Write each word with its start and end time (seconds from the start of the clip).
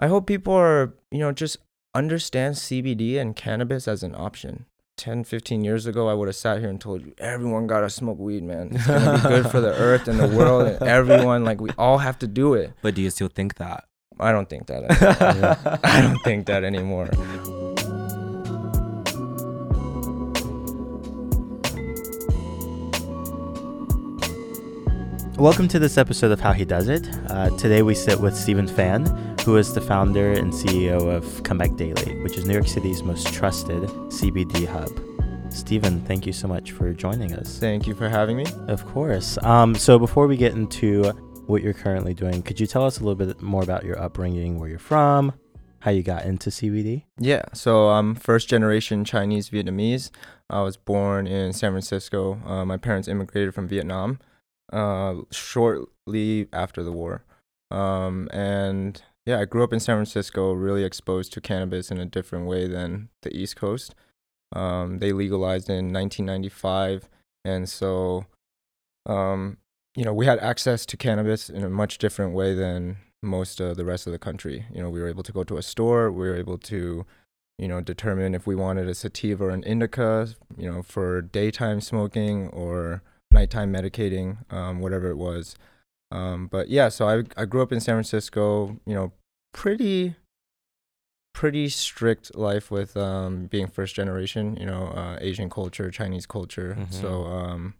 I 0.00 0.06
hope 0.06 0.28
people 0.28 0.54
are, 0.54 0.94
you 1.10 1.18
know, 1.18 1.32
just 1.32 1.56
understand 1.92 2.54
CBD 2.54 3.18
and 3.18 3.34
cannabis 3.34 3.88
as 3.88 4.04
an 4.04 4.14
option. 4.14 4.66
10, 4.96 5.24
15 5.24 5.64
years 5.64 5.86
ago, 5.86 6.08
I 6.08 6.14
would 6.14 6.28
have 6.28 6.36
sat 6.36 6.60
here 6.60 6.68
and 6.68 6.80
told 6.80 7.02
you 7.04 7.14
everyone 7.18 7.66
got 7.66 7.80
to 7.80 7.90
smoke 7.90 8.16
weed, 8.16 8.44
man. 8.44 8.70
It's 8.72 8.86
going 8.86 9.02
to 9.02 9.12
be 9.14 9.28
good 9.28 9.50
for 9.50 9.60
the 9.60 9.72
earth 9.74 10.06
and 10.06 10.20
the 10.20 10.28
world 10.28 10.68
and 10.68 10.80
everyone. 10.84 11.44
Like, 11.44 11.60
we 11.60 11.70
all 11.76 11.98
have 11.98 12.16
to 12.20 12.28
do 12.28 12.54
it. 12.54 12.74
But 12.80 12.94
do 12.94 13.02
you 13.02 13.10
still 13.10 13.26
think 13.26 13.56
that? 13.56 13.86
I 14.20 14.30
don't 14.30 14.48
think 14.48 14.68
that. 14.68 14.84
Anymore. 14.84 15.80
I 15.84 16.00
don't 16.00 16.22
think 16.22 16.46
that 16.46 16.62
anymore. 16.62 17.10
Welcome 25.38 25.68
to 25.68 25.78
this 25.78 25.98
episode 25.98 26.32
of 26.32 26.40
How 26.40 26.52
He 26.52 26.64
Does 26.64 26.88
It. 26.88 27.08
Uh, 27.28 27.50
today 27.58 27.82
we 27.82 27.94
sit 27.94 28.20
with 28.20 28.36
Stephen 28.36 28.66
Phan, 28.66 29.36
who 29.48 29.56
is 29.56 29.72
the 29.72 29.80
founder 29.80 30.32
and 30.32 30.52
CEO 30.52 31.10
of 31.10 31.42
Comeback 31.42 31.74
Daily, 31.74 32.20
which 32.20 32.36
is 32.36 32.44
New 32.44 32.52
York 32.52 32.68
City's 32.68 33.02
most 33.02 33.32
trusted 33.32 33.80
CBD 34.10 34.66
hub. 34.66 34.90
Stephen, 35.50 36.02
thank 36.02 36.26
you 36.26 36.34
so 36.34 36.46
much 36.46 36.72
for 36.72 36.92
joining 36.92 37.32
us. 37.32 37.58
Thank 37.58 37.86
you 37.86 37.94
for 37.94 38.10
having 38.10 38.36
me. 38.36 38.44
Of 38.66 38.84
course. 38.84 39.42
Um, 39.42 39.74
so 39.74 39.98
before 39.98 40.26
we 40.26 40.36
get 40.36 40.52
into 40.52 41.04
what 41.46 41.62
you're 41.62 41.72
currently 41.72 42.12
doing, 42.12 42.42
could 42.42 42.60
you 42.60 42.66
tell 42.66 42.84
us 42.84 43.00
a 43.00 43.02
little 43.02 43.14
bit 43.14 43.40
more 43.40 43.62
about 43.62 43.86
your 43.86 43.98
upbringing, 43.98 44.58
where 44.58 44.68
you're 44.68 44.78
from, 44.78 45.32
how 45.78 45.92
you 45.92 46.02
got 46.02 46.26
into 46.26 46.50
CBD? 46.50 47.04
Yeah, 47.18 47.44
so 47.54 47.88
I'm 47.88 48.16
first 48.16 48.50
generation 48.50 49.02
Chinese 49.02 49.48
Vietnamese. 49.48 50.10
I 50.50 50.60
was 50.60 50.76
born 50.76 51.26
in 51.26 51.54
San 51.54 51.72
Francisco. 51.72 52.38
Uh, 52.44 52.66
my 52.66 52.76
parents 52.76 53.08
immigrated 53.08 53.54
from 53.54 53.66
Vietnam 53.66 54.18
uh, 54.74 55.14
shortly 55.30 56.48
after 56.52 56.82
the 56.82 56.92
war. 56.92 57.24
Um, 57.70 58.28
and 58.30 59.02
yeah, 59.28 59.40
I 59.40 59.44
grew 59.44 59.62
up 59.62 59.74
in 59.74 59.80
San 59.80 59.96
Francisco, 59.96 60.52
really 60.54 60.84
exposed 60.84 61.34
to 61.34 61.42
cannabis 61.42 61.90
in 61.90 61.98
a 61.98 62.06
different 62.06 62.46
way 62.46 62.66
than 62.66 63.10
the 63.20 63.36
East 63.36 63.56
Coast. 63.56 63.94
Um, 64.56 65.00
they 65.00 65.12
legalized 65.12 65.68
in 65.68 65.92
1995, 65.92 67.10
and 67.44 67.68
so, 67.68 68.24
um, 69.04 69.58
you 69.94 70.02
know, 70.02 70.14
we 70.14 70.24
had 70.24 70.38
access 70.38 70.86
to 70.86 70.96
cannabis 70.96 71.50
in 71.50 71.62
a 71.62 71.68
much 71.68 71.98
different 71.98 72.32
way 72.32 72.54
than 72.54 72.96
most 73.22 73.60
of 73.60 73.76
the 73.76 73.84
rest 73.84 74.06
of 74.06 74.14
the 74.14 74.18
country. 74.18 74.64
You 74.72 74.80
know, 74.80 74.88
we 74.88 74.98
were 74.98 75.08
able 75.08 75.24
to 75.24 75.32
go 75.32 75.44
to 75.44 75.58
a 75.58 75.62
store, 75.62 76.10
we 76.10 76.26
were 76.26 76.34
able 76.34 76.56
to, 76.56 77.04
you 77.58 77.68
know, 77.68 77.82
determine 77.82 78.34
if 78.34 78.46
we 78.46 78.54
wanted 78.54 78.88
a 78.88 78.94
sativa 78.94 79.44
or 79.44 79.50
an 79.50 79.62
indica, 79.64 80.28
you 80.56 80.72
know, 80.72 80.82
for 80.82 81.20
daytime 81.20 81.82
smoking 81.82 82.48
or 82.48 83.02
nighttime 83.30 83.74
medicating, 83.74 84.50
um, 84.50 84.80
whatever 84.80 85.10
it 85.10 85.18
was. 85.18 85.54
Um, 86.10 86.46
but 86.46 86.70
yeah, 86.70 86.88
so 86.88 87.06
I 87.06 87.24
I 87.40 87.44
grew 87.44 87.60
up 87.60 87.72
in 87.72 87.80
San 87.80 87.96
Francisco. 87.96 88.80
You 88.86 88.94
know, 88.94 89.12
pretty 89.52 90.14
pretty 91.34 91.68
strict 91.68 92.34
life 92.34 92.70
with 92.70 92.96
um, 92.96 93.46
being 93.46 93.66
first 93.68 93.94
generation. 93.94 94.56
You 94.56 94.66
know, 94.66 94.88
uh, 94.88 95.18
Asian 95.20 95.48
culture, 95.50 95.90
Chinese 95.90 96.26
culture. 96.26 96.76
Mhm. 96.78 96.92
So 96.92 97.24
um, 97.24 97.74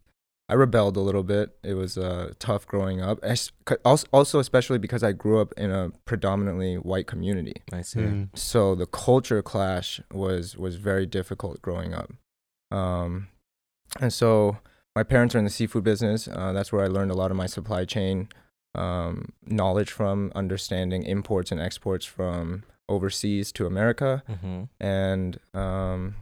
I 0.48 0.54
rebelled 0.54 0.96
a 0.96 1.00
little 1.00 1.24
bit. 1.24 1.56
It 1.62 1.74
was 1.74 1.98
uh, 1.98 2.32
tough 2.38 2.66
growing 2.66 3.00
up. 3.00 3.18
Es- 3.22 3.50
Also, 3.84 4.06
also, 4.12 4.38
especially 4.38 4.78
because 4.78 5.02
I 5.02 5.12
grew 5.12 5.40
up 5.40 5.52
in 5.56 5.70
a 5.70 5.90
predominantly 6.04 6.76
white 6.76 7.06
community. 7.06 7.62
I 7.72 7.82
see. 7.82 8.00
Mm. 8.00 8.28
So 8.38 8.74
the 8.74 8.86
culture 8.86 9.42
clash 9.42 10.00
was 10.12 10.56
was 10.56 10.76
very 10.76 11.06
difficult 11.06 11.60
growing 11.60 11.94
up. 11.94 12.12
Um, 12.70 13.28
and 14.00 14.12
so 14.12 14.58
my 14.94 15.02
parents 15.02 15.34
are 15.34 15.38
in 15.38 15.44
the 15.44 15.50
seafood 15.50 15.84
business. 15.84 16.28
Uh, 16.28 16.52
that's 16.52 16.72
where 16.72 16.84
I 16.84 16.88
learned 16.88 17.10
a 17.10 17.14
lot 17.14 17.30
of 17.30 17.36
my 17.36 17.46
supply 17.46 17.84
chain 17.84 18.28
um, 18.74 19.32
knowledge 19.46 19.90
from, 19.90 20.32
understanding 20.34 21.02
imports 21.04 21.50
and 21.50 21.60
exports 21.60 22.04
from 22.04 22.64
overseas 22.88 23.52
to 23.52 23.66
America. 23.66 24.22
Mm-hmm. 24.28 24.64
And 24.80 25.38
um, 25.54 26.16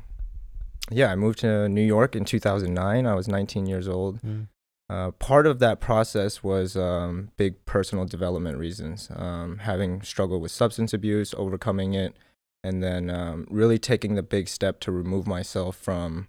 yeah, 0.90 1.12
I 1.12 1.16
moved 1.16 1.40
to 1.40 1.68
New 1.68 1.84
York 1.84 2.16
in 2.16 2.24
2009. 2.24 3.06
I 3.06 3.14
was 3.14 3.28
19 3.28 3.66
years 3.66 3.88
old. 3.88 4.20
Mm. 4.22 4.48
Uh, 4.88 5.10
part 5.12 5.46
of 5.46 5.58
that 5.58 5.80
process 5.80 6.44
was 6.44 6.76
um, 6.76 7.30
big 7.36 7.64
personal 7.64 8.04
development 8.04 8.56
reasons, 8.56 9.08
um, 9.16 9.58
having 9.58 10.00
struggled 10.02 10.40
with 10.40 10.52
substance 10.52 10.94
abuse, 10.94 11.34
overcoming 11.36 11.94
it, 11.94 12.16
and 12.62 12.82
then 12.82 13.10
um, 13.10 13.46
really 13.50 13.78
taking 13.78 14.14
the 14.14 14.22
big 14.22 14.48
step 14.48 14.78
to 14.78 14.92
remove 14.92 15.26
myself 15.26 15.76
from 15.76 16.28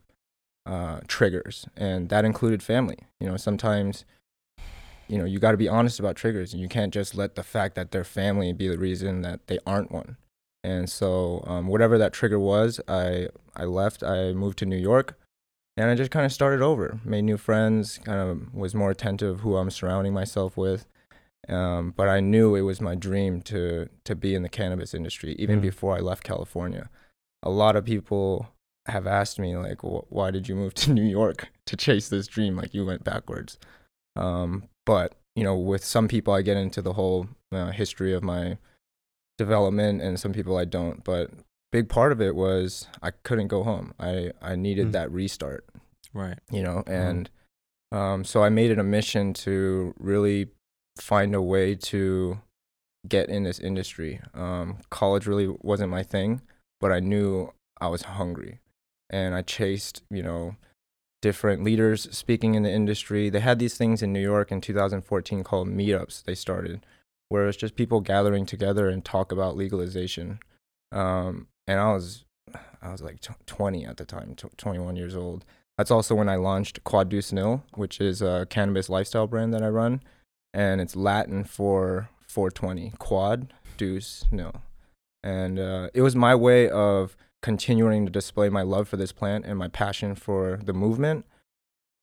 uh, 0.65 1.01
triggers, 1.07 1.67
and 1.77 2.09
that 2.09 2.25
included 2.25 2.63
family. 2.63 2.97
You 3.19 3.27
know, 3.27 3.37
sometimes, 3.37 4.05
you 5.07 5.17
know, 5.17 5.25
you 5.25 5.39
got 5.39 5.51
to 5.51 5.57
be 5.57 5.67
honest 5.69 5.99
about 5.99 6.15
triggers, 6.15 6.53
and 6.53 6.61
you 6.61 6.67
can't 6.67 6.93
just 6.93 7.15
let 7.15 7.35
the 7.35 7.43
fact 7.43 7.75
that 7.75 7.91
they're 7.91 8.03
family 8.03 8.53
be 8.53 8.67
the 8.67 8.77
reason 8.77 9.21
that 9.21 9.47
they 9.47 9.59
aren't 9.65 9.91
one. 9.91 10.17
And 10.63 10.89
so, 10.89 11.43
um, 11.47 11.67
whatever 11.67 11.97
that 11.97 12.13
trigger 12.13 12.39
was, 12.39 12.79
I 12.87 13.29
I 13.55 13.63
left. 13.65 14.03
I 14.03 14.33
moved 14.33 14.57
to 14.59 14.65
New 14.65 14.77
York 14.77 15.17
and 15.77 15.89
I 15.89 15.95
just 15.95 16.11
kind 16.11 16.25
of 16.25 16.33
started 16.33 16.61
over, 16.61 16.99
made 17.05 17.21
new 17.23 17.37
friends, 17.37 17.99
kind 18.03 18.19
of 18.19 18.53
was 18.53 18.73
more 18.75 18.89
attentive 18.91 19.41
who 19.41 19.55
I'm 19.55 19.69
surrounding 19.69 20.13
myself 20.13 20.57
with. 20.57 20.85
Um, 21.47 21.93
but 21.95 22.09
I 22.09 22.19
knew 22.19 22.55
it 22.55 22.61
was 22.61 22.81
my 22.81 22.95
dream 22.95 23.41
to 23.43 23.87
to 24.03 24.15
be 24.15 24.35
in 24.35 24.41
the 24.41 24.49
cannabis 24.49 24.93
industry 24.93 25.35
even 25.39 25.59
Mm. 25.59 25.61
before 25.61 25.95
I 25.95 25.99
left 26.01 26.23
California. 26.23 26.89
A 27.43 27.49
lot 27.49 27.75
of 27.77 27.85
people 27.85 28.49
have 28.87 29.07
asked 29.07 29.39
me 29.39 29.55
like, 29.55 29.79
"Why 29.83 30.31
did 30.31 30.49
you 30.49 30.55
move 30.55 30.73
to 30.75 30.91
New 30.99 31.03
York 31.05 31.47
to 31.67 31.77
chase 31.77 32.09
this 32.09 32.27
dream? 32.27 32.57
Like 32.57 32.73
you 32.73 32.85
went 32.85 33.03
backwards." 33.05 33.57
Um, 34.17 34.63
but 34.85 35.15
you 35.35 35.43
know, 35.43 35.55
with 35.55 35.83
some 35.83 36.07
people, 36.07 36.33
I 36.33 36.41
get 36.41 36.57
into 36.57 36.81
the 36.81 36.93
whole 36.93 37.27
uh, 37.51 37.71
history 37.71 38.13
of 38.13 38.23
my 38.23 38.57
development, 39.37 40.01
and 40.01 40.19
some 40.19 40.33
people 40.33 40.57
I 40.57 40.65
don't. 40.65 41.03
But 41.03 41.31
big 41.71 41.89
part 41.89 42.11
of 42.11 42.21
it 42.21 42.35
was 42.35 42.87
I 43.01 43.11
couldn't 43.11 43.47
go 43.49 43.63
home. 43.63 43.93
I 43.99 44.31
I 44.41 44.55
needed 44.55 44.87
Mm. 44.87 44.91
that 44.93 45.11
restart 45.11 45.65
Right. 46.13 46.39
you 46.51 46.63
know 46.63 46.83
and 46.87 47.29
um, 47.91 48.23
so 48.23 48.41
i 48.43 48.49
made 48.49 48.71
it 48.71 48.79
a 48.79 48.83
mission 48.83 49.33
to 49.33 49.93
really 49.99 50.47
find 50.99 51.35
a 51.35 51.41
way 51.41 51.75
to 51.75 52.39
get 53.07 53.29
in 53.29 53.43
this 53.43 53.59
industry 53.59 54.19
um, 54.33 54.77
college 54.89 55.27
really 55.27 55.47
wasn't 55.61 55.91
my 55.91 56.01
thing 56.03 56.41
but 56.81 56.91
i 56.91 56.99
knew 56.99 57.51
i 57.79 57.87
was 57.87 58.01
hungry 58.03 58.59
and 59.11 59.35
i 59.35 59.41
chased 59.43 60.01
you 60.09 60.23
know 60.23 60.55
different 61.21 61.63
leaders 61.63 62.07
speaking 62.15 62.55
in 62.55 62.63
the 62.63 62.71
industry 62.71 63.29
they 63.29 63.39
had 63.39 63.59
these 63.59 63.77
things 63.77 64.01
in 64.01 64.13
new 64.13 64.21
york 64.21 64.51
in 64.51 64.61
2014 64.61 65.43
called 65.43 65.67
meetups 65.67 66.23
they 66.23 66.35
started 66.35 66.85
where 67.29 67.47
it's 67.47 67.57
just 67.57 67.75
people 67.75 67.99
gathering 67.99 68.45
together 68.45 68.87
and 68.87 69.03
talk 69.03 69.31
about 69.31 69.57
legalization 69.57 70.39
um, 70.91 71.47
and 71.65 71.79
i 71.79 71.91
was 71.91 72.25
i 72.81 72.91
was 72.91 73.01
like 73.01 73.19
20 73.45 73.85
at 73.85 73.97
the 73.97 74.05
time 74.05 74.35
21 74.57 74.95
years 74.95 75.15
old 75.15 75.43
that's 75.77 75.91
also 75.91 76.15
when 76.15 76.27
I 76.27 76.35
launched 76.35 76.83
Quad 76.83 77.07
Deuce 77.07 77.31
Nil, 77.31 77.63
which 77.75 78.01
is 78.01 78.21
a 78.21 78.47
cannabis 78.49 78.89
lifestyle 78.89 79.27
brand 79.27 79.53
that 79.53 79.61
I 79.61 79.69
run. 79.69 80.01
And 80.53 80.81
it's 80.81 80.95
Latin 80.95 81.43
for 81.43 82.09
420, 82.27 82.93
Quad 82.97 83.53
Deuce 83.77 84.25
Nil. 84.31 84.53
And 85.23 85.59
uh, 85.59 85.89
it 85.93 86.01
was 86.01 86.15
my 86.15 86.33
way 86.33 86.67
of 86.69 87.15
continuing 87.41 88.05
to 88.05 88.11
display 88.11 88.49
my 88.49 88.61
love 88.61 88.87
for 88.87 88.97
this 88.97 89.11
plant 89.11 89.45
and 89.45 89.57
my 89.57 89.67
passion 89.67 90.15
for 90.15 90.59
the 90.63 90.73
movement. 90.73 91.25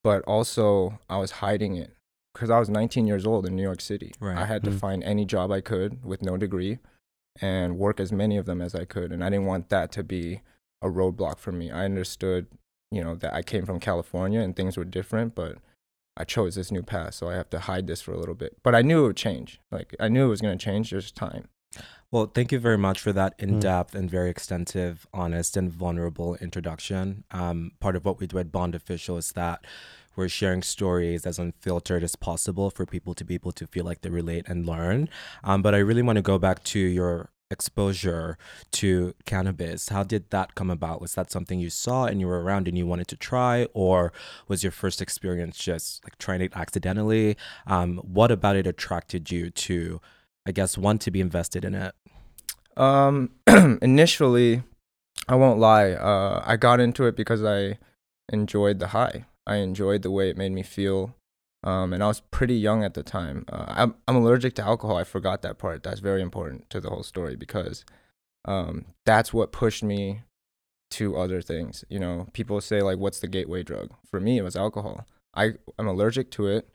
But 0.03 0.22
also, 0.22 0.99
I 1.09 1.17
was 1.19 1.33
hiding 1.33 1.77
it 1.77 1.93
because 2.34 2.50
I 2.50 2.59
was 2.59 2.69
19 2.69 3.06
years 3.06 3.27
old 3.27 3.47
in 3.47 3.56
New 3.56 3.62
York 3.62 3.81
City. 3.81 4.12
Right. 4.21 4.37
I 4.37 4.45
had 4.47 4.62
to 4.65 4.71
Mm. 4.71 4.78
find 4.78 5.05
any 5.05 5.25
job 5.25 5.50
I 5.50 5.61
could 5.61 6.05
with 6.05 6.22
no 6.22 6.37
degree 6.37 6.78
and 7.41 7.78
work 7.78 7.99
as 8.00 8.12
many 8.12 8.37
of 8.37 8.47
them 8.47 8.61
as 8.61 8.75
I 8.75 8.84
could. 8.84 9.12
And 9.12 9.25
I 9.25 9.31
didn't 9.31 9.47
want 9.47 9.69
that 9.71 9.91
to 9.93 10.05
be 10.05 10.43
a 10.83 10.89
roadblock 10.89 11.39
for 11.39 11.53
me. 11.53 11.71
I 11.71 11.84
understood 11.84 12.47
you 12.91 13.03
know 13.03 13.15
that 13.16 13.34
I 13.34 13.43
came 13.43 13.66
from 13.66 13.81
California 13.81 14.39
and 14.41 14.55
things 14.55 14.77
were 14.77 14.84
different, 14.84 15.34
but 15.34 15.59
I 16.16 16.22
chose 16.25 16.55
this 16.55 16.71
new 16.71 16.83
path, 16.83 17.15
so 17.15 17.28
I 17.28 17.34
have 17.34 17.51
to 17.51 17.59
hide 17.61 17.89
this 17.89 18.01
for 18.01 18.12
a 18.12 18.16
little 18.19 18.37
bit. 18.37 18.56
But 18.62 18.75
I 18.77 18.83
knew 18.83 19.03
it 19.05 19.06
would 19.09 19.16
change. 19.16 19.61
Like 19.72 19.97
I 19.99 20.09
knew 20.09 20.27
it 20.27 20.28
was 20.28 20.41
going 20.41 20.56
to 20.56 20.65
change. 20.65 20.91
Just 20.91 21.16
time. 21.16 21.49
Well, 22.10 22.30
thank 22.32 22.52
you 22.52 22.60
very 22.60 22.78
much 22.78 23.00
for 23.00 23.12
that 23.12 23.36
Mm. 23.38 23.42
in 23.42 23.60
depth 23.60 23.94
and 23.94 24.09
very 24.09 24.30
extensive, 24.30 25.06
honest, 25.12 25.56
and 25.56 25.71
vulnerable 25.71 26.36
introduction. 26.36 27.24
Um, 27.32 27.72
part 27.80 27.97
of 27.97 28.04
what 28.04 28.21
we 28.21 28.26
do 28.26 28.38
at 28.38 28.53
Bond 28.53 28.74
Official 28.74 29.16
is 29.16 29.32
that 29.32 29.65
we're 30.16 30.28
sharing 30.28 30.62
stories 30.62 31.26
as 31.26 31.41
unfiltered 31.41 32.04
as 32.04 32.15
possible 32.15 32.71
for 32.71 32.86
people 32.86 33.15
to 33.15 33.24
be 33.24 33.34
able 33.34 33.50
to 33.53 33.66
feel 33.66 33.84
like 33.84 34.03
they 34.03 34.10
relate 34.10 34.44
and 34.48 34.65
learn. 34.65 35.09
Um, 35.42 35.60
but 35.60 35.74
I 35.74 35.78
really 35.78 36.03
want 36.03 36.16
to 36.16 36.22
go 36.22 36.38
back 36.38 36.62
to 36.65 36.78
your 36.78 37.30
exposure 37.50 38.38
to 38.72 39.15
cannabis. 39.27 39.88
How 39.88 40.04
did 40.04 40.30
that 40.30 40.54
come 40.54 40.70
about? 40.70 41.00
Was 41.00 41.15
that 41.15 41.30
something 41.32 41.59
you 41.59 41.68
saw 41.70 42.04
and 42.06 42.20
you 42.20 42.28
were 42.28 42.42
around 42.42 42.68
and 42.68 42.78
you 42.78 42.86
wanted 42.86 43.09
to 43.09 43.16
try, 43.16 43.66
or 43.74 44.12
was 44.47 44.62
your 44.62 44.72
first 44.72 45.03
experience 45.03 45.59
just 45.59 46.04
like 46.04 46.16
trying 46.18 46.41
it 46.42 46.53
accidentally? 46.54 47.36
Um, 47.66 47.98
what 47.98 48.30
about 48.30 48.56
it 48.56 48.66
attracted 48.68 49.30
you 49.32 49.50
to, 49.50 50.00
I 50.46 50.52
guess, 50.52 50.76
want 50.78 51.00
to 51.02 51.10
be 51.10 51.20
invested 51.20 51.64
in 51.64 51.74
it? 51.74 51.94
Um, 52.76 53.30
initially, 53.82 54.62
I 55.28 55.36
won't 55.36 55.58
lie. 55.58 55.92
Uh, 55.92 56.42
I 56.44 56.56
got 56.56 56.80
into 56.80 57.06
it 57.06 57.16
because 57.16 57.42
I 57.44 57.78
enjoyed 58.30 58.78
the 58.78 58.88
high. 58.88 59.26
I 59.46 59.56
enjoyed 59.56 60.02
the 60.02 60.10
way 60.10 60.28
it 60.30 60.36
made 60.36 60.52
me 60.52 60.62
feel. 60.62 61.14
um, 61.62 61.92
and 61.94 62.02
I 62.02 62.08
was 62.08 62.20
pretty 62.30 62.56
young 62.56 62.84
at 62.84 62.94
the 62.94 63.02
time. 63.02 63.44
Uh, 63.50 63.64
I'm 63.68 63.94
I'm 64.06 64.16
allergic 64.16 64.54
to 64.56 64.62
alcohol. 64.62 64.96
I 64.96 65.04
forgot 65.04 65.42
that 65.42 65.58
part. 65.58 65.82
That's 65.82 66.00
very 66.00 66.20
important 66.20 66.68
to 66.70 66.80
the 66.80 66.91
whole 66.91 67.02
story 67.02 67.36
because 67.36 67.84
um, 68.44 68.84
that's 69.06 69.32
what 69.32 69.50
pushed 69.52 69.82
me 69.82 70.22
to 70.91 71.16
other 71.16 71.41
things. 71.42 71.84
You 71.88 71.98
know, 71.98 72.26
people 72.34 72.60
say 72.60 72.82
like, 72.82 72.98
"What's 72.98 73.20
the 73.20 73.28
gateway 73.28 73.62
drug?" 73.62 73.91
For 74.10 74.20
me, 74.20 74.36
it 74.38 74.42
was 74.42 74.56
alcohol. 74.56 75.06
I 75.34 75.54
I'm 75.78 75.86
allergic 75.88 76.30
to 76.32 76.48
it. 76.48 76.68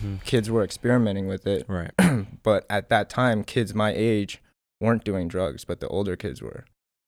Mhm. 0.00 0.22
Kids 0.24 0.50
were 0.50 0.62
experimenting 0.64 1.26
with 1.26 1.46
it, 1.46 1.64
Right. 1.68 1.92
but 2.42 2.66
at 2.70 2.88
that 2.88 3.08
time, 3.10 3.44
kids 3.44 3.74
my 3.74 3.92
age 3.94 4.42
weren't 4.80 5.04
doing 5.04 5.28
drugs, 5.28 5.64
but 5.64 5.80
the 5.80 5.88
older 5.88 6.16
kids 6.16 6.42
were. 6.42 6.64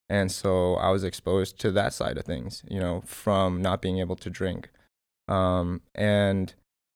And 0.08 0.30
so 0.30 0.74
I 0.74 0.90
was 0.90 1.02
exposed 1.02 1.58
to 1.60 1.70
that 1.72 1.92
side 1.92 2.18
of 2.18 2.24
things, 2.24 2.62
you 2.68 2.78
know, 2.78 3.02
from 3.06 3.62
not 3.62 3.80
being 3.80 3.98
able 3.98 4.16
to 4.16 4.30
drink. 4.30 4.68
Um, 5.28 5.80
and 5.94 6.54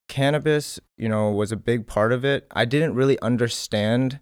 cannabis, 0.08 0.78
you 0.96 1.08
know, 1.08 1.30
was 1.30 1.50
a 1.50 1.56
big 1.56 1.86
part 1.86 2.12
of 2.12 2.24
it. 2.24 2.46
I 2.50 2.64
didn't 2.64 2.94
really 2.94 3.18
understand 3.20 4.20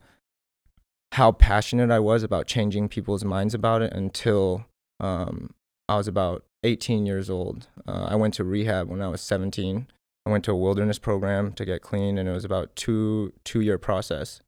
how 1.12 1.32
passionate 1.32 1.90
I 1.90 1.98
was 1.98 2.22
about 2.22 2.46
changing 2.46 2.88
people's 2.88 3.24
minds 3.24 3.54
about 3.54 3.82
it 3.82 3.92
until 3.92 4.66
um, 5.00 5.54
I 5.88 5.96
was 5.96 6.08
about 6.08 6.44
18 6.62 7.06
years 7.06 7.28
old. 7.30 7.68
Uh, 7.86 8.06
I 8.10 8.16
went 8.16 8.34
to 8.34 8.44
rehab 8.44 8.88
when 8.88 9.02
I 9.02 9.08
was 9.08 9.20
17. 9.20 9.86
I 10.26 10.30
went 10.30 10.44
to 10.46 10.50
a 10.50 10.56
wilderness 10.56 10.98
program 10.98 11.52
to 11.52 11.64
get 11.64 11.82
clean, 11.82 12.18
and 12.18 12.28
it 12.28 12.32
was 12.32 12.44
about 12.44 12.74
two 12.74 13.32
two 13.44 13.60
year 13.60 13.78
process. 13.78 14.40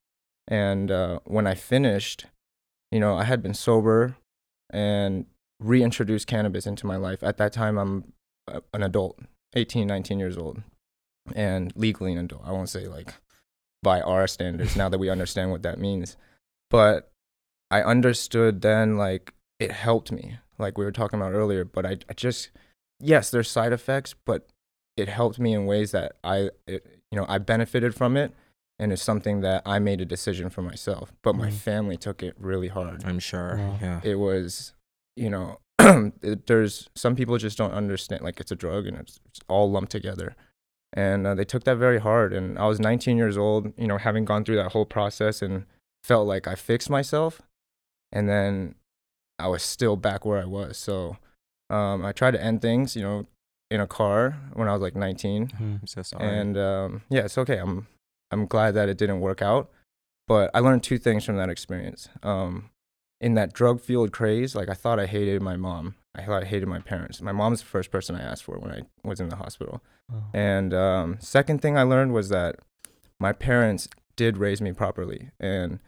And 0.49 0.91
uh, 0.91 1.21
when 1.25 1.47
I 1.47 1.55
finished, 1.55 2.27
you 2.91 2.99
know, 2.99 3.17
I 3.17 3.25
had 3.25 3.43
been 3.43 3.55
sober 3.55 4.17
and 4.71 5.27
reintroduced 5.61 6.27
cannabis 6.27 6.67
into 6.67 6.87
my 6.87 6.97
life. 6.97 7.23
At 7.23 7.37
that 7.37 7.53
time, 7.53 7.79
I'm 7.79 8.13
an 8.73 8.83
adult, 8.83 9.21
18, 9.55 9.87
19 9.87 10.19
years 10.19 10.37
old, 10.37 10.63
and 11.35 11.73
legally 11.77 12.13
an 12.13 12.19
adult. 12.19 12.43
I 12.45 12.53
won't 12.53 12.71
say 12.71 12.89
like 12.89 13.15
by 13.83 14.01
our 14.01 14.27
standards 14.27 14.75
now 14.75 14.89
that 14.89 14.99
we 14.99 15.09
understand 15.09 15.53
what 15.53 15.63
that 15.63 15.79
means. 15.79 16.17
But 16.71 17.13
I 17.71 17.83
understood 17.83 18.63
then, 18.63 18.97
like, 18.97 19.33
it 19.61 19.71
helped 19.71 20.11
me, 20.11 20.39
like 20.59 20.77
we 20.77 20.85
were 20.85 20.93
talking 20.93 21.21
about 21.21 21.35
earlier. 21.35 21.65
But 21.65 21.87
I, 21.87 21.99
I 22.09 22.15
just, 22.15 22.51
yes, 22.99 23.31
there's 23.31 23.51
side 23.51 23.73
effects, 23.73 24.15
but 24.25 24.49
it 24.99 25.09
helped 25.09 25.39
me 25.39 25.53
in 25.55 25.67
ways 25.67 25.91
that 25.93 26.13
I, 26.25 26.51
it, 26.67 26.85
you 27.11 27.19
know, 27.19 27.27
I 27.29 27.39
benefited 27.39 27.95
from 27.95 28.17
it. 28.17 28.33
And 28.81 28.93
it's 28.93 29.03
something 29.03 29.41
that 29.41 29.63
I 29.67 29.81
made 29.81 30.01
a 30.01 30.05
decision 30.05 30.51
for 30.51 30.63
myself, 30.63 31.13
but 31.23 31.35
my 31.35 31.49
Mm. 31.49 31.55
family 31.55 31.97
took 31.97 32.23
it 32.23 32.37
really 32.39 32.69
hard 32.69 33.03
I'm 33.05 33.19
sure. 33.19 33.57
Wow. 33.57 33.79
Yeah. 33.83 34.01
it 34.05 34.15
was 34.21 34.73
you 35.17 35.29
know 35.31 35.59
it, 36.23 36.47
there's 36.47 36.89
some 36.95 37.17
people 37.17 37.37
just 37.39 37.59
don't 37.59 37.73
understand 37.73 38.23
like 38.23 38.39
it's 38.39 38.53
a 38.53 38.57
drug 38.57 38.87
and 38.87 38.97
it's, 38.97 39.19
it's 39.27 39.41
all 39.49 39.69
lumped 39.69 39.91
together 39.91 40.37
and 40.93 41.27
uh, 41.27 41.35
they 41.35 41.45
took 41.45 41.65
that 41.65 41.75
very 41.77 41.99
hard 41.99 42.33
and 42.33 42.57
i 42.57 42.67
was 42.69 42.79
19 42.79 43.17
years 43.17 43.37
old 43.37 43.73
you 43.77 43.89
know 43.89 43.99
having 43.99 44.25
gone 44.25 44.45
through 44.45 44.55
that 44.55 44.71
whole 44.73 44.87
process 44.87 45.43
and 45.43 45.65
felt 46.05 46.29
like 46.29 46.47
i 46.47 46.55
fixed 46.55 46.89
myself 46.89 47.43
and 48.13 48.29
then 48.29 48.77
i 49.41 49.49
was 49.49 49.63
still 49.65 49.97
back 49.97 50.25
where 50.25 50.41
i 50.41 50.45
was 50.45 50.79
so 50.79 51.17
um, 51.69 52.05
i 52.07 52.13
tried 52.13 52.31
to 52.33 52.41
end 52.43 52.63
things 52.63 52.95
you 52.95 53.03
know 53.03 53.27
in 53.71 53.81
a 53.81 53.87
car 53.87 54.37
when 54.55 54.67
i 54.69 54.73
was 54.73 54.81
like 54.81 54.97
19 54.97 55.49
Mhm. 55.49 55.81
I'm 55.83 55.87
so 55.87 56.03
sorry. 56.03 56.25
and 56.27 56.57
um, 56.57 57.03
yeah, 57.11 57.23
it's 57.25 57.37
okay. 57.39 57.59
I'm 57.59 57.87
I'm 58.31 58.47
glad 58.47 58.73
that 58.75 58.89
it 58.89 58.99
didn't 58.99 59.21
work 59.21 59.41
out, 59.43 59.71
but 60.27 60.51
I 60.55 60.61
learned 60.61 60.83
two 60.83 60.99
things 60.99 61.25
from 61.25 61.37
that 61.37 61.49
experience. 61.49 62.09
Um, 62.23 62.71
in 63.21 63.35
that 63.35 63.53
drug 63.53 63.81
fueled 63.81 64.13
craze, 64.13 64.55
like 64.55 64.69
I 64.69 64.75
thought 64.75 65.01
I 65.01 65.07
hated 65.07 65.41
my 65.43 65.57
mom. 65.57 65.95
I 66.15 66.25
thought 66.25 66.43
I 66.43 66.47
hated 66.47 66.69
my 66.69 66.79
parents. 66.81 67.21
My 67.23 67.33
mom's 67.33 67.61
the 67.61 67.67
first 67.67 67.91
person 67.91 68.15
I 68.17 68.21
asked 68.23 68.45
for 68.45 68.59
when 68.59 68.71
I 68.71 68.81
was 69.03 69.19
in 69.21 69.29
the 69.29 69.37
hospital. 69.37 69.83
Oh. 70.13 70.25
And 70.35 70.73
um, 70.75 71.17
second 71.21 71.63
thing 71.63 71.77
I 71.79 71.83
learned 71.85 72.13
was 72.13 72.29
that 72.29 72.57
my 73.19 73.33
parents 73.33 73.89
did 74.17 74.37
raise 74.37 74.61
me 74.61 74.73
properly, 74.73 75.31
and 75.41 75.81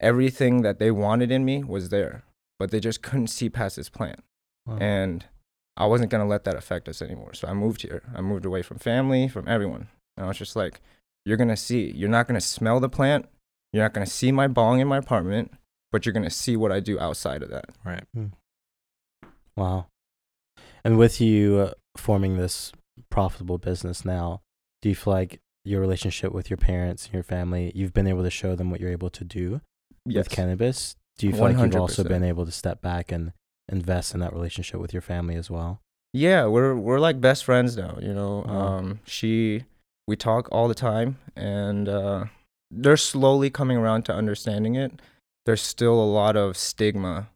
everything 0.00 0.62
that 0.62 0.78
they 0.78 0.90
wanted 0.90 1.30
in 1.30 1.44
me 1.44 1.62
was 1.64 1.88
there, 1.90 2.24
but 2.58 2.70
they 2.70 2.80
just 2.80 3.02
couldn't 3.02 3.28
see 3.28 3.48
past 3.50 3.76
this 3.76 3.88
plant 3.88 4.22
Wow. 4.66 4.78
and 4.80 5.24
I 5.76 5.86
wasn't 5.86 6.10
gonna 6.10 6.26
let 6.26 6.44
that 6.44 6.56
affect 6.56 6.88
us 6.88 7.02
anymore. 7.02 7.34
So 7.34 7.48
I 7.48 7.52
moved 7.54 7.82
here. 7.82 8.02
I 8.14 8.20
moved 8.20 8.46
away 8.46 8.62
from 8.62 8.78
family, 8.78 9.28
from 9.28 9.46
everyone. 9.48 9.88
And 10.16 10.24
I 10.24 10.28
was 10.28 10.38
just 10.38 10.56
like, 10.56 10.80
"You're 11.24 11.36
gonna 11.36 11.56
see. 11.56 11.90
You're 11.90 12.08
not 12.08 12.26
gonna 12.26 12.40
smell 12.40 12.80
the 12.80 12.88
plant. 12.88 13.26
You're 13.72 13.84
not 13.84 13.92
gonna 13.92 14.06
see 14.06 14.32
my 14.32 14.48
bong 14.48 14.80
in 14.80 14.88
my 14.88 14.98
apartment, 14.98 15.52
but 15.92 16.06
you're 16.06 16.12
gonna 16.12 16.30
see 16.30 16.56
what 16.56 16.72
I 16.72 16.80
do 16.80 16.98
outside 16.98 17.42
of 17.42 17.50
that." 17.50 17.66
right. 17.84 18.04
Wow. 19.56 19.86
And 20.84 20.98
with 20.98 21.20
you 21.20 21.58
uh, 21.58 21.70
forming 21.96 22.36
this 22.36 22.72
profitable 23.10 23.58
business 23.58 24.04
now, 24.04 24.42
do 24.82 24.88
you 24.88 24.94
feel 24.94 25.12
like 25.12 25.40
your 25.64 25.80
relationship 25.80 26.32
with 26.32 26.48
your 26.48 26.56
parents 26.58 27.06
and 27.06 27.14
your 27.14 27.22
family, 27.22 27.72
you've 27.74 27.92
been 27.92 28.06
able 28.06 28.22
to 28.22 28.30
show 28.30 28.54
them 28.54 28.70
what 28.70 28.80
you're 28.80 28.90
able 28.90 29.10
to 29.10 29.24
do 29.24 29.60
with 30.04 30.30
cannabis? 30.30 30.94
Do 31.18 31.26
you 31.26 31.32
feel 31.32 31.42
like 31.42 31.58
you've 31.58 31.76
also 31.76 32.04
been 32.04 32.22
able 32.22 32.46
to 32.46 32.52
step 32.52 32.80
back 32.80 33.10
and 33.10 33.32
invest 33.68 34.14
in 34.14 34.20
that 34.20 34.32
relationship 34.32 34.80
with 34.80 34.92
your 34.92 35.02
family 35.02 35.34
as 35.36 35.50
well? 35.50 35.80
Yeah, 36.12 36.46
we're 36.46 36.74
we're 36.74 36.98
like 37.00 37.20
best 37.20 37.44
friends 37.44 37.76
now. 37.76 37.98
You 38.00 38.14
know, 38.14 38.44
Wow. 38.46 38.78
um, 38.78 39.00
she 39.04 39.64
we 40.08 40.16
talk 40.16 40.48
all 40.52 40.68
the 40.68 40.74
time, 40.74 41.18
and 41.34 41.88
uh, 41.88 42.24
they're 42.70 42.96
slowly 42.96 43.50
coming 43.50 43.76
around 43.76 44.04
to 44.06 44.14
understanding 44.14 44.74
it. 44.76 44.92
There's 45.46 45.60
still 45.62 45.94
a 46.00 46.06
lot 46.06 46.36
of 46.36 46.56
stigma, 46.56 47.28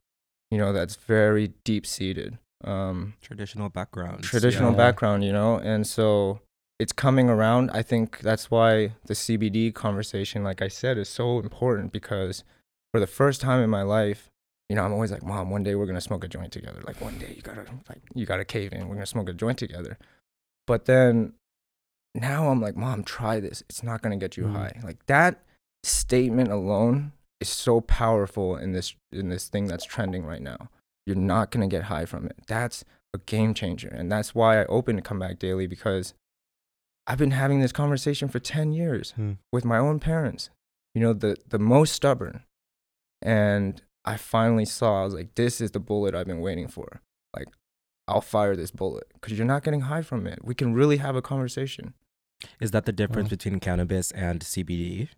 you 0.50 0.59
know, 0.59 0.73
that's 0.73 0.97
very 0.97 1.53
deep 1.65 1.85
seated. 1.87 2.38
Um, 2.65 3.15
Traditional 3.23 3.69
background. 3.69 4.23
traditional 4.25 4.71
Yeah. 4.73 4.77
background, 4.77 5.25
you 5.25 5.32
know, 5.32 5.56
and 5.59 5.87
so 5.87 6.41
it's 6.79 6.93
coming 6.93 7.29
around. 7.29 7.71
I 7.73 7.82
think 7.82 8.21
that's 8.21 8.50
why 8.50 8.93
the 9.06 9.15
CBD 9.15 9.71
conversation, 9.75 10.43
like 10.44 10.62
I 10.62 10.69
said, 10.69 10.97
is 10.99 11.09
so 11.09 11.38
important 11.38 11.93
because 11.93 12.44
for 12.93 13.00
the 13.00 13.06
first 13.06 13.41
time 13.41 13.62
in 13.62 13.71
my 13.71 13.82
life, 13.82 14.30
you 14.70 14.76
know, 14.76 14.84
I'm 14.84 14.93
always 14.93 15.11
like, 15.11 15.25
Mom, 15.25 15.50
one 15.50 15.64
day 15.64 15.75
we're 15.75 15.84
gonna 15.87 16.00
smoke 16.00 16.22
a 16.25 16.28
joint 16.28 16.52
together. 16.52 16.81
Like 16.87 17.00
one 17.00 17.19
day 17.19 17.34
you 17.37 17.43
gotta 17.43 17.67
like 17.88 18.00
you 18.14 18.25
gotta 18.25 18.44
cave 18.44 18.72
in. 18.72 18.88
We're 18.88 18.94
gonna 18.94 19.05
smoke 19.06 19.28
a 19.28 19.32
joint 19.34 19.58
together. 19.58 19.99
But 20.67 20.84
then 20.84 21.32
now 22.14 22.49
I'm 22.50 22.61
like, 22.61 22.76
Mom, 22.76 23.02
try 23.02 23.40
this. 23.40 23.62
It's 23.69 23.82
not 23.82 24.00
gonna 24.00 24.17
get 24.17 24.37
you 24.37 24.44
Mhm. 24.44 24.52
high. 24.52 24.81
Like 24.84 25.05
that 25.06 25.43
statement 25.82 26.50
alone 26.52 27.12
is 27.40 27.49
so 27.49 27.81
powerful 27.81 28.56
in 28.56 28.70
this 28.72 28.94
in 29.11 29.28
this 29.28 29.49
thing 29.49 29.67
that's 29.67 29.84
trending 29.84 30.25
right 30.25 30.40
now. 30.43 30.70
You're 31.05 31.17
not 31.17 31.50
gonna 31.50 31.67
get 31.67 31.84
high 31.84 32.05
from 32.05 32.26
it. 32.26 32.37
That's 32.46 32.84
a 33.12 33.19
game 33.19 33.55
changer. 33.55 33.88
And 33.88 34.11
that's 34.12 34.37
why 34.37 34.61
I 34.61 34.67
opened 34.67 35.02
Comeback 35.05 35.40
Daily 35.40 35.67
because 35.67 36.14
I've 37.08 37.19
been 37.19 37.32
having 37.32 37.61
this 37.61 37.72
conversation 37.72 38.28
for 38.28 38.38
10 38.38 38.72
years 38.72 39.11
Hmm. 39.12 39.32
with 39.52 39.64
my 39.64 39.78
own 39.78 39.99
parents, 39.99 40.50
you 40.94 41.00
know, 41.00 41.12
the, 41.12 41.37
the 41.49 41.58
most 41.58 41.93
stubborn. 41.93 42.44
And 43.20 43.82
I 44.05 44.17
finally 44.17 44.64
saw, 44.64 45.02
I 45.02 45.05
was 45.05 45.14
like, 45.14 45.35
this 45.35 45.61
is 45.61 45.72
the 45.72 45.81
bullet 45.81 46.15
I've 46.15 46.27
been 46.27 46.41
waiting 46.41 46.69
for. 46.69 47.01
Like, 47.36 47.48
I'll 48.08 48.20
fire 48.22 48.56
this 48.56 48.70
bullet 48.70 49.05
because 49.15 49.36
you're 49.39 49.46
not 49.46 49.63
getting 49.63 49.82
high 49.82 50.03
from 50.03 50.27
it. 50.27 50.41
We 50.44 50.55
can 50.55 50.72
really 50.74 50.96
have 50.98 51.17
a 51.17 51.22
conversation. 51.22 51.94
Is 52.60 52.70
that 52.70 52.86
the 52.86 52.93
difference 52.93 53.27
Wow. 53.27 53.31
between 53.31 53.60
cannabis 53.60 54.10
and 54.13 54.41
CBD? 54.43 55.08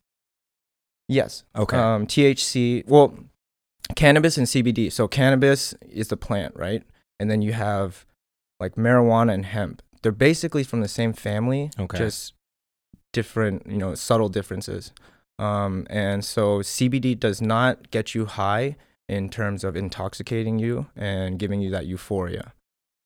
Yes. 1.08 1.44
Okay. 1.56 1.76
Um, 1.76 2.06
THC, 2.06 2.84
well, 2.86 3.14
cannabis 3.94 4.36
and 4.36 4.46
CBD. 4.46 4.90
So 4.90 5.06
cannabis 5.08 5.74
is 5.88 6.08
the 6.08 6.16
plant, 6.16 6.54
right? 6.56 6.82
And 7.20 7.30
then 7.30 7.42
you 7.42 7.52
have 7.52 8.04
like 8.60 8.74
marijuana 8.76 9.34
and 9.34 9.46
hemp. 9.46 9.82
They're 10.02 10.12
basically 10.12 10.64
from 10.64 10.80
the 10.80 10.88
same 10.88 11.12
family, 11.12 11.70
Okay. 11.78 11.98
just 11.98 12.34
different, 13.12 13.66
you 13.66 13.76
know, 13.76 13.94
subtle 13.94 14.28
differences. 14.28 14.92
Um, 15.38 15.86
and 15.90 16.24
so 16.24 16.60
CBD 16.60 17.18
does 17.18 17.40
not 17.40 17.90
get 17.90 18.14
you 18.14 18.26
high 18.26 18.76
in 19.08 19.28
terms 19.28 19.64
of 19.64 19.76
intoxicating 19.76 20.58
you 20.58 20.86
and 20.96 21.38
giving 21.38 21.60
you 21.60 21.70
that 21.70 21.86
euphoria. 21.86 22.52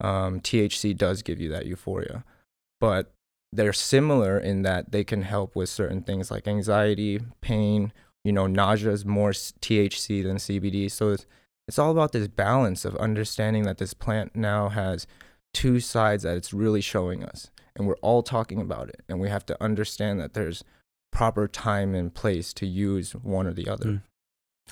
Um, 0.01 0.41
THC 0.41 0.97
does 0.97 1.23
give 1.23 1.41
you 1.41 1.49
that 1.51 1.67
euphoria, 1.67 2.25
but 2.81 3.13
they're 3.53 3.73
similar 3.73 4.39
in 4.39 4.63
that 4.63 4.93
they 4.93 5.05
can 5.05 5.23
help 5.23 5.57
with 5.57 5.69
certain 5.69 6.03
things 6.03 6.31
like 6.31 6.47
anxiety, 6.47 7.21
pain, 7.41 7.93
you 8.25 8.33
know, 8.33 8.47
nausea 8.47 8.91
is 8.91 9.05
more 9.05 9.31
THC 9.31 10.23
than 10.23 10.37
CBD. 10.37 10.91
So 10.91 11.11
it's, 11.11 11.27
it's 11.69 11.79
all 11.79 11.91
about 11.93 12.13
this 12.13 12.29
balance 12.29 12.85
of 12.85 12.97
understanding 12.97 13.63
that 13.65 13.79
this 13.79 13.95
plant 13.95 14.35
now 14.35 14.69
has 14.69 15.07
two 15.55 15.81
sides 15.81 16.25
that 16.25 16.37
it's 16.37 16.53
really 16.53 16.81
showing 16.81 17.25
us. 17.25 17.51
And 17.75 17.87
we're 17.87 17.95
all 17.97 18.23
talking 18.23 18.61
about 18.61 18.89
it. 18.89 19.03
And 19.09 19.21
we 19.21 19.29
have 19.29 19.47
to 19.47 19.63
understand 19.63 20.21
that 20.21 20.35
there's 20.35 20.65
proper 21.17 21.49
time 21.49 21.95
and 21.95 22.13
place 22.13 22.53
to 22.53 22.67
use 22.67 23.13
one 23.13 23.47
or 23.47 23.55
the 23.55 23.67
other. 23.67 23.87
Mm. 23.87 24.03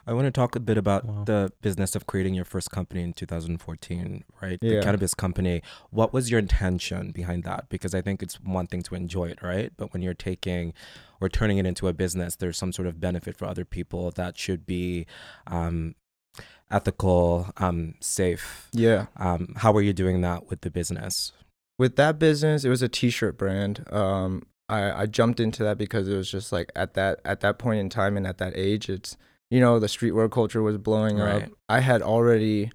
I 0.07 0.13
want 0.13 0.27
to 0.27 0.31
talk 0.31 0.55
a 0.55 0.61
bit 0.61 0.77
about 0.77 1.07
Wow. 1.07 1.25
the 1.25 1.53
business 1.63 1.97
of 1.97 2.07
creating 2.07 2.35
your 2.35 2.45
first 2.45 2.71
company 2.71 3.03
in 3.03 3.15
2014, 3.15 4.25
right? 4.43 4.59
The 4.61 4.83
cannabis 4.83 5.15
company. 5.15 5.63
What 5.89 6.13
was 6.13 6.31
your 6.31 6.39
intention 6.39 7.13
behind 7.13 7.45
that? 7.45 7.71
Because 7.71 7.95
I 7.95 8.03
think 8.03 8.23
it's 8.23 8.35
one 8.43 8.67
thing 8.67 8.83
to 8.83 8.95
enjoy 8.95 9.29
it, 9.29 9.43
right? 9.43 9.73
But 9.79 9.95
when 9.95 10.03
you're 10.03 10.13
taking 10.13 10.75
or 11.19 11.31
turning 11.31 11.57
it 11.57 11.65
into 11.65 11.89
a 11.89 11.95
business, 11.95 12.37
there's 12.37 12.59
some 12.59 12.73
sort 12.73 12.89
of 12.89 13.01
benefit 13.01 13.39
for 13.39 13.47
other 13.47 13.65
people 13.65 14.11
that 14.11 14.37
should 14.37 14.67
be 14.67 15.07
um, 15.47 15.95
ethical, 16.71 17.49
um, 17.57 17.95
safe. 18.01 18.69
Yeah. 18.73 19.07
Um, 19.17 19.55
how 19.57 19.73
are 19.73 19.83
you 19.83 19.95
doing 19.95 20.21
that 20.21 20.51
with 20.51 20.61
the 20.61 20.71
business? 20.71 21.33
With 21.79 21.97
that 21.97 22.19
business, 22.19 22.67
it 22.67 22.69
was 22.69 22.83
a 22.83 22.89
t 22.89 23.09
shirt 23.09 23.39
brand. 23.39 23.87
Um, 23.91 24.43
I, 24.69 25.03
I 25.03 25.07
jumped 25.07 25.41
into 25.41 25.63
that 25.65 25.79
because 25.79 26.09
it 26.09 26.17
was 26.17 26.31
just 26.31 26.53
like 26.53 26.71
at 26.75 26.95
that 26.95 27.21
at 27.25 27.41
that 27.41 27.59
point 27.59 27.81
in 27.81 27.89
time 27.91 28.17
and 28.17 28.27
at 28.27 28.39
that 28.39 28.53
age, 28.57 28.89
it's 28.89 29.17
you 29.51 29.61
know 29.61 29.79
the 29.79 29.87
streetwear 29.87 30.31
culture 30.31 30.63
was 30.63 30.79
blowing 30.79 31.19
Right. 31.19 31.45
up. 31.45 31.51
I 31.69 31.81
had 31.81 32.03
already, 32.03 32.71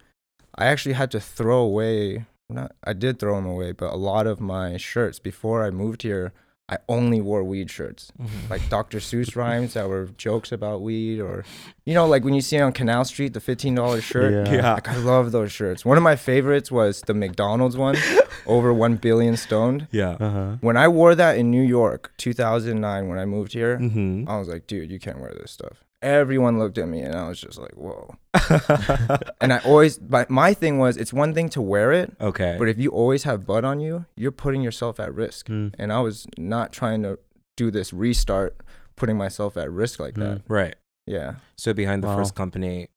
I 0.55 0.65
actually 0.65 0.93
had 0.93 1.11
to 1.11 1.19
throw 1.19 1.59
away. 1.59 2.25
Not 2.49 2.73
I 2.83 2.93
did 2.93 3.19
throw 3.19 3.35
them 3.35 3.45
away, 3.45 3.71
but 3.71 3.91
a 3.93 3.97
lot 3.97 4.27
of 4.27 4.39
my 4.39 4.77
shirts 4.77 5.19
before 5.19 5.63
I 5.63 5.69
moved 5.71 6.03
here, 6.03 6.31
I 6.71 6.77
only 6.87 7.19
wore 7.19 7.43
weed 7.43 7.71
shirts, 7.71 8.11
like 8.49 8.61
Dr. 8.69 8.99
Seuss 8.99 9.35
rhymes 9.35 9.73
that 9.73 9.89
were 9.89 10.05
jokes 10.17 10.51
about 10.51 10.81
weed, 10.81 11.19
or 11.19 11.43
you 11.83 11.95
know, 11.95 12.05
like 12.05 12.23
when 12.23 12.35
you 12.35 12.41
see 12.41 12.59
on 12.59 12.73
Canal 12.73 13.05
Street 13.05 13.33
the 13.33 13.39
fifteen 13.39 13.73
dollars 13.73 14.03
shirt. 14.03 14.31
Yeah. 14.47 14.53
yeah. 14.53 14.73
Like 14.75 14.87
I 14.87 14.97
love 14.97 15.31
those 15.31 15.51
shirts. 15.51 15.83
One 15.83 15.97
of 15.97 16.03
my 16.03 16.15
favorites 16.15 16.71
was 16.71 17.01
the 17.07 17.15
McDonald's 17.15 17.75
one, 17.75 17.97
over 18.45 18.71
one 18.71 18.97
billion 18.97 19.35
stoned. 19.35 19.87
Yeah. 19.91 20.11
Uh 20.19 20.29
huh. 20.29 20.55
When 20.61 20.77
I 20.77 20.87
wore 20.87 21.15
that 21.15 21.37
in 21.39 21.49
New 21.49 21.63
York, 21.63 22.11
2009, 22.17 23.07
when 23.07 23.17
I 23.17 23.25
moved 23.25 23.53
here, 23.53 23.79
Mm-hmm. 23.79 24.29
I 24.29 24.37
was 24.37 24.47
like, 24.47 24.67
dude, 24.67 24.91
you 24.91 24.99
can't 24.99 25.19
wear 25.19 25.33
this 25.33 25.51
stuff. 25.51 25.83
Everyone 26.01 26.57
looked 26.59 26.77
at 26.77 26.87
me 26.87 27.01
and 27.01 27.13
I 27.15 27.27
was 27.27 27.41
just 27.41 27.57
like, 27.57 27.73
whoa. 27.75 28.15
And 29.41 29.51
I 29.53 29.59
always, 29.65 29.99
my, 30.01 30.25
my 30.29 30.53
thing 30.53 30.77
was, 30.79 30.95
it's 30.97 31.11
one 31.11 31.33
thing 31.33 31.49
to 31.49 31.61
wear 31.61 31.91
it, 31.91 32.15
okay. 32.21 32.55
but 32.57 32.67
if 32.69 32.77
you 32.79 32.89
always 32.91 33.23
have 33.23 33.45
bud 33.45 33.65
on 33.65 33.79
you, 33.79 34.05
you're 34.15 34.31
putting 34.31 34.61
yourself 34.61 34.99
at 34.99 35.13
risk. 35.13 35.47
Mm. 35.47 35.73
And 35.77 35.91
I 35.91 35.99
was 35.99 36.25
not 36.37 36.71
trying 36.71 37.03
to 37.03 37.19
do 37.57 37.69
this 37.71 37.91
restart, 37.91 38.55
putting 38.95 39.17
myself 39.17 39.57
at 39.57 39.69
risk 39.71 39.99
like 39.99 40.15
that. 40.15 40.41
right. 40.47 40.75
Yeah. 41.05 41.35
So 41.57 41.73
behind 41.73 42.03
the 42.03 42.07
Wow. 42.07 42.17
first 42.17 42.35
company, 42.35 42.87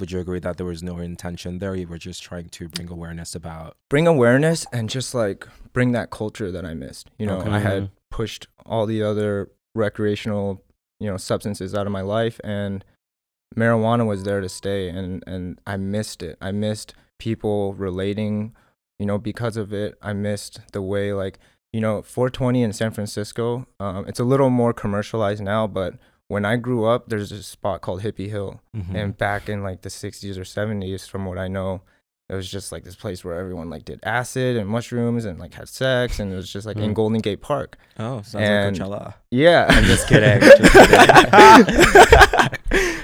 would 0.00 0.10
you 0.10 0.20
agree 0.20 0.40
that 0.40 0.56
there 0.58 0.66
was 0.66 0.82
no 0.82 0.98
intention 0.98 1.58
there? 1.58 1.74
You 1.74 1.86
were 1.86 1.96
just 1.98 2.22
trying 2.22 2.48
to 2.50 2.68
bring 2.68 2.88
awareness 2.90 3.34
about. 3.34 3.76
Bring 3.88 4.06
awareness 4.06 4.66
and 4.72 4.90
just 4.90 5.14
like 5.14 5.46
bring 5.72 5.92
that 5.92 6.10
culture 6.10 6.50
that 6.52 6.64
I 6.66 6.74
missed. 6.74 7.08
You 7.18 7.26
know, 7.26 7.38
Okay. 7.38 7.50
I 7.50 7.58
had 7.60 7.82
Mhm. 7.84 7.90
pushed 8.10 8.46
all 8.66 8.84
the 8.86 9.02
other 9.02 9.50
recreational, 9.74 10.62
you 11.00 11.10
know, 11.10 11.16
substances 11.16 11.74
out 11.74 11.86
of 11.86 11.92
my 11.92 12.00
life 12.00 12.40
and 12.44 12.84
marijuana 13.56 14.06
was 14.06 14.24
there 14.24 14.40
to 14.40 14.48
stay 14.48 14.88
and 14.88 15.22
and 15.26 15.60
I 15.66 15.76
missed 15.76 16.22
it. 16.22 16.36
I 16.40 16.52
missed 16.52 16.94
people 17.18 17.74
relating, 17.74 18.54
you 18.98 19.06
know, 19.06 19.18
because 19.18 19.56
of 19.56 19.72
it. 19.72 19.96
I 20.02 20.12
missed 20.12 20.60
the 20.72 20.82
way 20.82 21.12
like, 21.12 21.38
you 21.72 21.80
know, 21.80 22.02
420 22.02 22.62
in 22.62 22.72
San 22.72 22.90
Francisco, 22.90 23.66
um, 23.80 24.06
it's 24.08 24.20
a 24.20 24.24
little 24.24 24.50
more 24.50 24.72
commercialized 24.72 25.42
now, 25.42 25.66
but 25.66 25.94
when 26.28 26.44
I 26.44 26.56
grew 26.56 26.84
up, 26.86 27.08
there's 27.08 27.30
a 27.30 27.42
spot 27.42 27.82
called 27.82 28.02
Hippie 28.02 28.30
Hill. 28.30 28.60
Mhm. 28.74 28.94
And 28.94 29.16
back 29.16 29.48
in 29.48 29.62
like 29.62 29.82
the 29.82 29.90
60s 29.90 30.36
or 30.36 30.44
70s, 30.44 31.06
from 31.06 31.24
what 31.24 31.38
I 31.38 31.46
know, 31.48 31.82
it 32.28 32.34
was 32.34 32.50
just 32.50 32.72
like 32.72 32.82
this 32.84 32.96
place 32.96 33.24
where 33.24 33.38
everyone 33.38 33.70
like 33.70 33.84
did 33.84 34.00
acid 34.02 34.56
and 34.56 34.68
mushrooms 34.68 35.24
and 35.24 35.38
like 35.38 35.54
had 35.54 35.68
sex. 35.68 36.18
And 36.18 36.32
it 36.32 36.36
was 36.36 36.52
just 36.52 36.66
like 36.66 36.76
in 36.76 36.90
Mm. 36.90 36.94
Golden 36.94 37.20
Gate 37.20 37.40
Park. 37.40 37.78
oh, 37.98 38.22
sounds 38.22 38.34
and- 38.36 38.78
like 38.78 38.88
Coachella. 38.88 39.14
Yeah. 39.30 39.66
I'm 39.68 39.84
just 39.84 40.08
kidding. 40.08 40.40
Just 40.40 40.76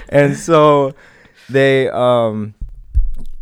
and 0.09 0.35
so 0.35 0.93
they, 1.49 1.89
um, 1.89 2.53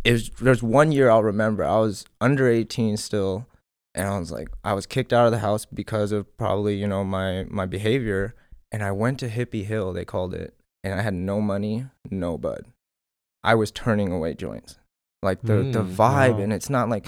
it 0.04 0.12
was, 0.12 0.30
there's 0.40 0.62
one 0.62 0.92
year 0.92 1.10
I'll 1.10 1.22
remember. 1.22 1.64
I 1.64 1.78
was 1.78 2.04
under 2.20 2.48
18 2.48 2.96
still. 2.96 3.46
And 3.94 4.08
I 4.08 4.18
was 4.18 4.32
like, 4.32 4.48
I 4.64 4.72
was 4.72 4.86
kicked 4.86 5.12
out 5.12 5.26
of 5.26 5.32
the 5.32 5.40
house 5.40 5.66
because 5.66 6.12
of 6.12 6.34
probably, 6.38 6.76
you 6.76 6.86
know, 6.86 7.04
my, 7.04 7.44
my 7.50 7.66
behavior. 7.66 8.34
And 8.70 8.82
I 8.82 8.90
went 8.90 9.18
to 9.20 9.28
Hippie 9.28 9.66
Hill, 9.66 9.92
they 9.92 10.04
called 10.06 10.32
it. 10.32 10.54
And 10.82 10.94
I 10.98 11.02
had 11.02 11.12
no 11.14 11.40
money, 11.42 11.86
no 12.10 12.38
bud. 12.38 12.64
I 13.44 13.54
was 13.54 13.70
turning 13.70 14.10
away 14.10 14.32
joints. 14.34 14.78
Like 15.22 15.42
the, 15.42 15.54
the 15.72 15.82
Mm, 15.84 15.94
vibe. 15.94 16.34
wow. 16.34 16.40
And 16.40 16.52
it's 16.52 16.68
not 16.70 16.88
like, 16.88 17.06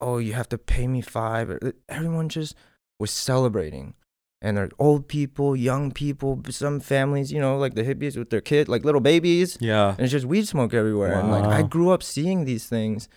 oh, 0.00 0.18
you 0.18 0.32
have 0.34 0.48
to 0.50 0.58
pay 0.58 0.86
me 0.86 1.00
five. 1.00 1.58
Everyone 1.88 2.28
just 2.28 2.54
was 3.00 3.10
celebrating. 3.10 3.94
And 4.42 4.56
there's 4.56 4.70
old 4.78 5.08
people, 5.08 5.56
young 5.56 5.90
people, 5.90 6.40
some 6.50 6.78
families, 6.78 7.32
you 7.32 7.40
know, 7.40 7.56
like 7.58 7.74
the 7.74 7.82
hippies 7.82 8.16
with 8.16 8.30
their 8.30 8.42
kid, 8.42 8.68
like 8.68 8.84
little 8.84 9.00
babies. 9.00 9.56
yeah. 9.60 9.90
And 9.90 10.00
it's 10.00 10.12
just 10.12 10.26
weed 10.26 10.46
smoke 10.46 10.74
everywhere. 10.74 11.18
And 11.18 11.30
like 11.30 11.44
I 11.44 11.62
grew 11.62 11.90
up 11.90 12.02
seeing 12.02 12.44
these 12.44 12.66
things. 12.68 13.08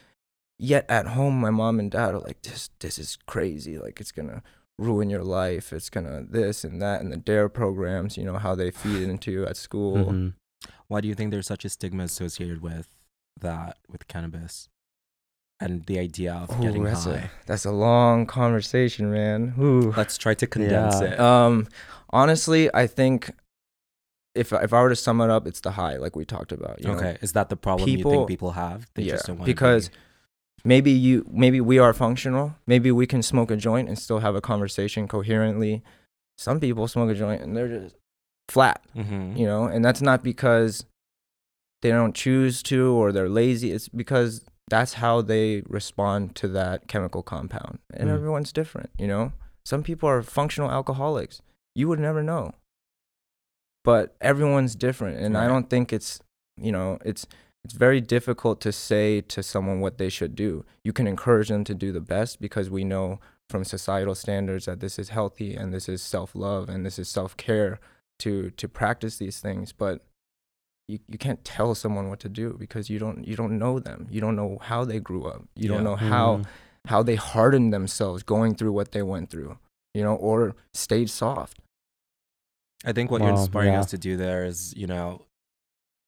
Yet 0.58 0.86
at 0.90 1.08
home, 1.08 1.40
my 1.40 1.52
mom 1.52 1.80
and 1.80 1.90
dad 1.90 2.14
are 2.16 2.20
like, 2.20 2.42
"This, 2.42 2.70
this 2.80 2.98
is 3.00 3.18
crazy. 3.28 3.78
Like 3.78 4.02
it's 4.02 4.12
gonna 4.12 4.44
ruin 4.78 5.10
your 5.10 5.24
life. 5.24 5.72
It's 5.72 5.90
gonna 5.90 6.26
this 6.30 6.66
and 6.66 6.82
that." 6.82 7.00
And 7.02 7.14
the 7.14 7.18
Dare 7.18 7.48
programs, 7.48 8.18
you 8.18 8.26
know, 8.26 8.38
how 8.38 8.56
they 8.56 8.70
feed 8.70 9.04
into 9.08 9.32
you 9.32 9.46
at 9.46 9.56
school. 9.56 10.08
Mhm. 10.12 10.34
Why 10.90 11.00
do 11.00 11.08
you 11.08 11.16
think 11.16 11.32
there's 11.32 11.48
such 11.48 11.64
a 11.64 11.70
stigma 11.70 12.04
associated 12.04 12.62
with 12.62 12.90
that, 13.42 13.78
with 13.90 14.08
cannabis, 14.08 14.70
and 15.60 15.86
the 15.86 16.00
idea 16.00 16.34
of 16.34 16.58
Ooh, 16.60 16.62
getting 16.64 16.84
that's 16.84 17.06
high? 17.06 17.12
a 17.12 17.30
that's 17.46 17.66
a 17.66 17.72
long 17.72 18.26
conversation, 18.26 19.12
man. 19.12 19.54
Ooh. 19.60 19.94
Let's 19.96 20.18
try 20.18 20.34
to 20.36 20.48
condense 20.48 21.02
Yeah. 21.02 21.08
it. 21.14 21.20
Um, 21.20 21.68
honestly, 22.12 22.70
I 22.74 22.88
think 22.88 23.32
if 24.36 24.54
if 24.54 24.74
I 24.74 24.82
were 24.82 24.90
to 24.90 24.96
sum 24.96 25.22
it 25.22 25.30
up, 25.30 25.48
it's 25.48 25.60
the 25.62 25.72
high, 25.72 25.98
like 25.98 26.16
we 26.16 26.24
talked 26.26 26.52
about. 26.52 26.82
You 26.82 26.88
know? 26.92 26.94
okay, 26.98 27.18
is 27.22 27.34
that 27.34 27.50
the 27.50 27.58
problem 27.58 27.90
you 27.90 27.98
people- 27.98 28.12
think 28.12 28.28
people 28.28 28.52
have? 28.52 28.88
They 28.94 29.04
yeah, 29.04 29.14
just 29.14 29.28
don't 29.28 29.38
want 29.38 29.46
because 29.46 29.90
maybe 30.66 30.92
you 30.92 31.26
maybe 31.32 31.62
we 31.62 31.80
are 31.80 31.94
functional 31.94 32.54
maybe 32.68 32.92
we 32.92 33.08
can 33.08 33.24
smoke 33.24 33.50
a 33.50 33.56
joint 33.56 33.88
and 33.88 33.98
still 33.98 34.20
have 34.20 34.36
a 34.36 34.42
conversation 34.42 35.08
coherently 35.08 35.82
some 36.38 36.60
people 36.60 36.86
smoke 36.86 37.10
a 37.10 37.16
joint 37.16 37.42
and 37.42 37.56
they're 37.56 37.70
just 37.80 37.96
flat 38.50 38.84
hmm 38.94 39.34
you 39.38 39.46
know 39.46 39.64
and 39.64 39.86
that's 39.86 40.02
not 40.02 40.22
because 40.22 40.84
they 41.82 41.90
don't 41.90 42.16
choose 42.16 42.62
to 42.64 42.92
or 42.94 43.12
they're 43.12 43.30
lazy 43.30 43.72
it's 43.72 43.88
because 43.90 44.46
that's 44.70 44.94
how 44.96 45.22
they 45.22 45.64
respond 45.68 46.36
to 46.36 46.48
that 46.48 46.88
chemical 46.88 47.24
compound. 47.24 47.80
And 47.94 48.10
Mm. 48.10 48.14
everyone's 48.14 48.52
different 48.52 48.90
you 48.98 49.08
know? 49.08 49.34
Some 49.66 49.84
people 49.84 50.08
are 50.10 50.22
functional 50.24 50.72
alcoholics. 50.72 51.42
You 51.76 51.88
would 51.88 52.00
never 52.00 52.24
know. 52.24 52.54
But 53.84 54.16
everyone's 54.22 54.76
different 54.76 55.18
and 55.20 55.38
i 55.38 55.48
don't 55.48 55.70
think 55.70 55.92
it's 55.94 56.20
you 56.62 56.72
know 56.72 56.98
it's 57.06 57.26
it's 57.66 57.74
very 57.74 58.00
difficult 58.02 58.62
to 58.62 58.72
say 58.72 59.20
to 59.22 59.44
someone 59.44 59.82
what 59.82 59.98
they 59.98 60.08
should 60.08 60.34
do. 60.34 60.64
You 60.84 60.94
can 60.94 61.08
encourage 61.08 61.50
them 61.50 61.66
to 61.66 61.76
do 61.76 61.92
the 61.92 62.00
best 62.00 62.40
because 62.40 62.70
we 62.70 62.86
know 62.86 63.20
from 63.50 63.66
societal 63.66 64.16
standards 64.16 64.66
that 64.66 64.80
this 64.80 64.98
is 64.98 65.10
healthy 65.10 65.56
and 65.56 65.74
this 65.74 65.90
is 65.90 66.02
self-love 66.02 66.70
and 66.70 66.86
this 66.86 66.98
is 66.98 67.10
self-care 67.10 67.80
to 68.20 68.52
to 68.52 68.68
practice 68.70 69.18
these 69.18 69.40
things. 69.42 69.74
But 69.74 70.06
you, 70.90 70.98
you 71.08 71.18
can't 71.26 71.42
tell 71.56 71.72
someone 71.84 72.10
what 72.10 72.20
to 72.26 72.30
do 72.42 72.56
because 72.64 72.90
you 72.90 72.98
don't 73.04 73.20
you 73.30 73.36
don't 73.42 73.56
know 73.64 73.80
them 73.88 74.08
you 74.10 74.20
don't 74.20 74.36
know 74.42 74.58
how 74.70 74.82
they 74.90 75.00
grew 75.00 75.24
up 75.34 75.42
you 75.56 75.68
don't 75.72 75.84
know 75.90 75.96
how 75.96 76.28
Mhm. 76.38 76.46
how 76.88 77.04
they 77.04 77.16
hardened 77.16 77.72
themselves 77.78 78.24
going 78.24 78.56
through 78.56 78.74
what 78.80 78.92
they 78.94 79.04
went 79.14 79.30
through 79.30 79.58
you 79.94 80.04
know 80.06 80.16
or 80.16 80.56
stayed 80.74 81.10
soft 81.10 81.58
I 82.86 82.94
think 82.94 83.12
what 83.12 83.22
you're 83.22 83.30
inspiring 83.32 83.74
yeah. 83.74 83.82
us 83.82 83.90
to 83.92 83.98
do 83.98 84.16
there 84.16 84.46
is, 84.46 84.74
you 84.78 84.88
know, 84.88 85.26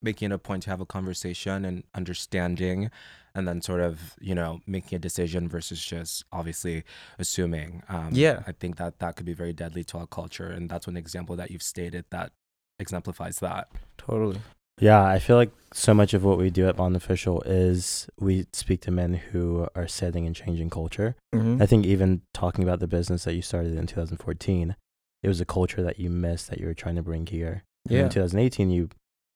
making 0.00 0.30
it 0.32 0.34
a 0.34 0.38
point 0.38 0.62
to 0.64 0.70
have 0.70 0.80
a 0.80 0.86
conversation 0.86 1.66
and 1.66 1.84
understanding 1.94 2.90
and 3.34 3.46
then 3.46 3.60
sort 3.60 3.80
of, 3.82 4.14
you 4.20 4.34
know, 4.34 4.60
making 4.66 4.96
a 4.96 4.98
decision 4.98 5.50
versus 5.50 5.84
just 5.84 6.24
obviously 6.32 6.82
assuming. 7.18 7.82
Um, 7.90 8.08
Yeah. 8.12 8.42
I 8.46 8.52
think 8.52 8.76
that 8.76 9.00
that 9.00 9.16
could 9.16 9.26
be 9.26 9.34
very 9.34 9.52
deadly 9.52 9.84
to 9.84 9.98
our 9.98 10.06
culture. 10.06 10.46
And 10.48 10.70
that's 10.70 10.86
one 10.86 10.96
example 10.96 11.36
that 11.36 11.50
you've 11.50 11.62
stated 11.62 12.06
that 12.10 12.32
exemplifies 12.78 13.38
that. 13.40 13.68
totally 13.98 14.40
Yeah, 14.80 15.04
I 15.04 15.18
feel 15.18 15.36
like 15.36 15.52
so 15.72 15.94
much 15.94 16.14
of 16.14 16.24
what 16.24 16.38
we 16.38 16.50
do 16.50 16.68
at 16.68 16.76
Bond 16.76 16.96
Official 16.96 17.42
is 17.42 18.08
we 18.18 18.46
speak 18.52 18.80
to 18.82 18.90
men 18.90 19.14
who 19.14 19.68
are 19.74 19.88
setting 19.88 20.26
and 20.26 20.36
changing 20.36 20.70
culture. 20.70 21.16
mm-hmm. 21.34 21.62
I 21.62 21.66
think 21.66 21.86
even 21.86 22.22
talking 22.34 22.64
about 22.64 22.80
the 22.80 22.86
business 22.86 23.24
that 23.24 23.34
you 23.34 23.42
started 23.42 23.76
in 23.76 23.86
2014, 23.86 24.76
it 25.22 25.28
was 25.28 25.40
a 25.40 25.44
culture 25.44 25.82
that 25.82 25.98
you 25.98 26.10
missed 26.10 26.50
that 26.50 26.58
you 26.58 26.66
were 26.66 26.74
trying 26.74 26.96
to 26.96 27.02
bring 27.02 27.26
here. 27.26 27.64
And 27.88 27.96
yeah 27.96 28.04
In 28.04 28.10
2018, 28.10 28.70
you 28.70 28.90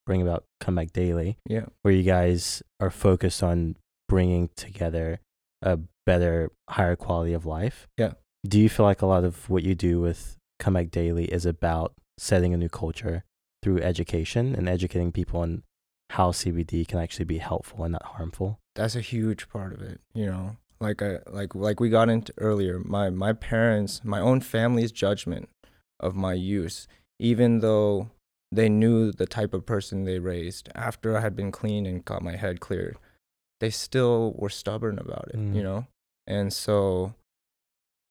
bring 0.04 0.22
about 0.22 0.44
Comeback 0.60 0.92
Daily, 0.92 1.38
yeah 1.48 1.66
where 1.82 1.94
you 1.94 2.02
guys 2.02 2.62
are 2.80 2.90
focused 2.90 3.42
on 3.42 3.76
bringing 4.08 4.50
together 4.56 5.20
a 5.62 5.80
better, 6.04 6.52
higher 6.70 6.96
quality 6.96 7.32
of 7.32 7.46
life. 7.46 7.88
Yeah. 7.96 8.12
Do 8.46 8.60
you 8.60 8.68
feel 8.68 8.86
like 8.86 9.02
a 9.02 9.06
lot 9.06 9.24
of 9.24 9.50
what 9.50 9.64
you 9.64 9.74
do 9.74 10.00
with 10.00 10.36
Comeback 10.60 10.90
Daily 10.90 11.24
is 11.24 11.44
about 11.44 11.94
setting 12.18 12.54
a 12.54 12.56
new 12.56 12.68
culture 12.68 13.24
through 13.66 13.80
education 13.80 14.54
and 14.54 14.68
educating 14.68 15.10
people 15.10 15.40
on 15.40 15.64
how 16.10 16.30
CBD 16.30 16.86
can 16.86 17.00
actually 17.00 17.24
be 17.24 17.38
helpful 17.38 17.82
and 17.82 17.90
not 17.92 18.04
harmful? 18.04 18.60
that's 18.76 18.94
a 18.94 19.00
huge 19.00 19.48
part 19.48 19.72
of 19.72 19.80
it 19.82 19.98
you 20.14 20.26
know 20.26 20.54
like 20.80 21.00
I, 21.02 21.18
like 21.28 21.54
like 21.54 21.80
we 21.80 21.88
got 21.88 22.08
into 22.10 22.32
earlier 22.36 22.78
my 22.78 23.08
my 23.10 23.32
parents 23.32 24.02
my 24.04 24.20
own 24.20 24.40
family's 24.42 24.92
judgment 24.92 25.48
of 25.98 26.14
my 26.14 26.34
use 26.34 26.86
even 27.18 27.60
though 27.60 28.10
they 28.52 28.68
knew 28.68 29.10
the 29.12 29.24
type 29.26 29.52
of 29.54 29.64
person 29.64 30.04
they 30.04 30.18
raised 30.18 30.68
after 30.74 31.16
i 31.16 31.20
had 31.22 31.34
been 31.34 31.50
clean 31.50 31.86
and 31.86 32.04
got 32.04 32.20
my 32.22 32.36
head 32.36 32.60
cleared 32.60 32.98
they 33.60 33.70
still 33.70 34.34
were 34.36 34.50
stubborn 34.50 34.98
about 34.98 35.28
it 35.32 35.38
Mm. 35.38 35.54
you 35.56 35.62
know 35.62 35.86
and 36.26 36.52
so 36.52 37.14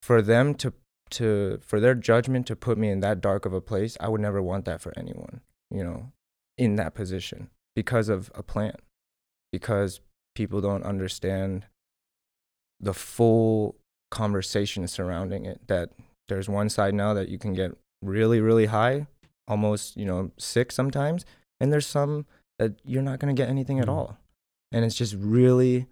for 0.01 0.19
them 0.24 0.55
to 0.55 0.74
to 1.12 1.59
for 1.62 1.79
their 1.79 1.95
judgment 1.95 2.47
to 2.47 2.55
put 2.55 2.77
me 2.77 2.89
in 2.89 3.00
that 3.00 3.21
dark 3.21 3.45
of 3.45 3.53
a 3.53 3.62
place 3.62 3.95
i 4.00 4.07
would 4.07 4.21
never 4.21 4.41
want 4.41 4.65
that 4.65 4.81
for 4.81 4.91
anyone 4.97 5.41
you 5.69 5.83
know 5.83 6.12
in 6.57 6.75
that 6.75 6.93
position 6.95 7.50
because 7.75 8.09
of 8.09 8.31
a 8.33 8.41
plant 8.41 8.77
because 9.51 10.00
people 10.35 10.62
don't 10.62 10.83
understand 10.83 11.65
the 12.79 12.93
full 12.93 13.75
conversation 14.12 14.88
surrounding 14.88 15.45
it 15.45 15.67
that 15.67 15.91
there's 16.27 16.50
one 16.50 16.69
side 16.69 16.93
now 16.93 17.13
that 17.13 17.29
you 17.29 17.38
can 17.38 17.53
get 17.53 17.71
really, 18.01 18.39
really 18.39 18.67
high, 18.67 19.07
almost, 19.47 19.95
you 19.95 20.05
know, 20.05 20.31
sick 20.38 20.71
sometimes. 20.71 21.25
And 21.59 21.71
there's 21.71 21.88
some 21.88 22.25
that 22.59 22.74
you're 22.83 23.01
not 23.01 23.19
going 23.19 23.33
to 23.33 23.39
get 23.39 23.50
anything 23.50 23.79
at 23.79 23.88
Mhm. 23.88 23.93
all. 23.93 24.17
And 24.71 24.83
it's 24.83 24.95
just 24.95 25.15
really 25.15 25.88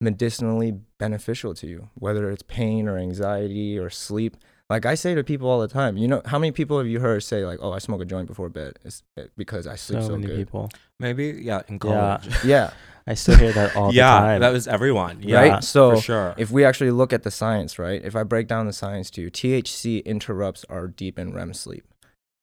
medicinally 0.00 0.80
beneficial 0.98 1.54
to 1.54 1.66
you, 1.66 1.88
whether 1.94 2.30
it's 2.30 2.42
pain 2.42 2.88
or 2.88 2.98
anxiety 2.98 3.78
or 3.78 3.90
sleep. 3.90 4.36
Like 4.68 4.84
I 4.84 4.94
say 4.96 5.14
to 5.14 5.22
people 5.22 5.48
all 5.48 5.60
the 5.60 5.68
time, 5.68 5.96
you 5.96 6.08
know, 6.08 6.22
how 6.26 6.38
many 6.38 6.50
people 6.50 6.78
have 6.78 6.88
you 6.88 6.98
heard 7.00 7.22
say 7.22 7.46
like, 7.46 7.58
"Oh, 7.62 7.72
I 7.72 7.78
smoke 7.78 8.00
a 8.02 8.04
joint 8.04 8.26
before 8.26 8.48
bed 8.48 8.78
it's 8.84 9.02
because 9.36 9.66
I 9.68 9.76
sleep 9.76 10.00
So, 10.00 10.08
so, 10.08 10.12
many 10.16 10.26
good." 10.26 10.36
people. 10.36 10.70
Maybe 10.98 11.26
yeah, 11.40 11.62
in 11.68 11.74
Yeah. 11.74 11.78
college. 11.78 12.28
Yeah, 12.44 12.72
I 13.06 13.14
still 13.14 13.36
hear 13.36 13.52
that 13.52 13.76
all 13.76 13.94
yeah, 13.94 14.12
the 14.14 14.18
time. 14.18 14.32
Yeah, 14.34 14.38
that 14.40 14.52
was 14.52 14.66
everyone. 14.66 15.22
Yeah, 15.22 15.48
right. 15.48 15.64
So 15.64 15.94
for 15.94 16.02
sure. 16.02 16.34
if 16.36 16.50
we 16.50 16.64
actually 16.64 16.90
look 16.90 17.12
at 17.12 17.22
the 17.22 17.30
science, 17.30 17.78
right? 17.78 18.02
If 18.04 18.16
I 18.16 18.24
break 18.24 18.48
down 18.48 18.66
the 18.66 18.72
science 18.72 19.08
to 19.10 19.20
you, 19.22 19.30
THC 19.30 20.04
interrupts 20.04 20.64
our 20.68 20.88
deep 20.88 21.16
and 21.16 21.32
REM 21.32 21.54
sleep, 21.54 21.84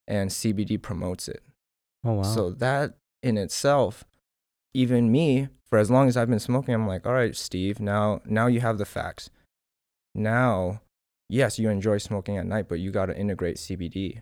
and 0.07 0.29
CBD 0.29 0.81
promotes 0.81 1.27
it. 1.27 1.43
oh 2.05 2.13
wow. 2.13 2.23
So 2.23 2.51
that 2.51 2.93
in 3.21 3.37
itself, 3.37 4.05
even 4.73 5.11
me, 5.11 5.49
for 5.69 5.77
as 5.77 5.89
long 5.89 6.07
as 6.07 6.17
I've 6.17 6.29
been 6.29 6.39
smoking, 6.39 6.73
I'm 6.73 6.87
like, 6.87 7.05
all 7.05 7.13
right, 7.13 7.35
Steve, 7.35 7.79
now 7.79 8.21
now 8.25 8.47
you 8.47 8.59
have 8.61 8.77
the 8.77 8.85
facts. 8.85 9.29
Now, 10.15 10.81
yes, 11.29 11.57
you 11.57 11.69
enjoy 11.69 11.97
smoking 11.97 12.37
at 12.37 12.45
night, 12.45 12.69
but 12.69 12.79
you 12.79 12.91
got 12.91 13.07
to 13.07 13.17
integrate 13.17 13.57
CBD 13.57 14.21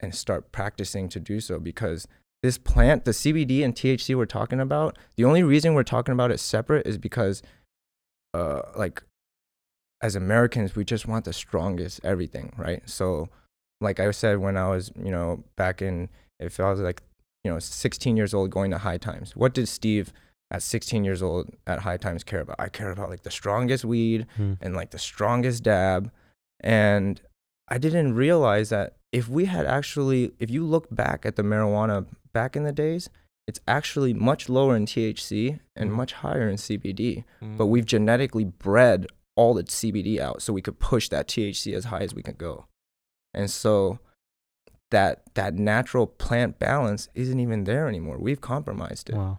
and 0.00 0.14
start 0.14 0.52
practicing 0.52 1.08
to 1.08 1.20
do 1.20 1.40
so 1.40 1.58
because 1.58 2.06
this 2.42 2.58
plant, 2.58 3.04
the 3.04 3.12
CBD 3.12 3.64
and 3.64 3.74
THC 3.74 4.14
we're 4.14 4.26
talking 4.26 4.60
about, 4.60 4.98
the 5.16 5.24
only 5.24 5.42
reason 5.42 5.74
we're 5.74 5.82
talking 5.82 6.12
about 6.12 6.30
it 6.30 6.38
separate 6.38 6.86
is 6.86 6.98
because, 6.98 7.42
uh, 8.34 8.60
like, 8.76 9.02
as 10.02 10.14
Americans, 10.14 10.76
we 10.76 10.84
just 10.84 11.08
want 11.08 11.24
the 11.24 11.32
strongest 11.32 12.00
everything, 12.04 12.52
right? 12.56 12.82
So, 12.88 13.30
like 13.80 13.98
I 13.98 14.10
said 14.10 14.38
when 14.38 14.56
I 14.56 14.68
was, 14.68 14.92
you 15.02 15.10
know, 15.10 15.42
back 15.56 15.80
in, 15.80 16.10
if 16.38 16.60
I 16.60 16.70
was 16.70 16.80
like, 16.80 17.02
you 17.44 17.50
know, 17.50 17.58
16 17.58 18.16
years 18.16 18.32
old 18.34 18.50
going 18.50 18.70
to 18.70 18.78
high 18.78 18.98
times, 18.98 19.36
what 19.36 19.52
did 19.54 19.68
Steve 19.68 20.12
at 20.50 20.62
16 20.62 21.04
years 21.04 21.22
old 21.22 21.50
at 21.66 21.80
high 21.80 21.96
times 21.96 22.24
care 22.24 22.40
about? 22.40 22.56
I 22.58 22.68
care 22.68 22.90
about 22.90 23.10
like 23.10 23.22
the 23.22 23.30
strongest 23.30 23.84
weed 23.84 24.26
Hmm. 24.36 24.54
and 24.60 24.74
like 24.74 24.90
the 24.90 24.98
strongest 24.98 25.62
dab. 25.62 26.10
And 26.60 27.20
I 27.68 27.78
didn't 27.78 28.14
realize 28.14 28.70
that 28.70 28.96
if 29.12 29.28
we 29.28 29.44
had 29.46 29.66
actually, 29.66 30.32
if 30.38 30.50
you 30.50 30.64
look 30.64 30.86
back 30.94 31.24
at 31.26 31.36
the 31.36 31.42
marijuana 31.42 32.06
back 32.32 32.56
in 32.56 32.64
the 32.64 32.72
days, 32.72 33.08
it's 33.46 33.60
actually 33.68 34.14
much 34.14 34.48
lower 34.48 34.74
in 34.74 34.86
THC 34.86 35.60
and 35.76 35.90
Mhm. 35.90 35.94
much 35.94 36.12
higher 36.14 36.48
in 36.48 36.56
CBD. 36.56 37.24
Mm. 37.42 37.58
But 37.58 37.66
we've 37.66 37.84
genetically 37.84 38.44
bred 38.44 39.06
all 39.36 39.52
the 39.54 39.64
CBD 39.68 40.18
out 40.20 40.40
so 40.40 40.52
we 40.52 40.62
could 40.62 40.78
push 40.78 41.08
that 41.10 41.28
THC 41.28 41.74
as 41.74 41.86
high 41.86 42.00
as 42.00 42.14
we 42.14 42.22
can 42.22 42.36
go. 42.36 42.66
And 43.34 43.50
so 43.50 43.98
that 44.94 45.22
that 45.34 45.54
natural 45.54 46.06
plant 46.06 46.58
balance 46.58 47.08
isn't 47.14 47.40
even 47.40 47.64
there 47.64 47.88
anymore. 47.88 48.18
We've 48.18 48.40
compromised 48.40 49.10
it. 49.10 49.16
Wow. 49.16 49.38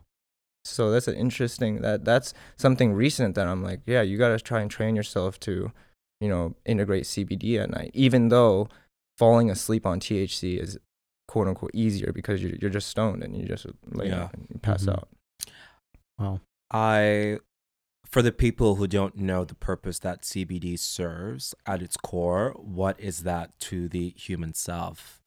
So 0.66 0.92
that's 0.92 1.08
an 1.08 1.16
interesting 1.16 1.82
that 1.82 2.04
that's 2.06 2.34
something 2.58 2.94
recent 2.94 3.36
that 3.36 3.48
I'm 3.48 3.64
like, 3.64 3.82
yeah, 3.86 4.02
you 4.02 4.18
got 4.18 4.30
to 4.30 4.40
try 4.40 4.62
and 4.62 4.70
train 4.70 4.96
yourself 4.96 5.40
to, 5.42 5.72
you 6.20 6.28
know, 6.30 6.56
integrate 6.66 7.04
CBD 7.06 7.60
at 7.62 7.70
night, 7.70 7.92
even 7.94 8.30
though 8.30 8.68
falling 9.18 9.50
asleep 9.50 9.86
on 9.86 10.00
THC 10.00 10.60
is 10.60 10.78
quote 11.28 11.48
unquote 11.48 11.72
easier 11.74 12.12
because 12.12 12.42
you're 12.44 12.56
you're 12.62 12.70
just 12.80 12.90
stoned 12.90 13.24
and 13.24 13.38
you 13.38 13.46
just 13.48 13.66
lay 13.92 14.08
Yeah. 14.08 14.16
down 14.16 14.30
and 14.34 14.48
you 14.54 14.60
pass 14.60 14.84
Mhm. 14.86 14.94
out. 14.94 15.08
Wow. 16.20 16.40
I, 16.72 17.40
for 18.06 18.22
the 18.22 18.32
people 18.32 18.76
who 18.76 18.88
don't 18.88 19.18
know 19.18 19.44
the 19.46 19.56
purpose 19.56 20.00
that 20.00 20.24
CBD 20.24 20.78
serves 20.80 21.54
at 21.66 21.82
its 21.82 21.98
core, 21.98 22.52
what 22.58 23.00
is 23.00 23.24
that 23.24 23.58
to 23.70 23.88
the 23.88 24.14
human 24.18 24.54
self? 24.54 25.22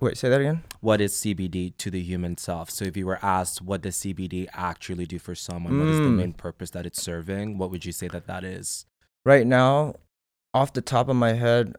Wait, 0.00 0.16
say 0.16 0.28
that 0.28 0.40
again. 0.40 0.64
What 0.80 1.00
is 1.00 1.12
CBD 1.14 1.76
to 1.78 1.90
the 1.90 2.00
human 2.02 2.36
self? 2.36 2.70
So, 2.70 2.84
if 2.84 2.96
you 2.96 3.06
were 3.06 3.18
asked 3.22 3.62
what 3.62 3.82
does 3.82 3.96
CBD 3.96 4.48
actually 4.52 5.06
do 5.06 5.18
for 5.18 5.34
someone, 5.34 5.78
what 5.78 5.88
is 5.88 5.98
the 5.98 6.06
Mm. 6.06 6.16
main 6.16 6.32
purpose 6.32 6.70
that 6.70 6.86
it's 6.86 7.00
serving? 7.00 7.56
What 7.58 7.70
would 7.70 7.84
you 7.84 7.92
say 7.92 8.08
that 8.08 8.26
that 8.26 8.42
is? 8.42 8.86
Right 9.24 9.46
now, 9.46 9.94
off 10.52 10.72
the 10.72 10.80
top 10.82 11.08
of 11.08 11.14
my 11.16 11.34
head, 11.34 11.76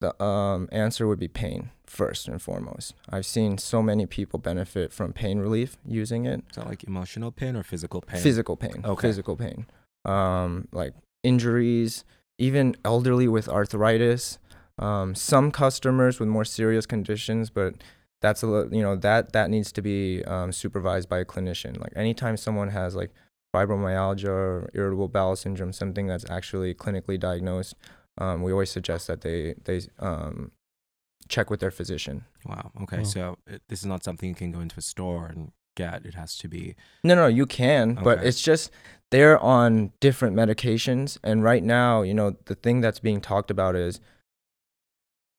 the 0.00 0.20
um, 0.22 0.68
answer 0.72 1.06
would 1.08 1.18
be 1.18 1.28
pain 1.28 1.70
first 1.86 2.28
and 2.28 2.40
foremost. 2.40 2.94
I've 3.08 3.26
seen 3.26 3.58
so 3.58 3.82
many 3.82 4.06
people 4.06 4.38
benefit 4.38 4.92
from 4.92 5.12
pain 5.12 5.38
relief 5.38 5.76
using 5.84 6.24
it. 6.26 6.44
Is 6.50 6.56
that 6.56 6.66
like 6.68 6.84
emotional 6.84 7.30
pain 7.32 7.56
or 7.56 7.62
physical 7.62 8.00
pain? 8.00 8.20
Physical 8.20 8.56
pain. 8.56 8.82
Okay. 8.84 9.08
Physical 9.08 9.36
pain. 9.36 9.66
Um, 10.04 10.68
like 10.72 10.94
injuries, 11.22 12.04
even 12.38 12.76
elderly 12.84 13.28
with 13.28 13.48
arthritis. 13.48 14.38
Um, 14.82 15.14
some 15.14 15.52
customers 15.52 16.18
with 16.18 16.28
more 16.28 16.44
serious 16.44 16.86
conditions, 16.86 17.50
but 17.50 17.74
that's 18.20 18.42
a 18.42 18.46
li- 18.46 18.76
you 18.76 18.82
know 18.82 18.96
that 18.96 19.32
that 19.32 19.48
needs 19.50 19.70
to 19.72 19.82
be 19.82 20.24
um, 20.24 20.50
supervised 20.52 21.08
by 21.08 21.18
a 21.18 21.24
clinician. 21.24 21.80
Like 21.80 21.92
anytime 21.94 22.36
someone 22.36 22.70
has 22.70 22.94
like 22.94 23.10
fibromyalgia 23.54 24.28
or 24.28 24.70
irritable 24.74 25.08
bowel 25.08 25.36
syndrome, 25.36 25.72
something 25.72 26.06
that's 26.06 26.28
actually 26.28 26.74
clinically 26.74 27.18
diagnosed, 27.18 27.74
um, 28.18 28.42
we 28.42 28.50
always 28.50 28.70
suggest 28.70 29.06
that 29.06 29.20
they 29.20 29.54
they 29.64 29.82
um, 29.98 30.50
check 31.28 31.48
with 31.48 31.60
their 31.60 31.70
physician. 31.70 32.24
Wow. 32.44 32.72
Okay. 32.82 33.00
Oh. 33.00 33.04
So, 33.04 33.38
it, 33.46 33.62
this 33.68 33.80
is 33.80 33.86
not 33.86 34.02
something 34.02 34.28
you 34.28 34.34
can 34.34 34.52
go 34.52 34.60
into 34.60 34.78
a 34.78 34.82
store 34.82 35.26
and 35.26 35.52
get. 35.76 36.04
It 36.04 36.14
has 36.14 36.36
to 36.38 36.48
be. 36.48 36.74
No, 37.04 37.14
no, 37.14 37.26
you 37.26 37.46
can, 37.46 37.94
but 38.02 38.24
it's 38.24 38.40
just 38.40 38.70
they're 39.10 39.38
on 39.38 39.92
different 40.00 40.34
medications, 40.34 41.18
and 41.22 41.44
right 41.44 41.62
now, 41.62 42.02
you 42.02 42.14
know, 42.14 42.36
the 42.46 42.54
thing 42.54 42.80
that's 42.80 42.98
being 42.98 43.20
talked 43.20 43.50
about 43.50 43.76
is 43.76 44.00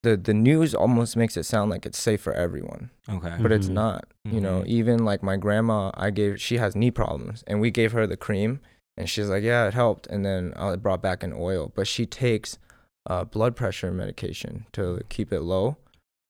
the 0.04 0.16
the 0.16 0.34
news 0.34 0.74
almost 0.76 1.18
makes 1.18 1.36
it 1.38 1.44
sound 1.44 1.72
like 1.72 1.86
it's 1.86 1.98
safe 2.00 2.22
for 2.22 2.34
everyone, 2.34 2.92
Okay. 3.10 3.36
but 3.42 3.52
it's 3.52 3.68
Mhm. 3.68 3.74
not. 3.74 4.06
You 4.26 4.40
know, 4.40 4.62
Mhm. 4.62 4.68
even 4.68 5.04
like 5.06 5.22
my 5.24 5.36
grandma, 5.38 5.92
I 5.96 6.12
gave 6.12 6.40
she 6.40 6.58
has 6.58 6.76
knee 6.76 6.92
problems, 6.92 7.44
and 7.48 7.60
we 7.60 7.72
gave 7.72 7.92
her 7.94 8.06
the 8.08 8.16
cream, 8.18 8.60
and 8.98 9.10
she's 9.10 9.28
like, 9.30 9.44
yeah, 9.44 9.68
it 9.68 9.74
helped, 9.74 10.06
and 10.08 10.24
then 10.26 10.54
I 10.56 10.76
brought 10.78 11.02
back 11.02 11.24
an 11.24 11.34
oil, 11.34 11.72
but 11.76 11.88
she 11.88 12.06
takes 12.06 12.58
uh, 13.06 13.26
blood 13.26 13.56
pressure 13.56 13.92
medication 13.92 14.66
to 14.72 15.02
keep 15.10 15.34
it 15.34 15.42
low. 15.42 15.76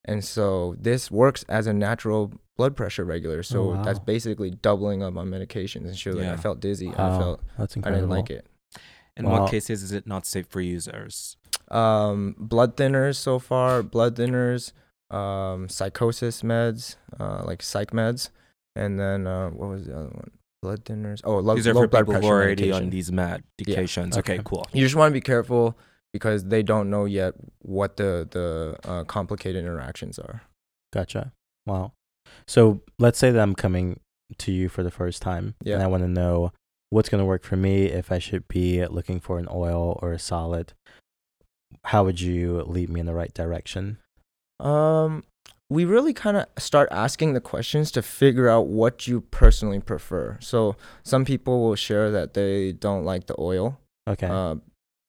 And 0.05 0.23
so 0.25 0.75
this 0.79 1.11
works 1.11 1.45
as 1.47 1.67
a 1.67 1.73
natural 1.73 2.33
blood 2.57 2.75
pressure 2.75 3.05
regulator. 3.05 3.43
So 3.43 3.75
Oh, 3.75 3.83
that's 3.83 3.99
basically 3.99 4.49
doubling 4.49 5.03
up 5.03 5.15
on 5.15 5.29
medications. 5.29 5.85
And 5.85 5.95
she 5.97 6.09
was 6.09 6.17
like, 6.17 6.27
I 6.27 6.35
felt 6.35 6.59
dizzy. 6.59 6.89
I 6.89 7.17
felt 7.17 7.41
That's 7.59 7.75
incredible. 7.75 7.97
I 7.97 8.01
didn't 8.01 8.09
like 8.09 8.29
it. 8.31 8.47
In 9.15 9.25
Wow. 9.29 9.41
what 9.43 9.51
cases 9.51 9.83
is 9.83 9.91
it 9.91 10.07
not 10.07 10.25
safe 10.25 10.47
for 10.47 10.61
users? 10.61 11.37
Um, 11.69 12.35
blood 12.37 12.75
thinners 12.77 13.15
so 13.17 13.39
far, 13.39 13.83
blood 13.83 14.15
thinners, 14.15 14.71
um, 15.09 15.69
psychosis 15.69 16.41
meds, 16.41 16.95
uh, 17.19 17.43
like 17.45 17.61
psych 17.61 17.91
meds, 17.91 18.29
and 18.75 18.99
then 18.99 19.27
uh, 19.27 19.49
what 19.49 19.69
was 19.69 19.85
the 19.85 19.95
other 19.95 20.09
one? 20.09 20.31
Blood 20.61 20.85
thinners. 20.85 21.21
Oh, 21.23 21.37
low, 21.39 21.55
These 21.55 21.67
are 21.67 21.73
low 21.73 21.81
for 21.81 21.87
blood 21.87 22.01
people 22.01 22.13
who 22.15 22.19
pressure 22.21 22.33
are 22.33 22.43
already 22.43 22.63
medication. 22.71 22.83
on 22.83 22.89
these 22.89 23.11
medications. 23.11 24.17
Okay. 24.17 24.35
Okay. 24.35 24.41
Cool. 24.45 24.65
You 24.73 24.83
just 24.83 24.95
want 24.95 25.09
to 25.11 25.13
be 25.13 25.21
careful 25.21 25.77
because 26.13 26.45
they 26.45 26.63
don't 26.63 26.89
know 26.89 27.05
yet 27.05 27.33
what 27.59 27.97
the 27.97 28.27
the 28.31 28.77
uh, 28.89 29.03
complicated 29.05 29.63
interactions 29.63 30.17
are. 30.19 30.43
Gotcha. 30.93 31.33
Wow. 31.65 31.93
So 32.47 32.81
let's 32.99 33.19
say 33.19 33.31
that 33.31 33.39
I'm 33.41 33.55
coming 33.55 33.99
to 34.37 34.51
you 34.51 34.69
for 34.69 34.83
the 34.83 34.91
first 34.91 35.21
time, 35.21 35.55
Yeah. 35.63 35.75
and 35.75 35.83
I 35.83 35.87
want 35.87 36.03
to 36.03 36.09
know 36.09 36.51
what's 36.91 37.09
going 37.09 37.19
to 37.19 37.25
work 37.25 37.43
for 37.43 37.55
me. 37.57 37.85
If 37.85 38.11
I 38.11 38.19
should 38.19 38.47
be 38.47 38.85
looking 38.87 39.19
for 39.19 39.39
an 39.39 39.47
oil 39.51 39.99
or 40.01 40.13
a 40.13 40.19
solid, 40.19 40.73
how 41.85 42.03
would 42.05 42.19
you 42.21 42.61
lead 42.63 42.89
me 42.89 42.99
in 42.99 43.05
the 43.05 43.13
right 43.13 43.33
direction? 43.33 43.97
Um, 44.59 45.23
we 45.69 45.85
really 45.85 46.13
kind 46.13 46.37
of 46.37 46.45
start 46.57 46.87
asking 46.91 47.33
the 47.33 47.41
questions 47.41 47.91
to 47.91 48.01
figure 48.01 48.47
out 48.47 48.67
what 48.67 49.07
you 49.07 49.21
personally 49.21 49.79
prefer. 49.79 50.37
So 50.41 50.75
some 51.03 51.25
people 51.25 51.61
will 51.61 51.75
share 51.75 52.11
that 52.11 52.33
they 52.33 52.71
don't 52.73 53.03
like 53.03 53.27
the 53.27 53.35
oil, 53.39 53.79
Okay. 54.07 54.27
uh, 54.27 54.55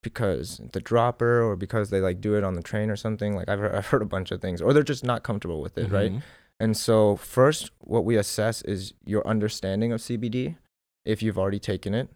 because 0.02 0.60
the 0.72 0.80
dropper 0.80 1.42
or 1.42 1.56
because 1.56 1.90
they 1.90 2.00
like 2.00 2.20
do 2.20 2.34
it 2.34 2.44
on 2.44 2.54
the 2.54 2.62
train 2.62 2.90
or 2.90 2.96
something. 2.96 3.34
Like 3.34 3.48
I've 3.48 3.58
heard, 3.58 3.74
I've 3.74 3.86
heard 3.86 4.02
a 4.02 4.06
bunch 4.06 4.30
of 4.30 4.40
things, 4.40 4.60
or 4.60 4.72
they're 4.72 4.82
just 4.82 5.04
not 5.04 5.22
comfortable 5.22 5.60
with 5.60 5.76
it, 5.78 5.90
right? 5.90 6.12
Mhm. 6.12 6.22
And 6.60 6.76
so 6.76 7.16
first, 7.16 7.70
what 7.80 8.04
we 8.04 8.16
assess 8.16 8.62
is 8.62 8.94
your 9.04 9.26
understanding 9.26 9.92
of 9.92 10.00
CBD, 10.00 10.56
if 11.04 11.22
you've 11.22 11.38
already 11.38 11.58
taken 11.58 11.94
it, 11.94 12.08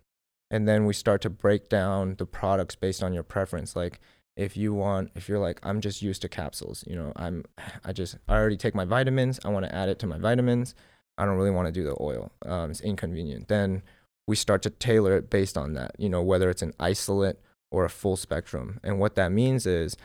and 0.50 0.66
then 0.68 0.84
we 0.86 0.94
start 0.94 1.20
to 1.22 1.30
break 1.30 1.68
down 1.68 2.14
the 2.18 2.26
products 2.26 2.74
based 2.76 3.02
on 3.02 3.12
your 3.12 3.22
preference. 3.24 3.74
Like 3.74 4.00
if 4.38 4.56
you 4.56 4.72
want, 4.72 5.10
if 5.16 5.28
you're 5.28 5.40
like, 5.40 5.58
I'm 5.64 5.80
just 5.80 6.00
used 6.00 6.22
to 6.22 6.28
capsules, 6.28 6.84
you 6.86 6.94
know, 6.94 7.12
I'm, 7.16 7.44
I 7.84 7.92
just, 7.92 8.16
I 8.28 8.36
already 8.36 8.56
take 8.56 8.74
my 8.74 8.84
vitamins. 8.84 9.40
I 9.44 9.48
want 9.48 9.66
to 9.66 9.74
add 9.74 9.88
it 9.88 9.98
to 9.98 10.06
my 10.06 10.16
vitamins. 10.16 10.76
I 11.18 11.24
don't 11.24 11.36
really 11.36 11.50
want 11.50 11.66
to 11.66 11.72
do 11.72 11.82
the 11.82 11.96
oil. 12.00 12.30
Um, 12.46 12.70
it's 12.70 12.80
inconvenient. 12.80 13.48
Then 13.48 13.82
we 14.28 14.36
start 14.36 14.62
to 14.62 14.70
tailor 14.70 15.16
it 15.16 15.28
based 15.28 15.58
on 15.58 15.72
that. 15.74 15.96
You 15.98 16.08
know, 16.08 16.22
whether 16.22 16.48
it's 16.48 16.62
an 16.62 16.72
isolate 16.78 17.40
or 17.72 17.84
a 17.84 17.90
full 17.90 18.16
spectrum. 18.16 18.78
And 18.84 19.00
what 19.00 19.16
that 19.16 19.32
means 19.32 19.66
is 19.66 19.96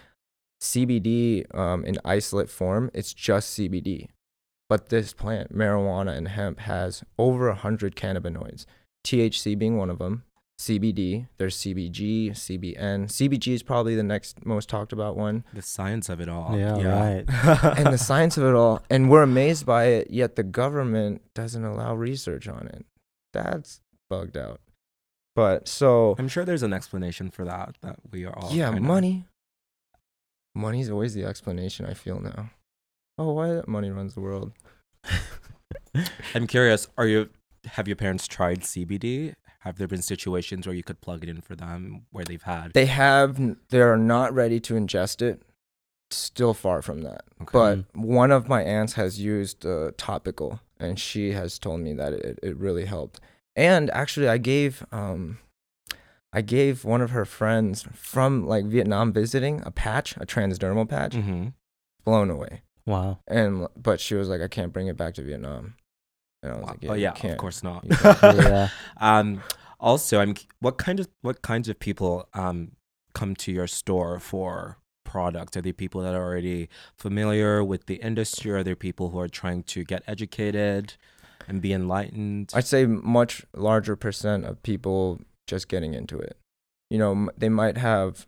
CBD 0.62 1.54
um, 1.56 1.86
in 1.86 2.00
isolate 2.04 2.50
form, 2.50 2.90
it's 2.94 3.14
just 3.14 3.58
CBD. 3.58 4.08
But 4.68 4.90
this 4.90 5.14
plant, 5.14 5.56
marijuana 5.56 6.18
and 6.18 6.30
hemp, 6.30 6.60
has 6.62 7.04
over 7.20 7.50
100 7.50 7.96
cannabinoids, 7.96 8.66
THC 9.06 9.58
being 9.58 9.78
one 9.78 9.92
of 9.92 10.00
them, 10.00 10.24
CBD. 10.64 11.28
There's 11.38 11.58
CBG, 11.58 12.32
CBN. 12.32 13.08
CBG 13.08 13.54
is 13.54 13.64
probably 13.64 13.96
the 13.96 14.04
next 14.04 14.46
most 14.46 14.70
talked 14.70 14.94
about 14.94 15.18
one, 15.18 15.44
The 15.54 15.62
science 15.62 16.08
of 16.08 16.22
it 16.22 16.30
all. 16.30 16.58
Yeah, 16.58 16.82
right. 16.82 17.78
and 17.78 17.94
the 17.94 17.98
science 17.98 18.38
of 18.38 18.46
it 18.46 18.56
all. 18.56 18.82
And 18.90 19.10
we're 19.10 19.24
amazed 19.24 19.66
by 19.66 19.86
it. 19.86 20.10
Yet 20.10 20.36
the 20.38 20.44
government 20.44 21.22
doesn't 21.34 21.64
allow 21.66 21.96
research 21.96 22.48
on 22.48 22.68
it. 22.68 22.86
That's 23.34 23.82
bugged 24.10 24.38
out. 24.38 24.62
But 25.36 25.68
so 25.68 26.16
I'm 26.18 26.28
sure 26.30 26.46
there's 26.46 26.64
an 26.64 26.74
explanation 26.74 27.30
for 27.30 27.44
that 27.44 27.76
that 27.82 27.98
we 28.12 28.24
are 28.26 28.38
all 28.38 28.52
yeah, 28.54 28.72
kinda- 28.72 28.82
money. 28.88 29.26
Money's 30.56 30.90
always 30.90 31.14
the 31.14 31.26
explanation. 31.26 31.86
I 31.86 31.94
feel 31.94 32.20
now. 32.20 32.52
Oh, 33.18 33.34
why 33.34 33.62
money 33.68 33.90
runs 33.90 34.14
the 34.14 34.22
world? 34.22 34.54
I'm 36.36 36.48
curious. 36.48 36.88
Are 36.98 37.08
you? 37.08 37.30
Have 37.66 37.88
your 37.88 37.96
parents 37.96 38.28
tried 38.28 38.62
CBD? 38.62 39.34
Have 39.64 39.78
there 39.78 39.88
been 39.88 40.02
situations 40.02 40.68
where 40.68 40.76
you 40.76 40.84
could 40.84 41.00
plug 41.00 41.24
it 41.24 41.30
in 41.30 41.40
for 41.40 41.56
them 41.56 42.06
where 42.12 42.26
they've 42.26 42.44
had? 42.44 42.74
They 42.74 42.88
have. 42.88 43.40
They 43.70 43.82
are 43.82 43.98
not 43.98 44.34
ready 44.34 44.60
to 44.60 44.74
ingest 44.74 45.22
it. 45.22 45.42
Still 46.12 46.54
far 46.54 46.82
from 46.82 47.02
that. 47.04 47.24
Okay. 47.42 47.52
But 47.54 47.98
one 47.98 48.32
of 48.32 48.50
my 48.50 48.62
aunts 48.62 48.94
has 48.94 49.22
used 49.22 49.66
uh, 49.66 49.92
topical, 49.98 50.60
and 50.80 51.00
she 51.00 51.32
has 51.32 51.58
told 51.58 51.80
me 51.80 51.94
that 51.94 52.12
it, 52.12 52.40
it 52.44 52.58
really 52.58 52.86
helped. 52.86 53.22
And 53.56 53.90
actually, 53.92 54.28
I 54.28 54.38
gave 54.38 54.86
um, 54.92 55.40
I 56.34 56.42
gave 56.42 56.84
one 56.84 57.02
of 57.02 57.12
her 57.12 57.24
friends 57.26 57.86
from 57.94 58.46
like 58.46 58.66
Vietnam 58.66 59.14
visiting 59.14 59.62
a 59.66 59.72
patch, 59.72 60.18
a 60.18 60.26
transdermal 60.26 60.90
patch, 60.90 61.16
hmm 61.16 61.50
blown 62.04 62.30
away. 62.30 62.64
Wow. 62.86 63.20
And 63.30 63.68
but 63.78 64.02
she 64.02 64.16
was 64.16 64.28
like, 64.28 64.42
I 64.42 64.50
can't 64.50 64.74
bring 64.74 64.88
it 64.88 64.98
back 64.98 65.14
to 65.14 65.22
Vietnam. 65.22 65.76
And 66.44 66.52
I 66.52 66.56
was 66.58 66.64
Wow. 66.66 66.70
like, 66.82 66.90
oh 66.92 66.94
yeah, 66.94 67.12
can't. 67.14 67.32
of 67.34 67.38
course 67.40 67.64
not. 67.64 67.84
Yeah. 68.22 68.70
um, 69.02 69.42
also, 69.80 70.20
I'm. 70.20 70.36
What 70.60 70.78
kind 70.78 71.00
of 71.00 71.08
what 71.22 71.42
kinds 71.42 71.68
of 71.70 71.80
people 71.80 72.28
um 72.34 72.74
come 73.14 73.36
to 73.38 73.52
your 73.52 73.68
store 73.68 74.20
for 74.20 74.78
products? 75.04 75.58
Are 75.58 75.62
they 75.62 75.72
people 75.74 76.02
that 76.02 76.14
are 76.14 76.24
already 76.24 76.70
familiar 76.98 77.64
with 77.64 77.86
the 77.88 77.96
industry? 77.96 78.52
Are 78.52 78.64
there 78.64 78.76
people 78.76 79.10
who 79.10 79.20
are 79.20 79.28
trying 79.28 79.64
to 79.64 79.84
get 79.84 80.04
educated 80.08 80.94
and 81.48 81.62
be 81.62 81.74
enlightened? 81.74 82.52
I'd 82.54 82.66
say 82.68 82.86
much 82.86 83.46
larger 83.56 83.96
percent 83.96 84.46
of 84.46 84.62
people 84.64 85.20
just 85.48 85.68
getting 85.68 85.94
into 85.94 86.18
it. 86.20 86.38
You 86.90 86.98
know, 87.00 87.30
they 87.38 87.50
might 87.50 87.78
have. 87.78 88.28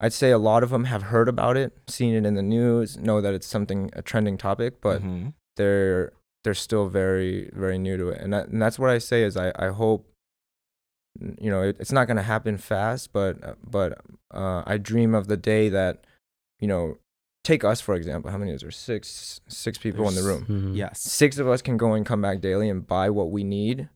I'd 0.00 0.12
say 0.12 0.32
a 0.32 0.38
lot 0.38 0.64
of 0.64 0.70
them 0.70 0.84
have 0.86 1.04
heard 1.04 1.28
about 1.28 1.56
it, 1.56 1.78
seen 1.88 2.14
it 2.14 2.26
in 2.26 2.34
the 2.34 2.42
news, 2.42 2.96
know 2.98 3.20
that 3.20 3.34
it's 3.34 3.46
something 3.46 3.88
a 3.92 4.02
trending 4.02 4.36
topic, 4.36 4.80
but 4.80 5.00
Mhm. 5.00 5.34
they're 5.56 6.12
they're 6.44 6.54
still 6.54 6.88
very 6.88 7.50
very 7.54 7.78
new 7.78 7.96
to 7.96 8.08
it, 8.08 8.20
and 8.20 8.32
that, 8.32 8.48
and 8.48 8.60
that's 8.60 8.78
what 8.78 8.90
I 8.90 8.98
say 8.98 9.22
is 9.22 9.36
I 9.36 9.52
I 9.56 9.68
hope. 9.68 10.06
You 11.38 11.50
know, 11.50 11.60
it, 11.62 11.76
it's 11.78 11.92
not 11.92 12.06
going 12.06 12.16
to 12.16 12.22
happen 12.22 12.56
fast, 12.56 13.12
but 13.12 13.42
uh, 13.44 13.54
but 13.62 13.98
uh, 14.32 14.62
I 14.64 14.78
dream 14.78 15.14
of 15.14 15.26
the 15.26 15.36
day 15.36 15.68
that, 15.68 16.04
you 16.58 16.66
know, 16.66 16.96
take 17.44 17.64
us 17.64 17.82
for 17.82 17.94
example. 17.94 18.30
How 18.30 18.38
many 18.38 18.50
is 18.52 18.62
there? 18.62 18.70
Six 18.70 19.42
six 19.46 19.76
people 19.76 20.08
in 20.08 20.14
the 20.14 20.22
There's- 20.22 20.40
room 20.48 20.72
Mhm. 20.72 20.76
yes. 20.76 21.00
six 21.02 21.36
of 21.36 21.46
us 21.48 21.60
can 21.60 21.76
go 21.76 21.92
and 21.92 22.06
come 22.06 22.22
back 22.22 22.40
daily 22.40 22.70
and 22.70 22.86
buy 22.86 23.10
what 23.10 23.30
we 23.30 23.44
need 23.44 23.90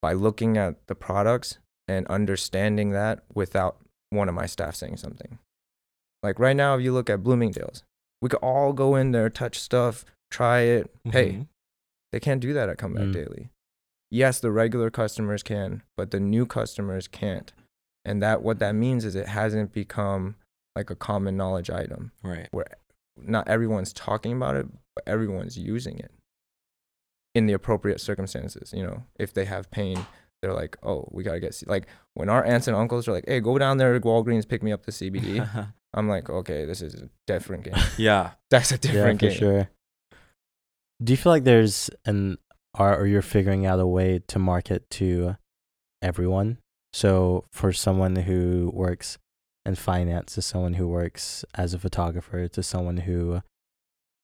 by 0.00 0.12
looking 0.12 0.56
at 0.56 0.86
the 0.86 0.94
products 0.94 1.58
and 1.88 2.06
understanding 2.06 2.90
that 2.92 3.24
without 3.34 3.78
one 4.10 4.28
of 4.28 4.34
my 4.36 4.46
staff 4.46 4.76
saying 4.76 4.98
something. 4.98 5.40
Like 6.22 6.38
right 6.38 6.54
now, 6.56 6.76
if 6.76 6.82
you 6.82 6.92
look 6.92 7.10
at 7.10 7.24
Bloomingdale's, 7.24 7.82
we 8.20 8.28
could 8.28 8.38
all 8.38 8.72
go 8.72 8.94
in 8.94 9.10
there, 9.10 9.28
touch 9.28 9.58
stuff, 9.58 10.04
try 10.30 10.60
it, 10.60 10.92
pay. 11.10 11.30
Mhm. 11.32 11.46
They 12.12 12.20
can't 12.20 12.40
do 12.40 12.52
that 12.52 12.68
at 12.68 12.78
Comeback 12.78 13.04
Mm. 13.04 13.12
Daily. 13.14 13.50
Yes, 14.10 14.38
the 14.40 14.50
regular 14.52 14.90
customers 14.90 15.42
can, 15.42 15.82
but 15.96 16.10
the 16.10 16.20
new 16.20 16.44
customers 16.46 17.08
can't. 17.08 17.52
And 18.04 18.22
that 18.22 18.42
what 18.42 18.58
that 18.58 18.74
means 18.74 19.04
is 19.04 19.14
it 19.14 19.28
hasn't 19.28 19.72
become 19.72 20.36
like 20.76 20.90
a 20.90 20.94
common 20.96 21.36
knowledge 21.36 21.70
item 21.70 22.12
Right. 22.22 22.48
Where 22.50 22.66
not 23.16 23.48
everyone's 23.48 23.92
talking 23.92 24.32
about 24.32 24.56
it, 24.56 24.66
but 24.94 25.04
everyone's 25.06 25.56
using 25.58 25.98
it 25.98 26.10
in 27.34 27.46
the 27.46 27.52
appropriate 27.54 28.00
circumstances. 28.00 28.72
You 28.74 28.82
know, 28.82 29.04
if 29.18 29.32
they 29.32 29.44
have 29.46 29.70
pain, 29.70 30.04
they're 30.42 30.52
like, 30.52 30.76
oh, 30.82 31.08
we 31.12 31.22
gotta 31.22 31.40
get 31.40 31.54
C-. 31.54 31.66
like 31.66 31.86
when 32.14 32.28
our 32.28 32.44
aunts 32.44 32.66
and 32.68 32.76
uncles 32.76 33.06
are 33.08 33.12
like, 33.12 33.24
hey, 33.26 33.40
go 33.40 33.56
down 33.58 33.78
there 33.78 33.92
to 33.94 34.00
Walgreens, 34.00 34.46
pick 34.48 34.62
me 34.62 34.72
up 34.72 34.84
the 34.84 34.92
CBD. 34.92 35.72
I'm 35.94 36.08
like, 36.08 36.28
okay, 36.30 36.64
this 36.64 36.82
is 36.82 36.94
a 36.94 37.08
different 37.26 37.64
game. 37.64 37.74
yeah. 37.98 38.32
That's 38.50 38.72
a 38.72 38.74
Yeah, 38.74 38.78
different 38.92 39.20
for 39.20 39.28
game. 39.28 39.38
sure. 39.38 39.70
Do 41.02 41.12
you 41.12 41.16
feel 41.16 41.32
like 41.32 41.44
there's 41.44 41.90
an 42.04 42.38
art 42.74 43.00
or 43.00 43.06
you're 43.06 43.22
figuring 43.22 43.66
out 43.66 43.80
a 43.80 43.86
way 43.86 44.20
to 44.28 44.38
market 44.38 44.88
to 44.90 45.36
everyone? 46.00 46.58
So 46.92 47.44
for 47.50 47.72
someone 47.72 48.14
who 48.16 48.70
works 48.72 49.18
in 49.64 49.74
finance, 49.74 50.34
to 50.34 50.42
someone 50.42 50.74
who 50.74 50.86
works 50.86 51.44
as 51.54 51.74
a 51.74 51.78
photographer, 51.78 52.46
to 52.48 52.62
someone 52.62 52.98
who 52.98 53.40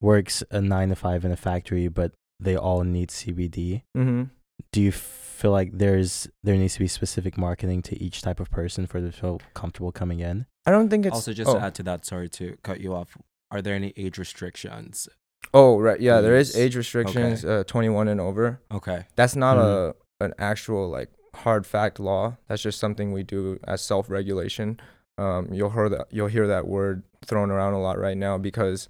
works 0.01 0.45
a 0.51 0.61
nine 0.61 0.91
to 0.91 0.97
five 0.97 1.25
in 1.25 1.33
a 1.33 1.37
factory, 1.37 1.89
but 1.89 2.13
they 2.39 2.57
all 2.57 2.85
need 2.85 3.09
CBD. 3.09 3.83
Mm-hmm. 3.97 4.25
Do 4.73 4.83
you 4.83 4.93
feel 4.93 5.51
like 5.51 5.71
there's 5.73 6.29
there 6.45 6.57
needs 6.57 6.75
to 6.75 6.81
be 6.81 6.89
specific 6.89 7.39
marketing 7.39 7.83
to 7.83 8.03
each 8.03 8.23
type 8.23 8.41
of 8.41 8.51
person 8.51 8.87
for 8.87 9.01
them 9.01 9.11
to 9.11 9.17
feel 9.17 9.41
comfortable 9.55 9.93
coming 9.93 10.21
in? 10.21 10.47
I 10.67 10.71
don't 10.71 10.91
think 10.91 11.07
it's 11.07 11.15
Also, 11.15 11.33
just 11.33 11.49
oh, 11.49 11.55
to 11.55 11.61
add 11.61 11.75
to 11.77 11.83
that, 11.85 12.05
sorry 12.05 12.29
to 12.31 12.57
cut 12.63 12.81
you 12.81 12.95
off. 12.95 13.17
Are 13.51 13.63
there 13.63 13.75
any 13.75 13.95
age 13.97 14.19
restrictions? 14.19 15.09
Oh 15.55 15.79
right, 15.79 16.01
yeah, 16.01 16.21
there 16.21 16.37
is 16.37 16.57
age 16.57 16.77
restrictions, 16.77 17.45
uh, 17.45 17.65
21 17.67 18.09
and 18.09 18.21
over. 18.21 18.61
Okay. 18.73 19.07
That's 19.17 19.37
not 19.37 19.57
Mhm. 19.57 19.95
a 20.21 20.25
an 20.25 20.35
actual 20.39 20.89
like 20.89 21.11
hard 21.35 21.65
fact 21.67 22.01
law. 22.01 22.37
That's 22.49 22.63
just 22.63 22.79
something 22.81 23.13
we 23.13 23.23
do 23.23 23.59
as 23.65 23.81
self 23.81 24.11
regulation. 24.11 24.81
Um, 25.17 25.49
you'll 25.53 25.71
hear 25.71 25.89
that 25.89 26.07
you'll 26.11 26.29
hear 26.29 26.47
that 26.47 26.67
word 26.67 27.03
thrown 27.25 27.51
around 27.51 27.75
a 27.75 27.81
lot 27.81 27.99
right 27.99 28.17
now 28.17 28.39
because 28.39 28.89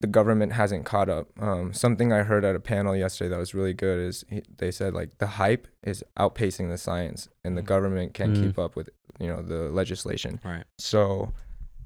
the 0.00 0.06
government 0.06 0.52
hasn't 0.52 0.84
caught 0.84 1.08
up. 1.08 1.28
Um, 1.40 1.72
something 1.72 2.12
I 2.12 2.22
heard 2.24 2.44
at 2.44 2.54
a 2.56 2.60
panel 2.60 2.94
yesterday 2.94 3.30
that 3.30 3.38
was 3.38 3.54
really 3.54 3.72
good 3.72 3.98
is 3.98 4.24
he, 4.28 4.42
they 4.58 4.70
said 4.70 4.92
like 4.92 5.16
the 5.18 5.26
hype 5.26 5.66
is 5.82 6.04
outpacing 6.18 6.68
the 6.68 6.76
science, 6.78 7.28
and 7.44 7.56
the 7.56 7.62
Mhm. 7.62 7.66
government 7.66 8.14
can't 8.14 8.34
Mm. 8.36 8.42
keep 8.42 8.58
up 8.58 8.76
with 8.76 8.90
you 9.18 9.28
know 9.28 9.40
the 9.42 9.70
legislation. 9.70 10.40
Right. 10.44 10.64
So 10.78 11.32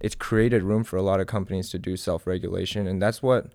it's 0.01 0.15
created 0.15 0.63
room 0.63 0.83
for 0.85 0.97
a 0.97 1.03
lot 1.03 1.21
of 1.21 1.27
companies 1.27 1.69
to 1.71 1.79
do 1.79 1.97
self-regulation 1.97 2.87
and 2.87 3.03
that's 3.03 3.21
what 3.23 3.49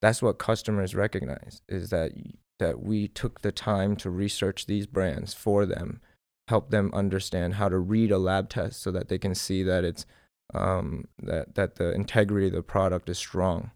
that's 0.00 0.22
what 0.22 0.38
customers 0.38 0.94
recognize 0.94 1.62
is 1.68 1.90
that 1.90 2.12
that 2.58 2.82
we 2.82 3.08
took 3.08 3.40
the 3.40 3.52
time 3.52 3.96
to 3.96 4.10
research 4.10 4.66
these 4.66 4.86
brands 4.86 5.32
for 5.32 5.64
them, 5.64 6.00
help 6.48 6.70
them 6.70 6.90
understand 6.92 7.54
how 7.54 7.68
to 7.68 7.78
read 7.78 8.10
a 8.10 8.18
lab 8.18 8.48
test 8.48 8.82
so 8.82 8.90
that 8.90 9.08
they 9.08 9.18
can 9.18 9.34
see 9.34 9.62
that 9.62 9.84
it's 9.84 10.06
um, 10.54 11.06
that 11.22 11.54
that 11.56 11.76
the 11.76 11.92
integrity 11.92 12.46
of 12.46 12.52
the 12.52 12.62
product 12.62 13.08
is 13.08 13.18
strong, 13.18 13.70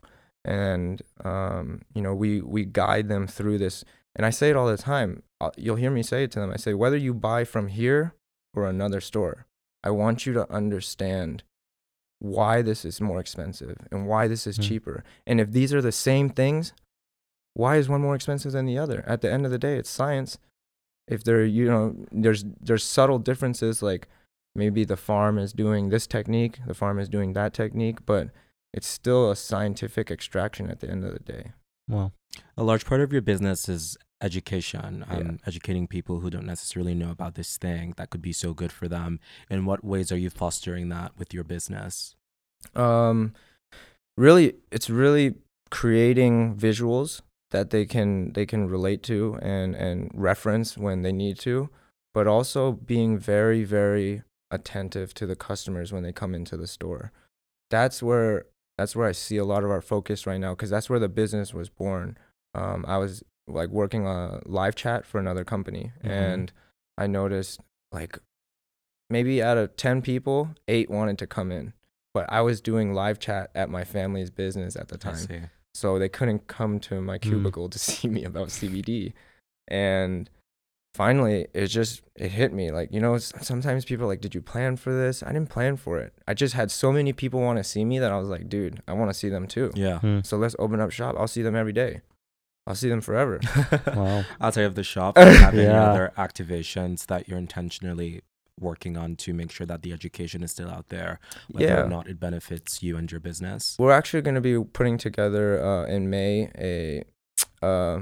and 0.45 1.03
um, 1.25 1.83
you 1.95 2.03
know 2.03 2.15
we 2.15 2.41
we 2.41 2.65
guide 2.65 3.09
them 3.09 3.27
through 3.27 3.59
this. 3.59 3.85
And 4.15 4.27
I 4.27 4.31
say 4.31 4.51
it 4.51 4.57
all 4.57 4.67
the 4.67 4.77
time. 4.77 5.23
Uh, 5.41 5.51
You'll 5.57 5.77
hear 5.77 5.91
me 5.91 6.03
say 6.03 6.25
it 6.25 6.33
to 6.33 6.41
them. 6.41 6.51
I 6.51 6.57
say 6.57 6.75
whether 6.75 6.99
you 6.99 7.15
buy 7.15 7.45
from 7.45 7.69
here 7.69 8.15
or 8.55 8.67
another 8.67 9.01
store, 9.01 9.47
I 9.83 9.91
want 9.91 10.27
you 10.27 10.35
to 10.35 10.53
understand 10.53 11.43
why 12.23 12.63
this 12.63 12.85
is 12.85 13.01
more 13.01 13.19
expensive 13.19 13.77
and 13.91 14.07
why 14.07 14.29
this 14.29 14.47
is 14.47 14.57
Mm. 14.59 14.63
cheaper. 14.69 15.05
And 15.27 15.41
if 15.41 15.51
these 15.51 15.75
are 15.75 15.83
the 15.83 15.91
same 15.93 16.29
things, 16.31 16.73
why 17.55 17.77
is 17.77 17.89
one 17.89 18.01
more 18.01 18.15
expensive 18.15 18.53
than 18.53 18.65
the 18.65 18.79
other? 18.79 19.03
At 19.07 19.21
the 19.23 19.31
end 19.33 19.45
of 19.45 19.51
the 19.51 19.59
day, 19.59 19.77
it's 19.77 19.91
science. 19.91 20.39
If 21.09 21.25
there, 21.25 21.45
you 21.45 21.67
know, 21.67 21.97
there's 22.13 22.45
there's 22.61 22.85
subtle 22.85 23.19
differences 23.19 23.83
like 23.83 24.07
maybe 24.55 24.85
the 24.85 24.97
farm 24.97 25.37
is 25.37 25.53
doing 25.53 25.89
this 25.89 26.07
technique, 26.07 26.61
the 26.67 26.75
farm 26.75 26.99
is 27.01 27.09
doing 27.09 27.33
that 27.33 27.53
technique, 27.53 28.07
but 28.07 28.31
it's 28.73 28.87
still 28.87 29.31
a 29.31 29.37
scientific 29.37 30.11
extraction 30.11 30.71
at 30.71 30.79
the 30.81 30.89
end 30.89 31.05
of 31.05 31.13
the 31.13 31.19
day. 31.35 31.53
Well, 31.89 32.13
A 32.57 32.63
large 32.63 32.87
part 32.87 33.01
of 33.01 33.13
your 33.13 33.21
business 33.23 33.69
is 33.69 33.99
education, 34.23 35.05
Yeah. 35.09 35.17
um, 35.17 35.39
educating 35.47 35.87
people 35.87 36.21
who 36.21 36.31
don't 36.31 36.47
necessarily 36.47 36.95
know 36.95 37.11
about 37.11 37.35
this 37.35 37.57
thing 37.57 37.95
that 37.97 38.11
could 38.11 38.23
be 38.23 38.33
so 38.33 38.55
good 38.55 38.73
for 38.73 38.89
them. 38.89 39.21
In 39.51 39.65
what 39.65 39.85
ways 39.85 40.11
are 40.13 40.17
you 40.19 40.31
fostering 40.31 40.89
that 40.91 41.13
with 41.19 41.35
your 41.35 41.45
business? 41.45 42.15
um 42.77 43.33
really 44.17 44.55
it's 44.71 44.89
really 44.89 45.35
creating 45.71 46.55
visuals 46.55 47.21
that 47.51 47.71
they 47.71 47.85
can 47.85 48.33
they 48.35 48.47
can 48.47 48.69
relate 48.69 49.03
to 49.03 49.37
and 49.43 49.75
and 49.75 50.11
reference 50.15 50.79
when 50.79 51.03
they 51.03 51.11
need 51.13 51.37
to 51.39 51.69
but 52.15 52.27
also 52.29 52.71
being 52.73 53.19
very 53.19 53.65
very 53.65 54.23
attentive 54.51 55.13
to 55.15 55.27
the 55.27 55.35
customers 55.35 55.93
when 55.93 56.03
they 56.05 56.13
come 56.13 56.35
into 56.37 56.57
the 56.57 56.69
store 56.69 57.11
that's 57.71 58.01
where 58.03 58.45
that's 58.79 58.95
where 58.95 59.09
i 59.09 59.13
see 59.13 59.39
a 59.39 59.45
lot 59.45 59.65
of 59.65 59.71
our 59.71 59.81
focus 59.83 60.27
right 60.27 60.39
now 60.41 60.51
because 60.55 60.71
that's 60.71 60.89
where 60.89 61.01
the 61.01 61.09
business 61.09 61.53
was 61.53 61.69
born 61.69 62.17
um, 62.55 62.85
i 62.87 62.97
was 62.99 63.25
like 63.49 63.69
working 63.71 64.07
on 64.07 64.43
live 64.47 64.75
chat 64.75 65.05
for 65.05 65.19
another 65.19 65.45
company 65.45 65.93
Mhm. 66.05 66.11
and 66.11 66.53
i 66.99 67.07
noticed 67.07 67.61
like 67.93 68.19
maybe 69.11 69.43
out 69.43 69.59
of 69.59 69.77
10 69.77 70.03
people 70.03 70.51
8 70.69 70.91
wanted 70.91 71.19
to 71.19 71.27
come 71.27 71.51
in 71.53 71.73
but 72.15 72.27
I 72.31 72.43
was 72.43 72.61
doing 72.61 72.93
live 72.93 73.19
chat 73.19 73.51
at 73.55 73.71
my 73.71 73.85
family's 73.85 74.29
business 74.29 74.77
at 74.77 74.89
the 74.89 74.99
time. 74.99 75.49
So 75.75 75.99
they 75.99 76.11
couldn't 76.11 76.47
come 76.47 76.79
to 76.81 77.01
my 77.01 77.17
Mm. 77.17 77.23
cubicle 77.23 77.71
to 77.71 77.79
see 77.89 78.07
me 78.07 78.23
about 78.25 78.49
CBD. 78.49 79.15
And 79.67 80.29
finally 80.95 81.47
it 81.55 81.69
just 81.69 82.03
it 82.17 82.33
hit 82.33 82.53
me 82.53 82.71
like 82.71 82.93
you 82.93 83.01
know 83.01 83.15
s- 83.15 83.33
sometimes 83.41 83.87
people 83.87 84.05
are 84.05 84.09
like 84.09 84.21
did 84.21 84.35
you 84.35 84.43
plan 84.43 84.77
for 84.77 84.93
this 84.93 85.23
i 85.23 85.33
didn't 85.33 85.49
plan 85.49 85.75
for 85.75 85.99
it 85.99 86.13
i 86.29 86.35
just 86.35 86.53
had 86.53 86.71
so 86.71 86.93
many 86.93 87.15
people 87.15 87.41
want 87.41 87.57
to 87.57 87.65
see 87.65 87.83
me 87.83 87.99
that 87.99 88.13
i 88.13 88.19
was 88.19 88.29
like 88.29 88.47
dude 88.47 88.83
i 88.87 88.93
want 88.93 89.09
to 89.09 89.15
see 89.15 89.31
them 89.31 89.47
too 89.47 89.71
Yeah. 89.75 90.01
Hmm. 90.01 90.19
so 90.23 90.37
let's 90.37 90.55
open 90.59 90.81
up 90.81 90.91
shop 90.91 91.17
i'll 91.19 91.27
see 91.27 91.41
them 91.41 91.57
every 91.57 91.73
day 91.73 92.03
i'll 92.67 92.75
see 92.75 92.89
them 92.89 93.01
forever 93.01 93.41
Wow. 93.97 94.25
Outside 94.41 94.65
of 94.65 94.75
the 94.75 94.85
shop, 94.85 95.15
do 95.17 95.23
you 95.23 95.63
Yeah. 95.63 95.91
other 95.91 96.13
activations 96.17 97.07
that 97.07 97.29
you're 97.29 97.39
intentionally 97.39 98.23
working 98.61 98.97
on 98.97 99.17
to 99.17 99.33
make 99.35 99.51
sure 99.51 99.67
that 99.67 99.83
the 99.83 99.93
education 99.93 100.43
is 100.43 100.51
still 100.53 100.69
out 100.71 100.89
there, 100.91 101.19
whether 101.51 101.67
Yeah. 101.67 101.85
or 101.85 101.89
not 101.89 102.07
it 102.07 102.21
benefits 102.21 102.83
you 102.83 102.97
and 102.97 103.11
your 103.11 103.19
business? 103.21 103.77
we're 103.79 103.91
actually 103.93 104.23
going 104.23 104.35
to 104.37 104.41
be 104.41 104.63
putting 104.63 104.99
together 104.99 105.63
uh, 105.65 105.85
in 105.87 106.09
may 106.11 106.51
a 106.59 107.05
uh, 107.63 108.01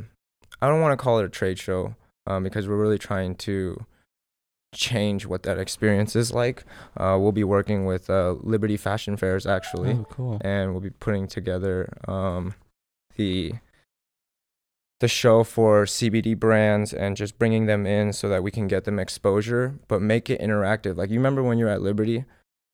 i 0.61 0.66
don't 0.68 0.81
want 0.81 0.92
to 0.92 1.03
call 1.03 1.18
it 1.20 1.25
a 1.25 1.29
trade 1.29 1.59
show 1.59 1.94
um, 2.27 2.42
because 2.44 2.68
we're 2.68 2.77
really 2.81 2.99
trying 2.99 3.35
to 3.37 3.85
change 4.75 5.27
what 5.27 5.42
that 5.42 5.59
experience 5.59 6.14
is 6.14 6.33
like 6.33 6.64
uh, 6.96 7.16
we'll 7.20 7.33
be 7.33 7.44
working 7.44 7.87
with 7.87 8.09
uh, 8.11 8.33
liberty 8.40 8.77
fashion 8.77 9.16
fairs 9.16 9.46
actually 9.46 9.92
Oh, 9.94 10.07
cool. 10.11 10.38
and 10.42 10.73
we'll 10.73 10.81
be 10.81 10.90
putting 10.90 11.27
together 11.27 11.92
um, 12.07 12.55
the 13.16 13.55
the 15.00 15.08
show 15.08 15.42
for 15.42 15.84
CBD 15.86 16.38
brands 16.38 16.92
and 16.92 17.16
just 17.16 17.38
bringing 17.38 17.66
them 17.66 17.86
in 17.86 18.12
so 18.12 18.28
that 18.28 18.42
we 18.42 18.50
can 18.50 18.68
get 18.68 18.84
them 18.84 18.98
exposure, 18.98 19.74
but 19.88 20.00
make 20.02 20.28
it 20.30 20.40
interactive. 20.40 20.96
Like 20.96 21.10
you 21.10 21.18
remember 21.18 21.42
when 21.42 21.58
you 21.58 21.64
were 21.64 21.70
at 21.70 21.82
Liberty, 21.82 22.18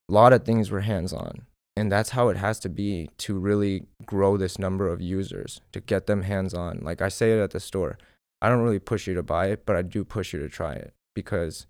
a 0.08 0.12
lot 0.12 0.32
of 0.32 0.44
things 0.44 0.70
were 0.70 0.80
hands 0.80 1.12
on, 1.12 1.46
and 1.76 1.90
that's 1.90 2.10
how 2.10 2.28
it 2.28 2.36
has 2.36 2.58
to 2.60 2.68
be 2.68 3.10
to 3.18 3.38
really 3.38 3.86
grow 4.04 4.36
this 4.36 4.58
number 4.58 4.88
of 4.88 5.00
users 5.00 5.60
to 5.72 5.80
get 5.80 6.06
them 6.06 6.22
hands 6.22 6.52
on. 6.52 6.80
Like 6.82 7.00
I 7.00 7.08
say 7.08 7.32
it 7.32 7.40
at 7.42 7.52
the 7.52 7.60
store, 7.60 7.96
I 8.42 8.48
don't 8.48 8.62
really 8.62 8.80
push 8.80 9.06
you 9.06 9.14
to 9.14 9.22
buy 9.22 9.46
it, 9.46 9.64
but 9.64 9.76
I 9.76 9.82
do 9.82 10.04
push 10.04 10.32
you 10.32 10.40
to 10.40 10.48
try 10.48 10.74
it 10.74 10.92
because 11.14 11.66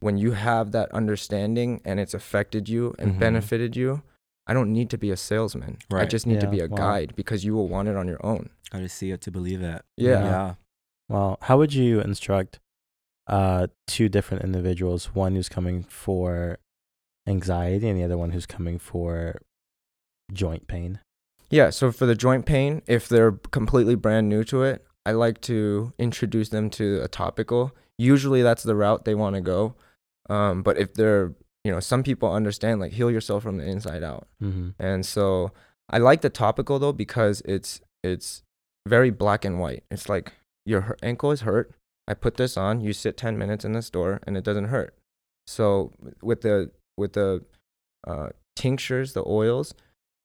when 0.00 0.18
you 0.18 0.32
have 0.32 0.72
that 0.72 0.90
understanding 0.92 1.80
and 1.84 1.98
it's 1.98 2.14
affected 2.14 2.68
you 2.68 2.94
and 2.98 3.14
Mhm. 3.14 3.18
benefited 3.20 3.74
you, 3.76 4.02
I 4.48 4.54
don't 4.54 4.72
need 4.72 4.90
to 4.90 4.98
be 4.98 5.10
a 5.10 5.16
salesman. 5.16 5.78
Right. 5.90 6.02
I 6.02 6.06
just 6.06 6.26
need 6.26 6.40
to 6.40 6.48
be 6.48 6.60
a 6.60 6.66
wow. 6.66 6.76
guide 6.76 7.12
because 7.14 7.44
you 7.44 7.54
will 7.54 7.68
want 7.68 7.88
it 7.88 7.96
on 7.96 8.08
your 8.08 8.24
own. 8.24 8.50
I 8.72 8.80
just 8.80 8.96
see 8.96 9.10
it 9.10 9.20
to 9.22 9.30
believe 9.30 9.62
it. 9.62 9.82
Yeah. 9.96 10.24
Yeah. 10.24 10.54
Well, 11.08 11.38
how 11.42 11.58
would 11.58 11.74
you 11.74 12.00
instruct 12.00 12.58
uh, 13.26 13.68
two 13.86 14.08
different 14.08 14.44
individuals? 14.44 15.14
One 15.14 15.34
who's 15.34 15.48
coming 15.48 15.84
for 15.84 16.58
anxiety, 17.26 17.88
and 17.88 17.98
the 17.98 18.04
other 18.04 18.18
one 18.18 18.30
who's 18.30 18.46
coming 18.46 18.78
for 18.78 19.40
joint 20.32 20.66
pain. 20.66 21.00
Yeah, 21.50 21.70
so 21.70 21.92
for 21.92 22.04
the 22.06 22.14
joint 22.14 22.44
pain, 22.44 22.82
if 22.86 23.08
they're 23.08 23.32
completely 23.32 23.94
brand 23.94 24.28
new 24.28 24.44
to 24.44 24.62
it, 24.64 24.84
I 25.06 25.12
like 25.12 25.40
to 25.42 25.92
introduce 25.98 26.50
them 26.50 26.68
to 26.70 27.00
a 27.02 27.08
topical. 27.08 27.74
Usually 27.96 28.42
that's 28.42 28.62
the 28.62 28.76
route 28.76 29.04
they 29.04 29.14
want 29.14 29.36
to 29.36 29.40
go. 29.40 29.74
Um, 30.28 30.62
but 30.62 30.76
if 30.76 30.92
they're, 30.92 31.32
you 31.64 31.72
know, 31.72 31.80
some 31.80 32.02
people 32.02 32.32
understand 32.32 32.80
like 32.80 32.92
heal 32.92 33.10
yourself 33.10 33.42
from 33.42 33.58
the 33.58 33.64
inside 33.64 34.02
out. 34.02 34.28
Mm-hmm. 34.42 34.70
And 34.78 35.04
so 35.04 35.52
I 35.90 35.98
like 35.98 36.20
the 36.20 36.30
topical 36.30 36.78
though 36.78 36.92
because 36.92 37.42
it's 37.44 37.80
it's 38.02 38.42
very 38.86 39.10
black 39.10 39.44
and 39.44 39.58
white. 39.60 39.84
It's 39.90 40.08
like 40.08 40.32
your 40.64 40.96
ankle 41.02 41.30
is 41.30 41.42
hurt. 41.42 41.72
I 42.06 42.14
put 42.14 42.36
this 42.36 42.56
on. 42.56 42.80
You 42.80 42.92
sit 42.92 43.16
10 43.16 43.36
minutes 43.36 43.64
in 43.64 43.72
the 43.72 43.82
store 43.82 44.20
and 44.26 44.36
it 44.36 44.44
doesn't 44.44 44.66
hurt. 44.66 44.94
So 45.46 45.92
with 46.22 46.42
the 46.42 46.70
with 46.96 47.14
the 47.14 47.44
uh, 48.06 48.28
tinctures, 48.56 49.12
the 49.12 49.24
oils, 49.26 49.74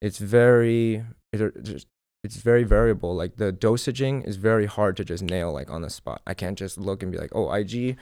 it's 0.02 0.18
very 0.18 1.04
it, 1.32 1.86
it's 2.24 2.38
very 2.38 2.64
variable. 2.64 3.16
Like 3.16 3.36
the 3.36 3.52
dosaging 3.52 4.24
is 4.24 4.38
very 4.38 4.66
hard 4.66 4.96
to 4.98 5.06
just 5.06 5.24
nail 5.24 5.52
like 5.52 5.70
on 5.70 5.82
the 5.82 5.90
spot. 5.90 6.22
I 6.26 6.34
can't 6.34 6.58
just 6.58 6.78
look 6.78 7.04
and 7.04 7.12
be 7.12 7.18
like, 7.18 7.32
oh, 7.34 7.52
IG, 7.52 7.98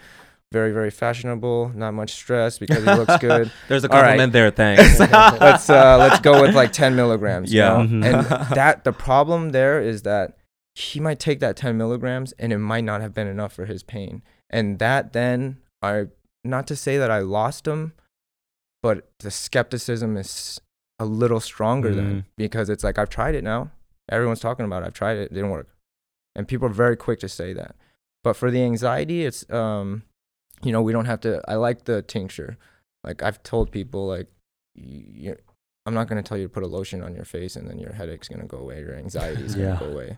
very 0.51 0.71
very 0.71 0.91
fashionable, 0.91 1.71
not 1.75 1.93
much 1.93 2.11
stress 2.11 2.59
because 2.59 2.79
he 2.83 2.89
looks 2.93 3.17
good. 3.19 3.51
There's 3.69 3.83
a 3.85 3.89
All 3.91 3.97
right. 4.01 4.17
compliment 4.17 4.33
there. 4.33 4.51
Thanks. 4.51 4.99
let's 5.39 5.69
uh, 5.69 5.97
let's 5.97 6.19
go 6.19 6.41
with 6.41 6.53
like 6.53 6.71
10 6.73 6.95
milligrams. 6.95 7.53
you 7.53 7.59
Yeah. 7.61 7.69
know? 7.69 7.87
Mhm. 7.87 8.05
and 8.05 8.25
that 8.55 8.83
the 8.83 8.91
problem 8.91 9.49
there 9.51 9.81
is 9.81 10.01
that 10.03 10.37
he 10.75 10.99
might 10.99 11.19
take 11.19 11.39
that 11.39 11.55
10 11.55 11.77
milligrams 11.77 12.33
and 12.33 12.51
it 12.51 12.57
might 12.57 12.83
not 12.83 13.01
have 13.01 13.13
been 13.13 13.27
enough 13.27 13.53
for 13.53 13.65
his 13.65 13.83
pain. 13.83 14.21
And 14.49 14.79
that 14.79 15.13
then 15.13 15.57
I 15.81 16.07
not 16.43 16.67
to 16.67 16.75
say 16.75 16.97
that 16.97 17.11
I 17.11 17.19
lost 17.19 17.67
him, 17.67 17.93
but 18.83 19.09
the 19.19 19.31
skepticism 19.31 20.17
is 20.17 20.59
a 20.99 21.05
little 21.05 21.39
stronger 21.39 21.91
Mhm. 21.91 21.95
then 21.95 22.25
because 22.37 22.69
it's 22.69 22.83
like 22.83 22.97
I've 22.99 23.09
tried 23.09 23.35
it 23.35 23.43
now. 23.43 23.71
Everyone's 24.09 24.41
talking 24.41 24.65
about 24.65 24.83
it. 24.83 24.87
I've 24.87 24.93
tried 24.93 25.17
it. 25.17 25.31
It 25.31 25.33
didn't 25.33 25.51
work. 25.51 25.69
And 26.35 26.45
people 26.47 26.67
are 26.67 26.73
very 26.73 26.97
quick 26.97 27.19
to 27.21 27.29
say 27.29 27.53
that. 27.53 27.75
But 28.23 28.35
for 28.35 28.51
the 28.51 28.63
anxiety, 28.63 29.23
it's 29.25 29.49
um 29.49 30.03
you 30.63 30.71
know, 30.71 30.81
we 30.81 30.91
don't 30.93 31.05
have 31.05 31.21
to 31.21 31.41
I 31.47 31.55
like 31.55 31.85
the 31.85 32.01
tincture. 32.01 32.57
Like 33.03 33.23
I've 33.23 33.41
told 33.43 33.71
people 33.71 34.07
like 34.07 34.27
you, 34.75 35.35
I'm 35.85 35.93
not 35.93 36.07
going 36.07 36.21
to 36.21 36.27
tell 36.27 36.37
you 36.37 36.45
to 36.45 36.49
put 36.49 36.63
a 36.63 36.67
lotion 36.67 37.01
on 37.01 37.15
your 37.15 37.25
face 37.25 37.55
and 37.55 37.67
then 37.67 37.79
your 37.79 37.93
headache's 37.93 38.27
going 38.27 38.41
to 38.41 38.47
go 38.47 38.57
away, 38.57 38.79
your 38.81 38.95
anxiety's 38.95 39.55
Yeah. 39.55 39.75
to 39.77 39.85
go 39.85 39.91
away. 39.91 40.17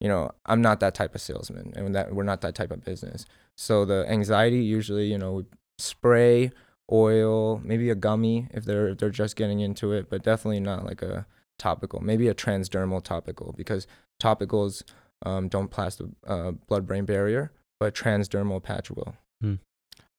You 0.00 0.08
know, 0.08 0.32
I'm 0.44 0.60
not 0.60 0.80
that 0.80 0.94
type 0.94 1.14
of 1.14 1.20
salesman 1.20 1.72
and 1.76 1.94
that 1.94 2.12
we're 2.14 2.24
not 2.24 2.40
that 2.40 2.54
type 2.54 2.72
of 2.72 2.84
business. 2.84 3.24
So 3.56 3.84
the 3.84 4.04
anxiety 4.08 4.58
usually, 4.58 5.06
you 5.06 5.16
know, 5.18 5.32
we 5.34 5.44
spray, 5.78 6.50
oil, 6.92 7.60
maybe 7.64 7.88
a 7.90 7.94
gummy 7.94 8.48
if 8.52 8.64
they're 8.64 8.88
if 8.88 8.98
they're 8.98 9.10
just 9.10 9.36
getting 9.36 9.60
into 9.60 9.92
it, 9.92 10.10
but 10.10 10.22
definitely 10.22 10.60
not 10.60 10.84
like 10.84 11.00
a 11.02 11.26
topical. 11.58 12.00
Maybe 12.00 12.26
a 12.28 12.34
transdermal 12.34 13.02
topical 13.02 13.54
because 13.56 13.86
topicals 14.20 14.82
um, 15.24 15.48
don't 15.48 15.70
pass 15.70 15.96
the 15.96 16.10
uh, 16.26 16.50
blood-brain 16.68 17.04
barrier, 17.04 17.52
but 17.78 17.94
transdermal 17.94 18.62
patch 18.62 18.90
will. 18.90 19.14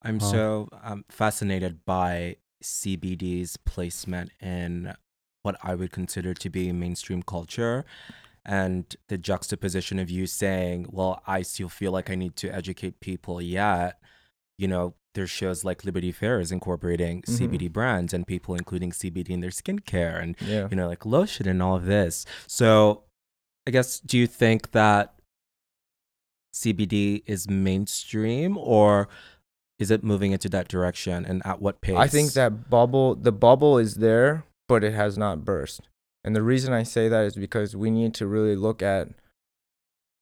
I'm 0.05 0.19
Oh. 0.21 0.31
so 0.31 0.69
um, 0.83 1.03
fascinated 1.09 1.83
by 1.85 2.37
CBD's 2.63 3.57
placement 3.57 4.31
in 4.39 4.93
what 5.43 5.57
I 5.63 5.75
would 5.75 5.91
consider 5.91 6.33
to 6.33 6.49
be 6.49 6.71
mainstream 6.71 7.21
culture 7.23 7.85
and 8.45 8.95
the 9.07 9.17
juxtaposition 9.17 9.97
of 9.99 10.09
you 10.09 10.27
saying, 10.27 10.87
well, 10.91 11.21
I 11.25 11.41
still 11.41 11.69
feel 11.69 11.91
like 11.91 12.09
I 12.11 12.15
need 12.15 12.35
to 12.37 12.49
educate 12.53 12.99
people, 12.99 13.41
yet, 13.41 13.99
you 14.57 14.67
know, 14.67 14.93
there's 15.15 15.31
shows 15.31 15.63
like 15.63 15.83
Liberty 15.85 16.11
Fair 16.11 16.39
is 16.39 16.51
incorporating 16.51 17.21
Mhm. 17.23 17.37
CBD 17.37 17.67
brands 17.71 18.13
and 18.13 18.27
people 18.27 18.53
including 18.53 18.91
CBD 18.91 19.29
in 19.33 19.39
their 19.39 19.49
skincare 19.49 20.21
and 20.21 20.35
Yeah. 20.41 20.67
you 20.69 20.75
know, 20.75 20.87
like 20.87 21.05
lotion 21.05 21.47
and 21.47 21.61
all 21.63 21.75
of 21.75 21.85
this. 21.85 22.25
So, 22.47 23.03
I 23.67 23.71
guess, 23.71 23.99
do 23.99 24.17
you 24.17 24.27
think 24.27 24.71
that 24.71 25.15
CBD 26.53 27.23
is 27.25 27.49
mainstream 27.49 28.57
or 28.57 29.09
is 29.79 29.91
it 29.91 30.03
moving 30.03 30.31
into 30.31 30.49
that 30.49 30.67
direction 30.67 31.25
and 31.25 31.41
at 31.45 31.61
what 31.61 31.81
pace? 31.81 31.95
I 31.97 32.07
think 32.07 32.33
that 32.33 32.69
bubble, 32.69 33.15
the 33.15 33.31
bubble 33.31 33.77
is 33.77 33.95
there, 33.95 34.43
but 34.67 34.83
it 34.83 34.93
has 34.93 35.17
not 35.17 35.43
burst. 35.45 35.81
And 36.23 36.35
the 36.35 36.41
reason 36.43 36.73
I 36.73 36.83
say 36.83 37.07
that 37.09 37.25
is 37.25 37.35
because 37.35 37.75
we 37.75 37.91
need 37.91 38.13
to 38.15 38.25
really 38.27 38.55
look 38.55 38.81
at 38.81 39.09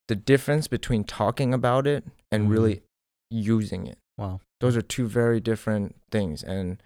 the 0.07 0.15
difference 0.15 0.67
between 0.67 1.03
talking 1.03 1.53
about 1.53 1.87
it 1.87 2.03
and 2.31 2.47
Mhm. 2.47 2.51
really 2.51 2.81
using 3.29 3.87
it. 3.87 3.97
Wow. 4.17 4.41
Those 4.59 4.75
are 4.75 4.81
two 4.81 5.07
very 5.07 5.39
different 5.39 5.95
things. 6.11 6.43
And, 6.43 6.81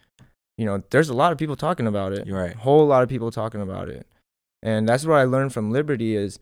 you 0.58 0.65
know, 0.65 0.84
there's 0.91 1.10
a 1.10 1.13
lot 1.13 1.32
of 1.32 1.38
people 1.38 1.56
talking 1.56 1.88
about 1.88 2.13
it. 2.13 2.27
you're 2.27 2.38
right. 2.39 2.56
A 2.56 2.60
whole 2.60 2.86
lot 2.86 3.01
of 3.03 3.10
people 3.10 3.32
talking 3.32 3.62
about 3.62 3.89
it. 3.89 4.06
And 4.62 4.88
that's 4.88 5.06
what 5.06 5.15
I 5.15 5.23
learned 5.23 5.53
from 5.53 5.71
Liberty 5.71 6.15
is 6.15 6.39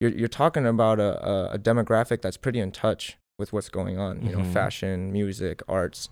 you're, 0.00 0.10
you're 0.10 0.28
talking 0.28 0.66
about 0.66 1.00
a, 1.00 1.26
a, 1.26 1.50
a 1.54 1.58
demographic 1.58 2.20
that's 2.22 2.36
pretty 2.36 2.60
in 2.60 2.72
touch 2.72 3.16
with 3.38 3.52
what's 3.52 3.68
going 3.68 3.98
on, 3.98 4.22
you 4.26 4.32
know, 4.32 4.40
Mhm. 4.40 4.52
fashion, 4.52 5.12
music, 5.12 5.62
arts. 5.68 6.08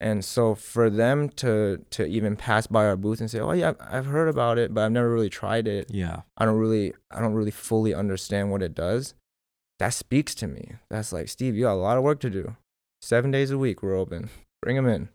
And 0.00 0.24
so 0.24 0.54
for 0.54 0.90
them 0.90 1.28
to 1.30 1.84
to 1.90 2.04
even 2.04 2.36
pass 2.36 2.66
by 2.66 2.86
our 2.86 2.96
booth 2.96 3.20
and 3.20 3.30
say, 3.30 3.38
"Oh 3.40 3.52
yeah, 3.52 3.74
I've 3.80 4.06
heard 4.06 4.28
about 4.28 4.58
it, 4.58 4.74
but 4.74 4.84
I've 4.84 4.92
never 4.92 5.10
really 5.10 5.30
tried 5.30 5.68
it. 5.68 5.90
Yeah. 5.90 6.22
I 6.36 6.44
don't 6.44 6.58
really 6.58 6.92
I 7.10 7.20
don't 7.20 7.34
really 7.34 7.52
fully 7.52 7.94
understand 7.94 8.50
what 8.50 8.62
it 8.62 8.74
does." 8.74 9.14
That 9.78 9.94
speaks 9.94 10.34
to 10.36 10.46
me. 10.48 10.76
That's 10.90 11.12
like, 11.12 11.28
"Steve, 11.28 11.54
you 11.54 11.62
got 11.62 11.74
a 11.74 11.74
lot 11.74 11.96
of 11.98 12.02
work 12.04 12.20
to 12.20 12.30
do. 12.30 12.56
7 13.00 13.30
days 13.30 13.50
a 13.50 13.58
week 13.58 13.82
we're 13.82 13.96
open. 13.96 14.28
Bring 14.60 14.76
them 14.76 14.86
in." 14.88 15.08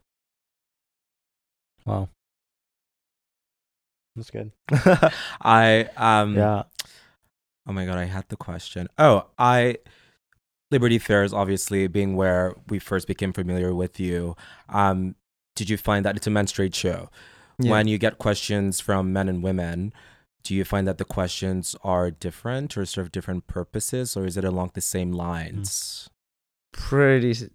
Wow. 1.86 2.10
That's 4.16 4.32
good. 4.32 4.52
I 5.42 5.90
um 5.98 6.36
yeah. 6.36 6.64
Oh 7.68 7.74
my 7.74 7.86
god, 7.86 7.98
I 7.98 8.06
had 8.06 8.28
the 8.30 8.38
question. 8.38 8.88
Oh, 8.98 9.28
I 9.38 9.78
Liberty 10.72 11.00
Fairs 11.00 11.34
obviously 11.34 11.88
being 11.88 12.16
where 12.16 12.54
we 12.68 12.80
first 12.80 13.08
became 13.08 13.34
familiar 13.34 13.74
with 13.74 14.00
you. 14.00 14.36
Um 14.70 15.16
did 15.56 15.70
you 15.70 15.78
find 15.78 16.06
that 16.06 16.16
it's 16.18 16.28
a 16.28 16.30
men's 16.30 16.52
trade 16.52 16.76
show? 16.76 17.10
When 17.58 17.88
you 17.88 17.98
get 17.98 18.20
questions 18.20 18.80
from 18.80 19.12
men 19.12 19.28
and 19.28 19.42
women, 19.42 19.92
do 20.44 20.54
you 20.54 20.64
find 20.64 20.88
that 20.88 21.00
the 21.00 21.06
questions 21.06 21.76
are 21.84 22.12
different 22.12 22.78
or 22.78 22.86
serve 22.86 23.12
different 23.12 23.48
purposes 23.48 24.16
or 24.16 24.26
is 24.28 24.38
it 24.38 24.44
along 24.46 24.72
the 24.76 24.82
same 24.82 25.12
lines? 25.12 26.08
pretty 26.74 27.32
s- 27.32 27.50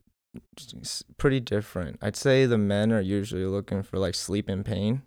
s- 0.80 1.04
pretty 1.18 1.38
different. 1.38 1.98
I'd 2.02 2.16
say 2.16 2.46
the 2.46 2.58
men 2.58 2.90
are 2.92 3.00
usually 3.00 3.44
looking 3.46 3.82
for 3.84 3.98
like 3.98 4.14
sleep 4.16 4.48
and 4.48 4.64
pain, 4.64 5.02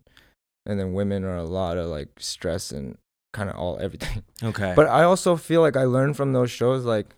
and 0.65 0.79
then 0.79 0.93
women 0.93 1.25
are 1.25 1.35
a 1.37 1.43
lot 1.43 1.77
of 1.77 1.87
like 1.89 2.09
stress 2.19 2.71
and 2.71 2.97
kind 3.33 3.49
of 3.49 3.55
all 3.57 3.77
everything. 3.81 4.23
Okay. 4.43 4.73
But 4.75 4.87
I 4.87 5.03
also 5.03 5.35
feel 5.35 5.59
like 5.61 5.75
I 5.75 5.83
learned 5.83 6.15
from 6.15 6.31
those 6.33 6.51
shows 6.51 6.85
like 6.85 7.15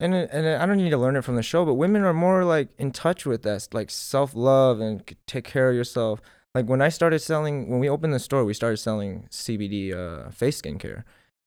and 0.00 0.14
and 0.14 0.46
I 0.46 0.64
don't 0.66 0.76
need 0.76 0.90
to 0.90 0.98
learn 0.98 1.16
it 1.16 1.24
from 1.24 1.36
the 1.36 1.42
show, 1.42 1.64
but 1.64 1.74
women 1.74 2.02
are 2.02 2.12
more 2.14 2.44
like 2.44 2.68
in 2.78 2.92
touch 2.92 3.26
with 3.26 3.42
that, 3.42 3.68
like 3.72 3.90
self 3.90 4.34
love 4.34 4.80
and 4.80 5.02
take 5.26 5.44
care 5.44 5.70
of 5.70 5.76
yourself. 5.76 6.20
Like 6.54 6.66
when 6.66 6.80
I 6.80 6.88
started 6.88 7.18
selling, 7.20 7.68
when 7.68 7.78
we 7.80 7.88
opened 7.88 8.14
the 8.14 8.18
store, 8.18 8.44
we 8.44 8.54
started 8.54 8.78
selling 8.78 9.26
CBD 9.30 9.92
uh, 9.94 10.30
face 10.30 10.60
skincare, 10.62 11.04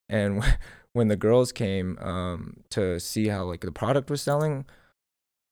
and 0.10 0.44
when 0.94 1.08
the 1.08 1.16
girls 1.16 1.52
came 1.52 1.98
um, 2.00 2.58
to 2.72 3.00
see 3.00 3.28
how 3.30 3.44
like 3.46 3.62
the 3.62 3.72
product 3.72 4.10
was 4.10 4.22
selling, 4.22 4.66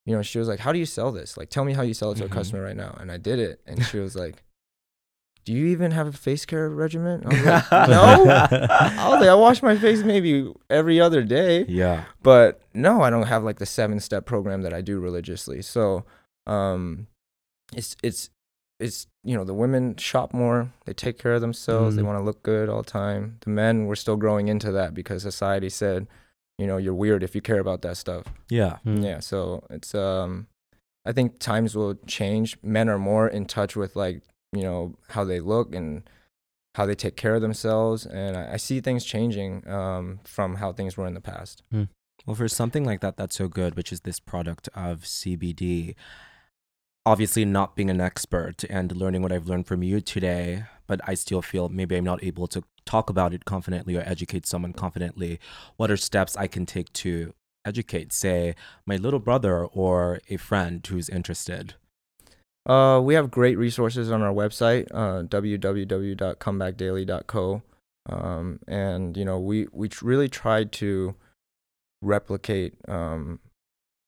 you 0.05 0.15
know, 0.15 0.21
she 0.21 0.37
was 0.39 0.47
like, 0.47 0.59
"How 0.59 0.71
do 0.71 0.79
you 0.79 0.85
sell 0.85 1.11
this? 1.11 1.37
Like, 1.37 1.49
tell 1.49 1.65
me 1.65 1.73
how 1.73 1.81
you 1.81 1.93
sell 1.93 2.11
it 2.11 2.15
to 2.17 2.23
Mhm. 2.23 2.27
a 2.27 2.29
customer 2.29 2.61
right 2.63 2.77
now." 2.77 2.95
And 2.99 3.11
I 3.11 3.17
did 3.17 3.39
it, 3.39 3.61
and 3.65 3.83
she 3.85 3.97
was 3.99 4.15
like. 4.15 4.43
Do 5.45 5.53
you 5.53 5.67
even 5.67 5.91
have 5.91 6.07
a 6.07 6.11
face 6.11 6.45
care 6.45 6.69
regimen? 6.69 7.23
I 7.25 7.29
was 7.29 7.45
like, 7.45 7.71
no. 7.89 7.97
I 8.69 9.09
was 9.09 9.19
like, 9.19 9.29
I 9.29 9.33
wash 9.35 9.63
my 9.63 9.77
face 9.77 10.03
maybe 10.03 10.51
every 10.69 10.99
other 11.01 11.23
day 11.23 11.65
Yeah. 11.67 12.03
but 12.21 12.61
no 12.73 13.01
i 13.01 13.09
don't 13.09 13.27
have 13.27 13.43
like 13.43 13.57
the 13.59 13.65
seven 13.65 13.99
step 13.99 14.25
program 14.25 14.61
that 14.61 14.73
i 14.73 14.81
do 14.81 14.99
religiously 14.99 15.61
so 15.61 16.05
um 16.47 17.07
it's 17.73 17.95
it's 18.03 18.29
it's 18.79 19.07
you 19.23 19.35
know 19.35 19.43
the 19.43 19.53
women 19.53 19.95
shop 19.97 20.33
more 20.33 20.71
they 20.85 20.93
take 20.93 21.17
care 21.17 21.33
of 21.33 21.41
themselves 21.41 21.95
they 21.95 22.01
Mhm. 22.01 22.05
want 22.05 22.19
to 22.19 22.23
look 22.23 22.41
good 22.43 22.69
all 22.69 22.83
the 22.83 22.89
time 22.89 23.37
the 23.41 23.49
men 23.49 23.85
we're 23.87 23.95
still 23.95 24.15
growing 24.17 24.47
into 24.47 24.71
that 24.71 24.93
because 24.93 25.23
society 25.23 25.69
said 25.69 26.07
you 26.57 26.67
know 26.67 26.77
you're 26.77 26.93
weird 26.93 27.23
if 27.23 27.33
you 27.35 27.41
care 27.41 27.59
about 27.59 27.81
that 27.81 27.97
stuff 27.97 28.25
Yeah. 28.49 28.77
Mm. 28.85 29.03
yeah 29.03 29.19
so 29.19 29.63
it's 29.69 29.93
um 29.95 30.47
i 31.05 31.11
think 31.11 31.39
times 31.39 31.75
will 31.75 31.95
change 32.05 32.57
men 32.63 32.87
are 32.87 32.99
more 32.99 33.27
in 33.27 33.45
touch 33.45 33.75
with 33.75 33.95
like 33.95 34.21
you 34.53 34.63
know 34.63 34.95
how 35.09 35.23
they 35.23 35.39
look 35.39 35.73
and 35.75 36.09
how 36.75 36.85
they 36.85 36.95
take 36.95 37.15
care 37.15 37.35
of 37.35 37.41
themselves 37.41 38.05
and 38.05 38.37
i, 38.37 38.53
I 38.53 38.57
see 38.57 38.81
things 38.81 39.03
changing 39.05 39.67
um 39.67 40.19
from 40.23 40.55
how 40.55 40.71
things 40.73 40.97
were 40.97 41.07
in 41.07 41.13
the 41.13 41.21
past 41.21 41.63
Well, 42.25 42.35
for 42.35 42.49
something 42.49 42.83
like 42.83 42.99
that, 42.99 43.15
that's 43.15 43.37
so 43.37 43.47
good, 43.47 43.75
which 43.77 43.93
is 43.93 44.01
this 44.01 44.19
product 44.19 44.67
of 44.75 45.01
CBD. 45.03 45.95
Obviously, 47.05 47.45
not 47.45 47.75
being 47.77 47.89
an 47.89 48.01
expert 48.01 48.65
and 48.69 48.95
learning 48.95 49.21
what 49.21 49.31
I've 49.31 49.47
learned 49.47 49.67
from 49.67 49.83
you 49.83 50.01
today, 50.01 50.65
but 50.85 50.99
I 51.07 51.13
still 51.15 51.41
feel 51.41 51.69
maybe 51.69 51.95
I'm 51.95 52.03
not 52.03 52.23
able 52.23 52.45
to 52.47 52.61
talk 52.85 53.09
about 53.09 53.33
it 53.33 53.45
confidently 53.45 53.95
or 53.95 54.01
educate 54.01 54.45
someone 54.45 54.73
confidently. 54.73 55.39
What 55.77 55.89
are 55.89 55.97
steps 55.97 56.35
I 56.35 56.47
can 56.47 56.65
take 56.65 56.91
to 56.93 57.33
educate, 57.65 58.11
say, 58.11 58.53
my 58.85 58.97
little 58.97 59.19
brother 59.19 59.65
or 59.65 60.19
a 60.29 60.37
friend 60.37 60.85
who's 60.85 61.07
interested? 61.09 61.75
Uh, 62.69 63.01
we 63.01 63.15
have 63.15 63.31
great 63.31 63.57
resources 63.57 64.11
on 64.11 64.21
our 64.21 64.31
website, 64.31 64.87
uh, 64.91 65.23
www.comebackdaily.co. 65.23 67.63
Um, 68.07 68.59
and 68.67 69.17
you 69.17 69.25
know, 69.25 69.39
we 69.39 69.65
we 69.71 69.89
really 70.03 70.29
tried 70.29 70.71
to 70.73 71.15
replicate 72.03 72.75
um, 72.87 73.39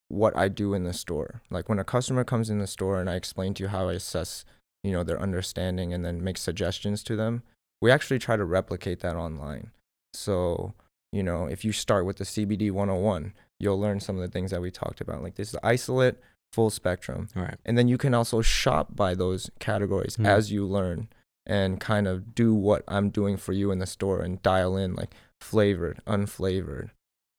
what 0.09 0.37
I 0.37 0.47
do 0.47 0.75
in 0.75 0.83
the 0.83 0.93
store. 0.93 1.41
Like 1.49 1.69
when 1.69 1.79
a 1.79 1.83
customer 1.83 2.23
comes 2.23 2.51
in 2.51 2.59
the 2.59 2.67
store 2.67 3.01
and 3.01 3.09
I 3.09 3.15
explain 3.15 3.55
to 3.55 3.63
you 3.63 3.69
how 3.69 3.89
I 3.89 3.93
assess, 3.93 4.45
you 4.83 4.91
know, 4.91 5.03
their 5.03 5.19
understanding 5.19 5.91
and 5.91 6.05
then 6.05 6.23
make 6.23 6.37
suggestions 6.37 7.01
to 7.05 7.15
them, 7.15 7.41
we 7.81 7.89
actually 7.89 8.19
try 8.19 8.37
to 8.37 8.45
replicate 8.45 8.99
that 8.99 9.15
online. 9.15 9.71
So, 10.13 10.75
you 11.11 11.23
know, 11.23 11.47
if 11.47 11.65
you 11.65 11.71
start 11.71 12.05
with 12.05 12.17
the 12.17 12.25
CBD 12.25 12.69
101, 12.71 13.33
you'll 13.59 13.79
learn 13.79 13.99
some 13.99 14.17
of 14.17 14.21
the 14.21 14.27
things 14.27 14.51
that 14.51 14.61
we 14.61 14.69
talked 14.69 15.01
about. 15.01 15.23
Like 15.23 15.33
this 15.33 15.49
is 15.49 15.57
isolate, 15.63 16.17
full 16.51 16.69
spectrum 16.69 17.27
Right. 17.35 17.57
and 17.65 17.77
then 17.77 17.87
you 17.87 17.97
can 17.97 18.13
also 18.13 18.41
shop 18.41 18.95
by 18.95 19.15
those 19.15 19.49
categories 19.59 20.15
Hmm. 20.15 20.25
as 20.25 20.51
you 20.51 20.65
learn 20.65 21.07
and 21.45 21.79
kind 21.79 22.07
of 22.07 22.35
do 22.35 22.53
what 22.53 22.83
I'm 22.87 23.09
doing 23.09 23.37
for 23.37 23.53
you 23.53 23.71
in 23.71 23.79
the 23.79 23.85
store 23.85 24.21
and 24.21 24.41
dial 24.43 24.77
in 24.77 24.93
like 24.95 25.13
flavored, 25.39 26.01
unflavored, 26.05 26.91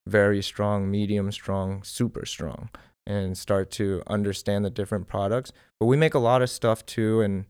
very 0.06 0.42
strong, 0.42 0.90
medium 0.90 1.30
strong, 1.30 1.82
super 1.84 2.26
strong, 2.26 2.68
and 3.06 3.38
start 3.38 3.70
to 3.72 4.02
understand 4.08 4.64
the 4.64 4.70
different 4.70 5.06
products. 5.08 5.52
But 5.78 5.86
we 5.86 5.96
make 5.96 6.14
a 6.14 6.18
lot 6.18 6.42
of 6.42 6.50
stuff 6.50 6.84
too, 6.84 7.20
and 7.20 7.46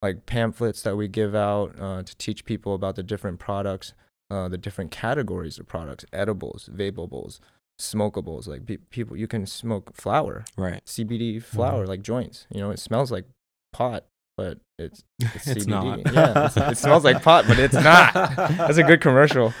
like 0.00 0.26
pamphlets 0.26 0.82
that 0.82 0.96
we 0.96 1.06
give 1.06 1.34
out 1.36 1.78
uh, 1.78 2.02
to 2.02 2.16
teach 2.16 2.44
people 2.44 2.74
about 2.74 2.96
the 2.96 3.04
different 3.04 3.38
products, 3.38 3.92
uh, 4.30 4.48
the 4.48 4.58
different 4.58 4.90
categories 4.90 5.58
of 5.60 5.68
products, 5.68 6.04
edibles, 6.12 6.68
vapables, 6.72 7.38
smokables. 7.80 8.46
Like 8.46 8.66
pe- 8.66 8.76
people, 8.90 9.16
you 9.16 9.26
can 9.26 9.46
smoke 9.46 9.94
flower, 9.94 10.44
Right. 10.56 10.80
CBD 10.86 11.38
flower, 11.42 11.84
Mhm. 11.84 11.88
like 11.88 12.02
joints. 12.02 12.46
You 12.50 12.60
know, 12.60 12.70
it 12.70 12.78
smells 12.78 13.10
like 13.10 13.24
pot, 13.72 14.04
but 14.36 14.58
it's, 14.78 15.02
it's, 15.20 15.46
It's 15.48 15.64
CBD. 15.66 15.68
not. 15.68 16.12
Yeah, 16.12 16.30
it's- 16.46 16.56
it 16.72 16.78
smells 16.78 17.04
like 17.04 17.22
pot, 17.22 17.44
but 17.48 17.58
it's 17.58 17.74
not. 17.74 18.12
That's 18.36 18.78
a 18.78 18.82
good 18.82 19.00
commercial. 19.00 19.46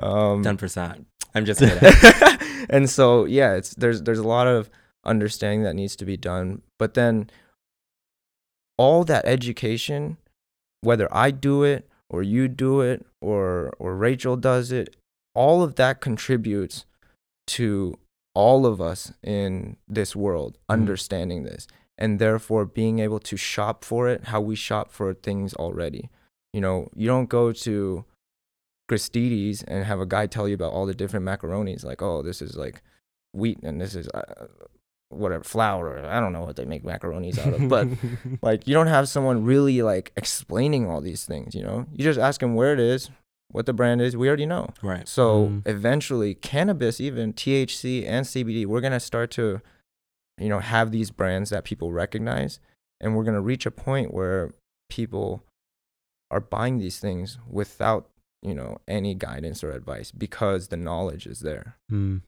um, 0.00 0.42
10%. 0.44 1.04
I'm 1.34 1.44
just 1.44 1.60
kidding. 1.60 2.66
and 2.70 2.90
so 2.90 3.24
yeah, 3.24 3.54
it's 3.54 3.70
there's 3.74 4.02
there's 4.02 4.18
a 4.18 4.26
lot 4.26 4.48
of 4.48 4.68
understanding 5.04 5.62
that 5.62 5.74
needs 5.74 5.94
to 5.96 6.04
be 6.04 6.16
done, 6.16 6.62
but 6.78 6.94
then 6.94 7.30
all 8.76 9.04
that 9.04 9.24
education, 9.26 10.16
whether 10.80 11.06
I 11.14 11.30
do 11.30 11.62
it 11.62 11.88
or 12.08 12.22
you 12.24 12.48
do 12.48 12.80
it 12.80 13.06
or 13.20 13.72
or 13.78 13.94
Rachel 13.94 14.36
does 14.36 14.72
it, 14.72 14.96
all 15.34 15.62
of 15.62 15.76
that 15.76 16.00
contributes 16.00 16.84
to 17.46 17.98
all 18.34 18.64
of 18.64 18.80
us 18.80 19.12
in 19.22 19.76
this 19.88 20.14
world 20.14 20.56
understanding 20.68 21.42
this 21.42 21.66
and 21.98 22.18
therefore 22.18 22.64
being 22.64 22.98
able 22.98 23.18
to 23.18 23.36
shop 23.36 23.84
for 23.84 24.08
it 24.08 24.24
how 24.24 24.40
we 24.40 24.56
shop 24.56 24.90
for 24.90 25.12
things 25.12 25.52
already. 25.54 26.08
You 26.52 26.60
know, 26.60 26.88
you 26.94 27.06
don't 27.06 27.28
go 27.28 27.52
to 27.52 28.04
Gristedes 28.90 29.62
and 29.68 29.84
have 29.84 30.00
a 30.00 30.06
guy 30.06 30.26
tell 30.26 30.48
you 30.48 30.54
about 30.54 30.72
all 30.72 30.86
the 30.86 30.94
different 30.94 31.26
macaronis, 31.26 31.84
like, 31.84 32.02
oh, 32.02 32.22
this 32.22 32.42
is 32.42 32.56
like 32.56 32.82
wheat 33.32 33.58
and 33.62 33.80
this 33.80 33.94
is 33.94 34.08
uh, 34.08 34.46
whatever 35.10 35.44
flour. 35.44 36.04
I 36.04 36.18
don't 36.18 36.32
know 36.32 36.42
what 36.42 36.56
they 36.56 36.64
make 36.64 36.82
macaronis 36.82 37.38
out 37.38 37.54
of, 37.54 37.68
but 37.68 37.86
like 38.42 38.66
you 38.66 38.74
don't 38.74 38.88
have 38.88 39.08
someone 39.08 39.44
really 39.44 39.82
like 39.82 40.12
explaining 40.16 40.88
all 40.88 41.00
these 41.00 41.24
things. 41.24 41.54
You 41.54 41.62
know, 41.62 41.86
you 41.92 42.02
just 42.02 42.18
ask 42.18 42.40
them 42.40 42.54
where 42.54 42.72
it 42.72 42.80
is, 42.80 43.10
what 43.52 43.66
the 43.66 43.72
brand 43.72 44.00
is. 44.00 44.16
We 44.16 44.28
already 44.28 44.46
know. 44.46 44.68
right. 44.82 45.06
So 45.08 45.46
Mm. 45.48 45.66
eventually, 45.66 46.34
cannabis, 46.34 47.00
even 47.00 47.32
THC 47.32 48.06
and 48.06 48.26
CBD, 48.26 48.66
we're 48.66 48.80
gonna 48.80 49.00
start 49.00 49.30
to, 49.32 49.60
you 50.38 50.48
know, 50.48 50.60
have 50.60 50.90
these 50.90 51.10
brands 51.10 51.50
that 51.50 51.64
people 51.64 51.92
recognize, 51.92 52.60
and 53.00 53.16
we're 53.16 53.24
gonna 53.24 53.40
reach 53.42 53.66
a 53.66 53.70
point 53.70 54.12
where 54.14 54.52
people 54.88 55.44
are 56.30 56.40
buying 56.40 56.78
these 56.78 56.98
things 57.00 57.38
without, 57.48 58.08
you 58.42 58.54
know, 58.54 58.78
any 58.86 59.14
guidance 59.14 59.64
or 59.64 59.72
advice 59.72 60.12
because 60.12 60.68
the 60.68 60.76
knowledge 60.76 61.26
is 61.26 61.40
there. 61.40 61.76
Mm. 61.90 62.22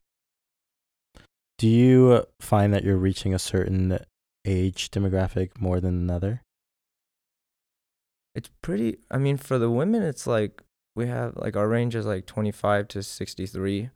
Do 1.57 1.67
you 1.69 2.25
find 2.41 2.73
that 2.73 2.83
you're 2.83 2.97
reaching 2.97 3.33
a 3.33 3.39
certain 3.39 3.97
age 4.45 4.91
demographic 4.91 5.59
more 5.61 5.79
than 5.79 5.93
another? 5.95 6.41
It's 8.35 8.49
pretty. 8.61 8.97
I 9.11 9.17
mean, 9.19 9.37
for 9.37 9.57
the 9.59 9.69
women, 9.69 10.01
it's 10.01 10.25
like 10.27 10.63
we 10.95 11.07
have 11.07 11.35
like 11.37 11.55
our 11.55 11.67
range 11.67 11.95
is 11.95 12.05
like 12.05 12.25
25 12.25 12.87
to 12.89 13.03
63. 13.03 13.89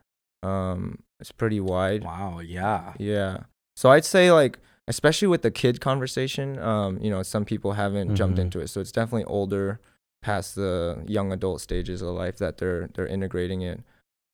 Um, 0.43 0.99
it's 1.19 1.31
pretty 1.31 1.59
wide. 1.59 2.03
Wow. 2.03 2.39
Yeah. 2.39 2.93
Yeah. 2.99 3.43
So 3.75 3.91
I'd 3.91 4.05
say 4.05 4.31
like 4.31 4.59
especially 4.87 5.27
with 5.27 5.41
the 5.41 5.51
kid 5.51 5.81
conversation, 5.81 6.57
um, 6.59 6.97
you 7.01 7.09
know, 7.09 7.21
some 7.23 7.43
people 7.43 7.73
haven't 7.73 8.15
jumped 8.15 8.37
Mhm. 8.37 8.43
into 8.43 8.59
it. 8.59 8.69
So 8.69 8.79
it's 8.79 8.91
definitely 8.91 9.25
older 9.25 9.79
past 10.21 10.55
the 10.55 11.03
young 11.07 11.31
adult 11.31 11.61
stages 11.61 12.01
of 12.01 12.09
life 12.15 12.37
that 12.37 12.57
they're 12.57 12.87
they're 12.93 13.07
integrating 13.07 13.61
it. 13.61 13.81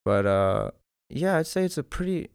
But 0.06 0.26
uh 0.26 0.72
yeah, 1.10 1.38
I'd 1.38 1.48
say 1.48 1.64
it's 1.66 1.78
a 1.78 1.84
pretty 1.84 2.30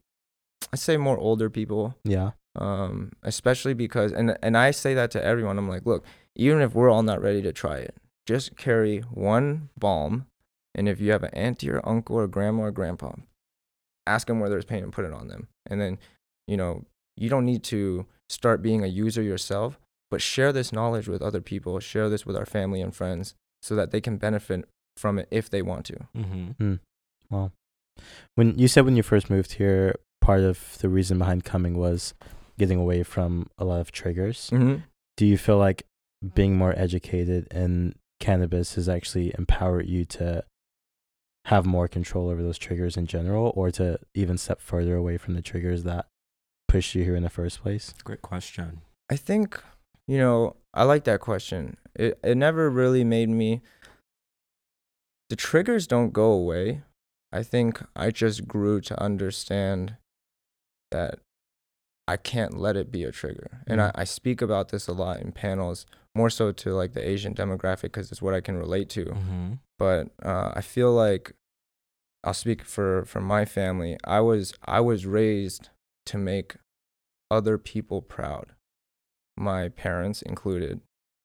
I'd 0.72 0.78
say 0.80 0.96
more 0.96 1.16
older 1.18 1.48
people. 1.48 1.94
Yeah. 2.04 2.32
Um, 2.56 3.12
especially 3.22 3.74
because 3.74 4.12
and 4.12 4.36
and 4.42 4.56
I 4.56 4.72
say 4.72 4.94
that 4.94 5.10
to 5.12 5.24
everyone. 5.24 5.58
I'm 5.58 5.68
like, 5.68 5.86
look, 5.86 6.04
even 6.34 6.60
if 6.60 6.74
we're 6.74 6.90
all 6.90 7.02
not 7.04 7.22
ready 7.22 7.40
to 7.42 7.52
try 7.52 7.76
it, 7.76 7.94
just 8.28 8.58
carry 8.58 8.98
one 9.10 9.70
balm 9.78 10.26
and 10.74 10.86
if 10.86 11.00
you 11.00 11.12
have 11.12 11.22
an 11.22 11.32
auntie 11.32 11.70
or 11.70 11.80
uncle 11.88 12.16
or 12.16 12.28
grandma 12.28 12.64
or 12.64 12.70
grandpa, 12.70 13.12
ask 14.06 14.26
them 14.26 14.38
where 14.38 14.50
there's 14.50 14.66
pain 14.66 14.82
and 14.84 14.92
put 14.92 15.06
it 15.06 15.14
on 15.14 15.28
them. 15.28 15.48
And 15.64 15.80
then, 15.80 15.98
you 16.46 16.58
know, 16.58 16.84
you 17.16 17.30
don't 17.30 17.46
need 17.46 17.62
to 17.64 18.04
start 18.28 18.60
being 18.60 18.84
a 18.84 18.86
user 18.86 19.22
yourself, 19.22 19.80
but 20.10 20.20
share 20.20 20.52
this 20.52 20.74
knowledge 20.74 21.08
with 21.08 21.22
other 21.22 21.40
people, 21.40 21.80
share 21.80 22.10
this 22.10 22.26
with 22.26 22.36
our 22.36 22.44
family 22.44 22.82
and 22.82 22.94
friends 22.94 23.34
so 23.62 23.74
that 23.76 23.92
they 23.92 24.00
can 24.00 24.18
benefit 24.18 24.68
from 24.98 25.18
it 25.18 25.26
if 25.30 25.48
they 25.48 25.62
want 25.62 25.86
to. 25.86 25.96
Mm-hmm. 26.14 27.46
When 28.34 28.58
you 28.58 28.68
said 28.68 28.84
when 28.84 28.96
you 28.96 29.02
first 29.02 29.30
moved 29.30 29.54
here, 29.54 29.94
part 30.20 30.40
of 30.42 30.76
the 30.78 30.90
reason 30.90 31.18
behind 31.18 31.44
coming 31.44 31.78
was 31.78 32.12
getting 32.58 32.78
away 32.78 33.04
from 33.04 33.48
a 33.56 33.64
lot 33.64 33.80
of 33.80 33.90
triggers. 33.90 34.50
Mm-hmm. 34.50 34.82
Do 35.16 35.24
you 35.24 35.38
feel 35.38 35.56
like 35.56 35.84
being 36.34 36.56
more 36.56 36.74
educated 36.76 37.48
in 37.52 37.94
cannabis 38.20 38.74
has 38.74 38.88
actually 38.88 39.34
empowered 39.38 39.88
you 39.88 40.04
to 40.04 40.44
have 41.46 41.64
more 41.64 41.88
control 41.88 42.28
over 42.28 42.42
those 42.42 42.58
triggers 42.58 42.96
in 42.96 43.06
general 43.06 43.52
or 43.56 43.70
to 43.70 43.98
even 44.14 44.36
step 44.36 44.60
further 44.60 44.96
away 44.96 45.16
from 45.16 45.34
the 45.34 45.42
triggers 45.42 45.84
that 45.84 46.06
pushed 46.66 46.94
you 46.94 47.04
here 47.04 47.16
in 47.16 47.22
the 47.22 47.30
first 47.30 47.62
place? 47.62 47.94
Great 48.04 48.22
question. 48.22 48.82
I 49.10 49.16
think, 49.16 49.62
you 50.06 50.18
know, 50.18 50.56
I 50.74 50.84
like 50.84 51.04
that 51.04 51.20
question. 51.20 51.78
It 51.94 52.18
it 52.22 52.36
never 52.36 52.68
really 52.68 53.02
made 53.04 53.30
me 53.30 53.62
the 55.30 55.36
triggers 55.36 55.86
don't 55.86 56.12
go 56.12 56.32
away, 56.32 56.82
I 57.32 57.42
think 57.42 57.82
I 57.94 58.10
just 58.10 58.48
grew 58.48 58.80
to 58.82 59.02
understand 59.02 59.96
that 60.90 61.20
I 62.08 62.16
can't 62.16 62.54
let 62.58 62.76
it 62.76 62.90
be 62.90 63.04
a 63.04 63.12
trigger. 63.12 63.50
And 63.66 63.80
I, 63.80 63.88
Mm. 63.88 63.92
I 64.02 64.04
speak 64.04 64.40
about 64.42 64.70
this 64.70 64.88
a 64.88 64.92
lot 64.92 65.20
in 65.20 65.30
panels, 65.32 65.86
more 66.14 66.30
so 66.30 66.52
to 66.52 66.74
like 66.74 66.92
the 66.94 67.06
Asian 67.06 67.34
demographic 67.34 67.82
because 67.92 68.10
it's 68.10 68.22
what 68.22 68.34
I 68.34 68.40
can 68.40 68.56
relate 68.56 68.88
to. 68.90 69.04
Mm-hmm. 69.04 69.52
But 69.78 70.08
uh, 70.22 70.52
I 70.54 70.62
feel 70.62 70.92
like 70.92 71.34
I'll 72.24 72.34
speak 72.34 72.62
for 72.64 73.04
for 73.04 73.20
my 73.20 73.44
family. 73.44 73.96
I 74.04 74.20
was 74.20 74.54
I 74.64 74.80
was 74.80 75.06
raised 75.06 75.68
to 76.06 76.18
make 76.18 76.56
other 77.30 77.58
people 77.58 78.00
proud, 78.02 78.46
my 79.36 79.68
parents 79.68 80.22
included. 80.22 80.80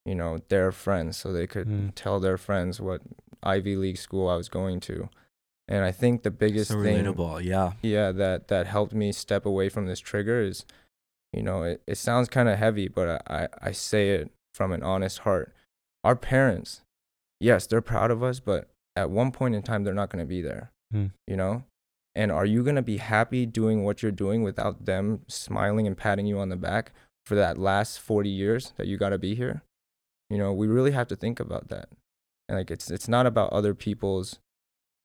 You 0.05 0.15
know, 0.15 0.39
their 0.49 0.73
friends, 0.73 1.15
so 1.15 1.31
they 1.31 1.47
could 1.47 1.67
Mm. 1.69 1.91
tell 1.95 2.19
their 2.19 2.37
friends 2.37 2.81
what 2.81 3.01
Ivy 3.41 3.77
League 3.77 3.97
school 3.97 4.27
I 4.27 4.35
was 4.35 4.49
going 4.49 4.81
to. 4.81 5.09
And 5.67 5.83
I 5.85 5.91
think 5.91 6.23
the 6.23 6.31
biggest 6.31 6.71
So 6.71 6.81
thing 6.83 7.05
relatable. 7.05 7.43
Yeah. 7.43 7.73
yeah 7.81 8.11
that 8.11 8.47
that 8.49 8.67
helped 8.67 8.93
me 8.93 9.11
step 9.11 9.45
away 9.45 9.69
from 9.69 9.85
this 9.85 9.99
trigger 9.99 10.41
is 10.41 10.65
you 11.31 11.41
know 11.41 11.63
it, 11.63 11.81
it 11.87 11.97
sounds 11.97 12.29
kind 12.29 12.49
of 12.49 12.57
heavy 12.59 12.87
but 12.87 13.23
I, 13.27 13.43
I 13.43 13.47
i 13.69 13.71
say 13.71 14.09
it 14.09 14.31
from 14.53 14.71
an 14.71 14.83
honest 14.83 15.19
heart 15.19 15.53
our 16.03 16.15
parents 16.15 16.81
yes 17.39 17.65
they're 17.65 17.81
proud 17.81 18.11
of 18.11 18.21
us 18.21 18.39
but 18.39 18.69
at 18.95 19.09
one 19.09 19.31
point 19.31 19.55
in 19.55 19.63
time 19.63 19.83
they're 19.83 19.93
not 19.95 20.09
going 20.09 20.23
to 20.23 20.29
be 20.29 20.41
there 20.41 20.69
Mm. 20.93 21.09
you 21.25 21.35
know 21.35 21.63
and 22.13 22.31
are 22.31 22.45
you 22.45 22.61
going 22.61 22.75
to 22.75 22.83
be 22.83 22.97
happy 22.97 23.47
doing 23.47 23.83
what 23.83 24.03
you're 24.03 24.11
doing 24.11 24.43
without 24.43 24.85
them 24.85 25.21
smiling 25.27 25.87
and 25.87 25.97
patting 25.97 26.27
you 26.27 26.37
on 26.37 26.49
the 26.49 26.55
back 26.55 26.91
for 27.25 27.33
that 27.33 27.57
last 27.57 27.99
40 27.99 28.29
years 28.29 28.73
that 28.77 28.85
you 28.85 28.95
got 28.97 29.09
to 29.09 29.17
be 29.17 29.33
here 29.33 29.63
you 30.29 30.37
know 30.37 30.53
we 30.53 30.67
really 30.67 30.91
have 30.91 31.07
to 31.07 31.15
think 31.15 31.39
about 31.39 31.69
that 31.69 31.89
and 32.47 32.59
like 32.59 32.69
it's 32.69 32.91
it's 32.91 33.07
not 33.07 33.25
about 33.25 33.51
other 33.51 33.73
people's 33.73 34.37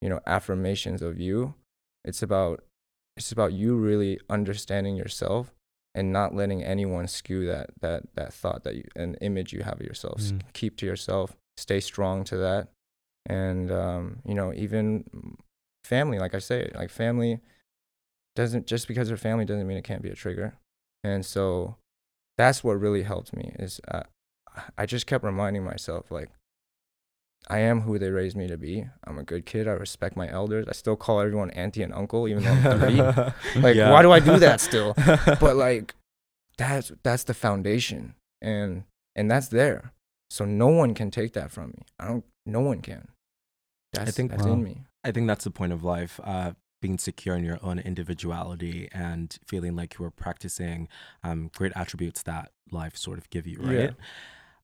you 0.00 0.08
know 0.08 0.20
affirmations 0.26 1.02
of 1.02 1.18
you. 1.18 1.54
It's 2.04 2.22
about 2.22 2.64
it's 3.16 3.32
about 3.32 3.52
you 3.52 3.76
really 3.76 4.20
understanding 4.30 4.96
yourself 4.96 5.52
and 5.94 6.12
not 6.12 6.34
letting 6.34 6.62
anyone 6.62 7.08
skew 7.08 7.46
that 7.46 7.70
that 7.80 8.02
that 8.14 8.32
thought 8.32 8.64
that 8.64 8.76
you 8.76 8.84
an 8.96 9.16
image 9.20 9.52
you 9.52 9.62
have 9.62 9.80
of 9.80 9.86
yourself. 9.86 10.20
Mm. 10.20 10.42
keep 10.52 10.76
to 10.78 10.86
yourself 10.86 11.36
stay 11.56 11.80
strong 11.80 12.24
to 12.24 12.36
that. 12.36 12.68
And 13.26 13.70
um 13.70 14.20
you 14.24 14.34
know 14.34 14.52
even 14.54 15.36
family 15.84 16.18
like 16.18 16.34
i 16.34 16.38
say 16.38 16.70
like 16.74 16.90
family 16.90 17.40
doesn't 18.36 18.66
just 18.66 18.86
because 18.86 19.08
they're 19.08 19.16
family 19.16 19.44
doesn't 19.44 19.66
mean 19.66 19.78
it 19.78 19.84
can't 19.84 20.02
be 20.02 20.10
a 20.10 20.14
trigger. 20.14 20.54
And 21.02 21.24
so 21.24 21.76
that's 22.36 22.62
what 22.62 22.80
really 22.80 23.02
helped 23.02 23.34
me 23.34 23.52
is 23.58 23.80
uh, 23.88 24.04
i 24.78 24.86
just 24.86 25.06
kept 25.06 25.24
reminding 25.24 25.64
myself 25.64 26.10
like 26.10 26.30
I 27.48 27.60
am 27.60 27.82
who 27.82 27.98
they 27.98 28.10
raised 28.10 28.36
me 28.36 28.46
to 28.48 28.58
be. 28.58 28.86
I'm 29.04 29.18
a 29.18 29.22
good 29.22 29.46
kid. 29.46 29.66
I 29.68 29.72
respect 29.72 30.16
my 30.16 30.28
elders. 30.30 30.66
I 30.68 30.72
still 30.72 30.96
call 30.96 31.20
everyone 31.20 31.50
auntie 31.50 31.82
and 31.82 31.94
uncle, 31.94 32.28
even 32.28 32.42
though 32.44 32.50
I'm 32.50 32.62
30. 32.62 32.96
like, 33.60 33.74
Yeah. 33.76 33.90
why 33.90 34.02
do 34.02 34.10
I 34.12 34.20
do 34.20 34.38
that 34.38 34.60
still? 34.68 34.94
But 34.96 35.56
like, 35.56 35.94
that's 36.58 36.92
that's 37.02 37.24
the 37.24 37.34
foundation, 37.34 38.14
and 38.42 38.84
and 39.16 39.30
that's 39.30 39.48
there. 39.48 39.92
So 40.30 40.44
no 40.44 40.66
one 40.68 40.92
can 40.94 41.10
take 41.10 41.32
that 41.34 41.50
from 41.50 41.68
me. 41.70 41.82
I 41.98 42.08
don't. 42.08 42.24
No 42.44 42.60
one 42.60 42.80
can. 42.82 43.08
That's, 43.94 44.10
think- 44.16 44.30
that's 44.32 44.44
Wow. 44.44 44.52
in 44.54 44.62
me. 44.64 44.82
I 45.04 45.12
think 45.12 45.26
that's 45.28 45.44
the 45.44 45.50
point 45.50 45.72
of 45.72 45.82
life. 45.84 46.20
Uh, 46.22 46.52
being 46.82 46.98
secure 46.98 47.34
in 47.36 47.44
your 47.44 47.58
own 47.62 47.78
individuality 47.78 48.88
and 48.92 49.36
feeling 49.46 49.74
like 49.74 49.98
you 49.98 50.04
are 50.04 50.10
practicing 50.10 50.86
um, 51.24 51.50
great 51.54 51.72
attributes 51.74 52.22
that 52.22 52.52
life 52.70 52.96
sort 52.96 53.18
of 53.18 53.28
give 53.30 53.46
you, 53.48 53.58
right? 53.60 53.72
Yeah. 53.78 53.90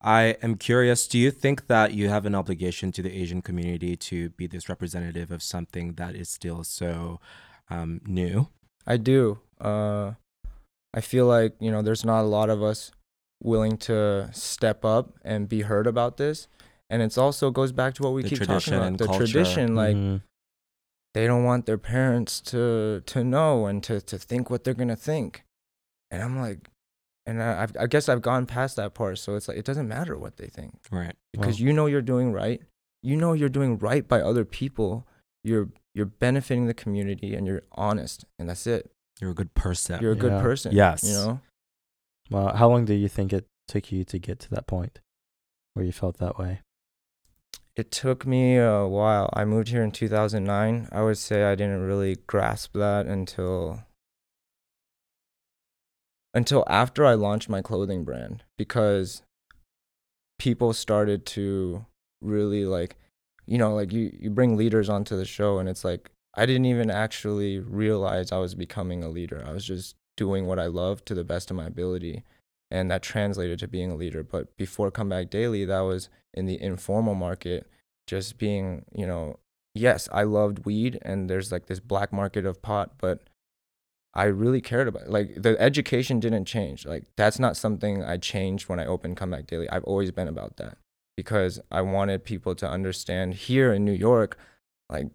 I 0.07 0.37
am 0.43 0.57
curious, 0.57 1.07
do 1.09 1.19
you 1.19 1.31
think 1.31 1.67
that 1.69 1.95
you 1.95 2.11
have 2.11 2.27
an 2.27 2.35
obligation 2.35 2.93
to 2.93 3.03
the 3.03 3.11
Asian 3.11 3.41
community 3.41 3.97
to 3.97 4.29
be 4.31 4.47
this 4.47 4.69
representative 4.69 5.31
of 5.31 5.43
something 5.43 5.95
that 5.95 6.15
is 6.15 6.29
still 6.29 6.63
so 6.63 7.21
um, 7.71 8.03
new? 8.07 8.49
I 8.87 8.99
do. 8.99 9.39
Uh, 9.59 10.13
I 10.93 11.01
feel 11.01 11.25
like 11.27 11.55
you 11.59 11.71
know, 11.71 11.81
there's 11.81 12.05
not 12.05 12.21
a 12.21 12.29
lot 12.29 12.51
of 12.51 12.63
us 12.63 12.93
willing 13.43 13.79
to 13.79 14.29
step 14.33 14.85
up 14.85 15.15
and 15.25 15.49
be 15.49 15.63
heard 15.63 15.87
about 15.87 16.19
this, 16.19 16.49
and 16.91 17.01
it's 17.01 17.17
also 17.17 17.51
goes 17.51 17.73
back 17.73 17.95
to 17.95 18.03
what 18.03 18.13
we 18.13 18.23
The 18.23 18.29
keep 18.29 18.43
talking 18.43 18.75
about. 18.75 18.87
and 18.87 18.99
the 18.99 19.07
culture. 19.07 19.27
tradition, 19.27 19.75
like 19.75 19.97
Mm. 19.97 20.21
they 21.15 21.27
don't 21.27 21.45
want 21.45 21.65
their 21.65 21.79
parents 21.79 22.41
to 22.53 23.01
to 23.07 23.25
know 23.25 23.65
and 23.67 23.83
to 23.85 24.03
to 24.03 24.19
think 24.19 24.51
what 24.51 24.65
they're 24.65 24.75
gonna 24.75 24.97
think, 24.97 25.45
and 26.11 26.23
I'm 26.23 26.39
like, 26.39 26.69
and 27.27 27.43
I 27.43 27.63
I've, 27.63 27.77
I 27.81 27.87
guess 27.87 28.09
I've 28.09 28.23
gone 28.23 28.47
past 28.47 28.77
that 28.77 28.95
part, 28.95 29.19
so 29.19 29.35
it's 29.35 29.49
like 29.49 29.57
it 29.57 29.65
doesn't 29.65 29.89
matter 29.89 30.17
what 30.19 30.37
they 30.37 30.47
think 30.47 30.75
Right. 30.91 31.15
because 31.33 31.61
Wow. 31.61 31.67
you 31.67 31.73
know 31.73 31.87
you're 31.87 32.03
doing 32.03 32.33
right. 32.33 32.61
You 33.03 33.17
know 33.17 33.33
you're 33.33 33.49
doing 33.49 33.79
right 33.79 34.07
by 34.07 34.21
other 34.21 34.45
people. 34.45 35.07
You're 35.43 35.69
you're 35.95 36.07
benefiting 36.07 36.67
the 36.67 36.75
community 36.75 37.35
and 37.35 37.47
you're 37.47 37.63
honest, 37.73 38.25
and 38.39 38.49
that's 38.49 38.67
it. 38.67 38.91
You're 39.21 39.31
a 39.31 39.35
good 39.35 39.55
person. 39.55 40.01
You're 40.03 40.13
a 40.13 40.17
good 40.17 40.33
Yeah. 40.33 40.43
person. 40.43 40.73
Yes. 40.73 41.05
You 41.05 41.13
know. 41.13 41.41
Well, 42.31 42.57
how 42.57 42.69
long 42.69 42.85
do 42.85 42.95
you 42.95 43.09
think 43.09 43.33
it 43.33 43.47
took 43.69 43.93
you 43.93 44.05
to 44.05 44.19
get 44.19 44.39
to 44.41 44.51
that 44.51 44.67
point 44.67 45.01
where 45.75 45.85
you 45.85 45.93
felt 45.93 46.19
that 46.19 46.39
way? 46.39 46.61
It 47.77 47.91
took 47.91 48.25
me 48.27 48.57
a 48.57 48.87
while. 48.87 49.29
I 49.33 49.45
moved 49.45 49.69
here 49.69 49.83
in 49.83 49.91
2009. 49.91 50.89
I 50.93 51.03
would 51.03 51.19
say 51.19 51.45
I 51.45 51.55
didn't 51.55 51.83
really 51.83 52.17
grasp 52.27 52.73
that 52.75 53.07
until 53.07 53.83
until 56.35 56.65
after 56.69 57.07
I 57.07 57.15
launched 57.15 57.49
my 57.49 57.63
clothing 57.63 58.05
brand 58.05 58.43
because 58.59 59.23
people 60.39 60.73
started 60.73 61.25
to 61.25 61.87
really 62.21 62.65
like 62.65 62.97
you 63.47 63.57
know 63.57 63.75
like 63.75 63.93
you 63.93 64.11
you 64.19 64.31
bring 64.31 64.57
leaders 64.57 64.89
onto 64.89 65.17
the 65.17 65.25
show 65.25 65.59
and 65.59 65.69
it's 65.69 65.85
like 65.85 66.11
I 66.37 66.47
didn't 66.47 66.67
even 66.67 66.91
actually 66.91 67.59
realize 67.61 68.33
I 68.33 68.39
was 68.39 68.55
becoming 68.55 69.05
a 69.05 69.09
leader. 69.09 69.45
I 69.47 69.53
was 69.53 69.65
just 69.65 69.95
doing 70.17 70.47
what 70.47 70.59
I 70.59 70.67
love 70.67 71.05
to 71.07 71.15
the 71.15 71.25
best 71.25 71.51
of 71.51 71.57
my 71.57 71.67
ability 71.67 72.25
and 72.71 72.91
that 72.91 73.03
translated 73.03 73.61
to 73.61 73.69
being 73.69 73.93
a 73.93 73.97
leader. 73.97 74.25
But 74.25 74.57
before 74.57 74.91
Comeback 74.91 75.31
Daily, 75.31 75.65
that 75.65 75.81
was 75.81 76.09
in 76.33 76.47
the 76.47 76.61
informal 76.61 77.15
market, 77.15 77.69
just 78.07 78.37
being, 78.37 78.85
you 78.93 79.07
know, 79.07 79.39
yes, 79.75 80.09
I 80.13 80.25
loved 80.25 80.67
weed 80.67 80.99
and 81.03 81.31
there's 81.31 81.53
like 81.53 81.67
this 81.67 81.81
black 81.81 82.13
market 82.13 82.45
of 82.47 82.63
pot, 82.63 82.95
but 82.99 83.29
I 84.15 84.25
really 84.25 84.61
cared 84.61 84.89
about. 84.89 85.11
Like 85.11 85.43
the 85.43 85.61
education 85.61 86.21
didn't 86.21 86.45
change. 86.45 86.87
Like 86.87 87.05
that's 87.17 87.39
not 87.39 87.57
something 87.57 88.03
I 88.03 88.17
changed 88.17 88.69
when 88.69 88.79
I 88.79 88.87
opened 88.87 89.17
Comeback 89.17 89.47
Daily. 89.47 89.69
I've 89.69 89.85
always 89.85 90.11
been 90.11 90.29
about 90.29 90.57
that 90.59 90.79
because 91.17 91.61
I 91.71 91.83
wanted 91.83 92.25
people 92.25 92.55
to 92.57 92.69
understand 92.69 93.35
here 93.35 93.73
in 93.73 93.85
New 93.85 93.93
York, 93.93 94.39
like 94.91 95.09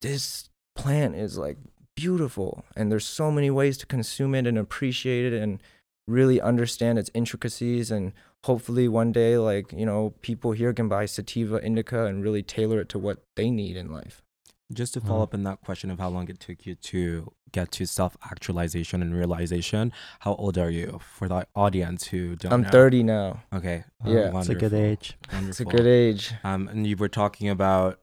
this 0.00 0.48
plant 0.74 1.16
is 1.16 1.36
like 1.36 1.58
beautiful 1.96 2.64
and 2.76 2.92
there's 2.92 3.06
so 3.06 3.30
many 3.30 3.50
ways 3.50 3.76
to 3.76 3.84
consume 3.84 4.34
it 4.34 4.46
and 4.46 4.56
appreciate 4.56 5.32
it 5.32 5.42
and 5.42 5.60
really 6.06 6.40
understand 6.40 6.98
its 6.98 7.10
intricacies 7.12 7.90
and 7.90 8.12
hopefully 8.44 8.86
one 8.86 9.10
day 9.10 9.36
like 9.36 9.72
you 9.72 9.84
know 9.84 10.14
people 10.22 10.52
here 10.52 10.72
can 10.72 10.88
buy 10.88 11.04
sativa 11.04 11.60
indica 11.60 12.04
and 12.04 12.22
really 12.22 12.42
tailor 12.42 12.80
it 12.80 12.88
to 12.88 13.00
what 13.00 13.18
they 13.34 13.50
need 13.50 13.76
in 13.76 13.90
life 13.90 14.22
Just 14.70 14.92
to 14.94 15.00
follow 15.00 15.20
Wow. 15.20 15.22
up 15.24 15.34
on 15.34 15.44
that 15.44 15.62
question 15.62 15.90
of 15.90 15.98
how 15.98 16.10
long 16.10 16.28
it 16.28 16.40
took 16.40 16.66
you 16.66 16.74
to 16.74 17.32
get 17.52 17.70
to 17.72 17.86
self 17.86 18.18
actualization 18.30 19.00
and 19.00 19.14
realization, 19.14 19.92
how 20.20 20.34
old 20.34 20.58
are 20.58 20.68
you 20.70 21.00
for 21.16 21.26
the 21.26 21.46
audience 21.54 22.08
who 22.08 22.36
don't 22.36 22.52
i'm 22.52 22.62
know? 22.62 22.68
30 22.70 23.02
now 23.02 23.42
Okay. 23.52 23.84
Oh, 24.04 24.12
Yeah. 24.12 24.28
it's 24.36 24.48
a 24.50 24.54
good 24.54 24.72
wonderful, 24.72 24.78
age. 24.78 25.16
it's 25.32 25.60
a 25.60 25.64
good 25.64 25.86
age 25.86 26.32
Um, 26.44 26.68
and 26.68 26.86
you 26.86 26.96
were 26.98 27.08
talking 27.08 27.48
about 27.48 28.00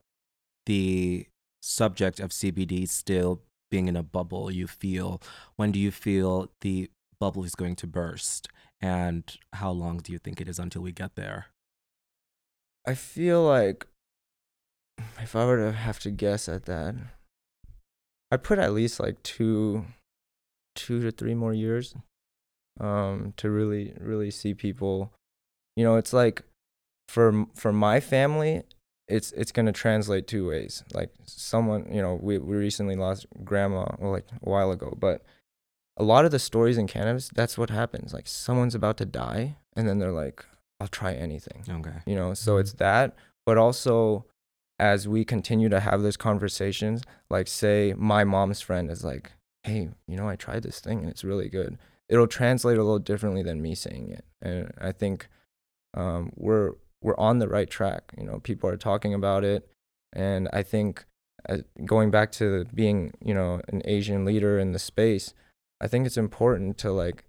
the 0.66 1.26
subject 1.62 2.18
of 2.18 2.30
CBD 2.32 2.88
still 2.88 3.42
being 3.70 3.86
in 3.86 3.94
a 3.96 4.02
bubble. 4.02 4.50
You 4.50 4.66
feel 4.66 5.22
when 5.54 5.70
do 5.70 5.78
you 5.78 5.92
feel 5.92 6.50
the 6.62 6.90
bubble 7.20 7.44
is 7.44 7.54
going 7.54 7.76
to 7.76 7.86
burst, 7.86 8.48
and 8.80 9.22
how 9.52 9.70
long 9.70 9.98
do 9.98 10.10
you 10.12 10.18
think 10.18 10.40
it 10.40 10.48
is 10.48 10.58
until 10.58 10.82
we 10.82 10.90
get 10.90 11.14
there? 11.14 11.46
i 12.88 12.94
feel 12.94 13.42
like 13.44 13.86
if 15.20 15.34
i 15.36 15.44
were 15.44 15.56
to 15.56 15.72
have 15.72 15.98
to 16.00 16.10
guess 16.10 16.48
at 16.48 16.64
that 16.66 16.94
I'd 18.32 18.42
put 18.42 18.58
at 18.58 18.72
least 18.72 18.98
like 18.98 19.22
two 19.22 19.84
two 20.74 21.00
to 21.02 21.10
three 21.12 21.34
more 21.34 21.54
years 21.54 21.94
um 22.80 23.32
to 23.36 23.50
really 23.50 23.94
really 24.00 24.30
see 24.30 24.52
people 24.52 25.12
you 25.76 25.84
know 25.84 25.96
it's 25.96 26.12
like 26.12 26.42
for 27.08 27.46
for 27.54 27.72
my 27.72 28.00
family 28.00 28.62
it's 29.08 29.30
it's 29.32 29.52
going 29.52 29.66
to 29.66 29.72
translate 29.72 30.26
two 30.26 30.46
ways 30.46 30.82
like 30.92 31.10
someone 31.24 31.86
you 31.90 32.02
know 32.02 32.18
we 32.20 32.36
we 32.38 32.56
recently 32.56 32.96
lost 32.96 33.26
grandma 33.44 33.86
well, 33.98 34.10
like 34.10 34.26
a 34.42 34.50
while 34.50 34.72
ago 34.72 34.92
but 34.98 35.22
a 35.96 36.02
lot 36.02 36.24
of 36.24 36.30
the 36.32 36.38
stories 36.38 36.76
in 36.76 36.86
cannabis 36.86 37.30
that's 37.34 37.56
what 37.56 37.70
happens 37.70 38.12
like 38.12 38.26
someone's 38.26 38.74
about 38.74 38.96
to 38.98 39.06
die 39.06 39.56
and 39.76 39.88
then 39.88 39.98
they're 40.00 40.10
like 40.12 40.44
i'll 40.80 40.88
try 40.88 41.12
anything 41.14 41.62
Okay. 41.70 42.00
you 42.06 42.16
know 42.16 42.34
so 42.34 42.56
Mhm. 42.56 42.60
it's 42.60 42.72
that 42.74 43.14
but 43.46 43.56
also 43.56 44.26
as 44.78 45.08
we 45.08 45.24
continue 45.24 45.68
to 45.68 45.80
have 45.80 46.02
those 46.02 46.16
conversations 46.16 47.02
like 47.30 47.48
say 47.48 47.94
my 47.96 48.24
mom's 48.24 48.60
friend 48.60 48.90
is 48.90 49.04
like 49.04 49.32
hey 49.62 49.88
you 50.06 50.16
know 50.16 50.28
i 50.28 50.36
tried 50.36 50.62
this 50.62 50.80
thing 50.80 51.00
and 51.00 51.08
it's 51.08 51.24
really 51.24 51.48
good. 51.48 51.78
It'll 52.08 52.28
translate 52.28 52.78
a 52.78 52.84
little 52.84 53.00
differently 53.00 53.42
than 53.42 53.60
me 53.60 53.74
saying 53.74 54.10
it. 54.10 54.24
And 54.40 54.72
i 54.80 54.92
think 54.92 55.28
um, 55.94 56.30
we're 56.36 56.72
we're 57.02 57.18
on 57.18 57.38
the 57.38 57.48
right 57.48 57.68
track 57.68 58.12
you 58.18 58.24
know 58.24 58.38
people 58.40 58.68
are 58.70 58.76
talking 58.76 59.14
about 59.14 59.44
it. 59.44 59.68
And 60.12 60.48
i 60.52 60.62
think 60.62 61.04
uh, 61.48 61.58
going 61.84 62.10
back 62.10 62.32
to 62.32 62.64
being 62.74 63.12
you 63.24 63.34
know 63.34 63.60
an 63.68 63.82
Asian 63.84 64.24
leader 64.24 64.58
in 64.58 64.72
the 64.72 64.78
space, 64.78 65.34
I 65.80 65.86
think 65.86 66.06
it's 66.06 66.16
important 66.16 66.78
to 66.78 66.92
like 66.92 67.24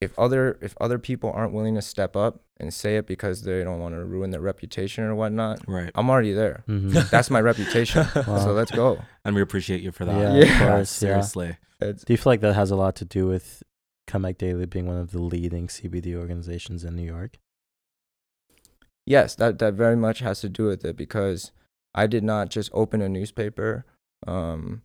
if 0.00 0.18
other 0.18 0.58
if 0.60 0.74
other 0.80 0.98
people 0.98 1.32
aren't 1.32 1.54
willing 1.54 1.74
to 1.76 1.82
step 1.82 2.16
up 2.16 2.42
and 2.62 2.72
say 2.72 2.96
it 2.96 3.06
because 3.06 3.42
they 3.42 3.62
don't 3.64 3.80
want 3.80 3.94
to 3.94 4.04
ruin 4.04 4.30
their 4.30 4.40
reputation 4.40 5.04
or 5.04 5.14
whatnot, 5.14 5.60
Right. 5.68 5.90
I'm 5.94 6.08
already 6.08 6.32
there. 6.32 6.64
Mhm. 6.68 7.10
That's 7.10 7.28
my 7.30 7.40
reputation. 7.40 8.06
Wow. 8.16 8.38
So 8.38 8.52
let's 8.52 8.70
go. 8.70 9.02
And 9.24 9.34
we 9.34 9.42
appreciate 9.42 9.82
you 9.82 9.92
for 9.92 10.04
that. 10.06 10.18
Yeah, 10.18 10.28
of 10.42 10.48
Yeah. 10.48 10.58
course, 10.58 10.90
seriously. 10.90 11.56
It's, 11.80 12.04
Do 12.04 12.12
you 12.12 12.16
feel 12.16 12.30
like 12.32 12.40
that 12.40 12.54
has 12.54 12.70
a 12.70 12.76
lot 12.76 12.94
to 12.96 13.04
do 13.04 13.26
with 13.26 13.62
Comeback 14.06 14.38
Daily 14.38 14.66
being 14.66 14.86
one 14.86 14.96
of 14.98 15.10
the 15.10 15.20
leading 15.20 15.66
CBD 15.68 16.14
organizations 16.14 16.84
in 16.84 16.94
New 16.96 17.02
York? 17.04 17.38
yes, 19.06 19.34
that 19.34 19.58
that 19.58 19.74
very 19.74 19.96
much 19.96 20.20
has 20.20 20.40
to 20.40 20.48
do 20.48 20.66
with 20.66 20.84
it 20.84 20.96
because 20.96 21.50
I 21.94 22.06
did 22.06 22.22
not 22.24 22.48
just 22.50 22.70
open 22.72 23.02
a 23.02 23.08
newspaper, 23.08 23.84
um, 24.26 24.82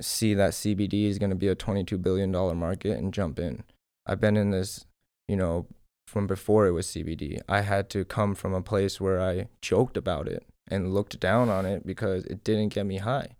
see 0.00 0.34
that 0.34 0.50
CBD 0.52 1.06
is 1.06 1.18
going 1.18 1.30
to 1.30 1.36
be 1.36 1.48
a 1.48 1.54
22 1.54 1.96
billion 1.98 2.32
dollar 2.32 2.54
market 2.54 2.98
and 2.98 3.14
jump 3.14 3.38
in. 3.38 3.62
I've 4.06 4.20
been 4.20 4.36
in 4.36 4.50
this, 4.50 4.84
you 5.28 5.36
know, 5.36 5.66
from 6.12 6.26
before 6.26 6.66
it 6.66 6.72
was 6.72 6.86
CBD. 6.86 7.40
I 7.48 7.62
had 7.62 7.88
to 7.90 8.04
come 8.04 8.34
from 8.34 8.52
a 8.52 8.60
place 8.60 9.00
where 9.00 9.18
I 9.20 9.48
joked 9.62 9.96
about 9.96 10.28
it 10.28 10.44
and 10.68 10.92
looked 10.92 11.18
down 11.18 11.48
on 11.48 11.64
it 11.64 11.86
because 11.86 12.24
it 12.26 12.44
didn't 12.44 12.68
get 12.74 12.84
me 12.84 12.98
high, 12.98 13.36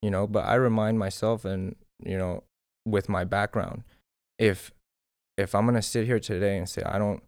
you 0.00 0.10
know. 0.10 0.26
But 0.26 0.46
I 0.46 0.54
remind 0.54 0.98
myself, 0.98 1.44
and 1.44 1.76
you 2.02 2.16
know, 2.16 2.42
with 2.86 3.10
my 3.10 3.24
background, 3.24 3.84
if 4.38 4.72
if 5.36 5.54
I'm 5.54 5.66
gonna 5.66 5.82
sit 5.82 6.06
here 6.06 6.18
today 6.18 6.56
and 6.56 6.66
say 6.66 6.82
I 6.82 6.98
don't, 6.98 7.22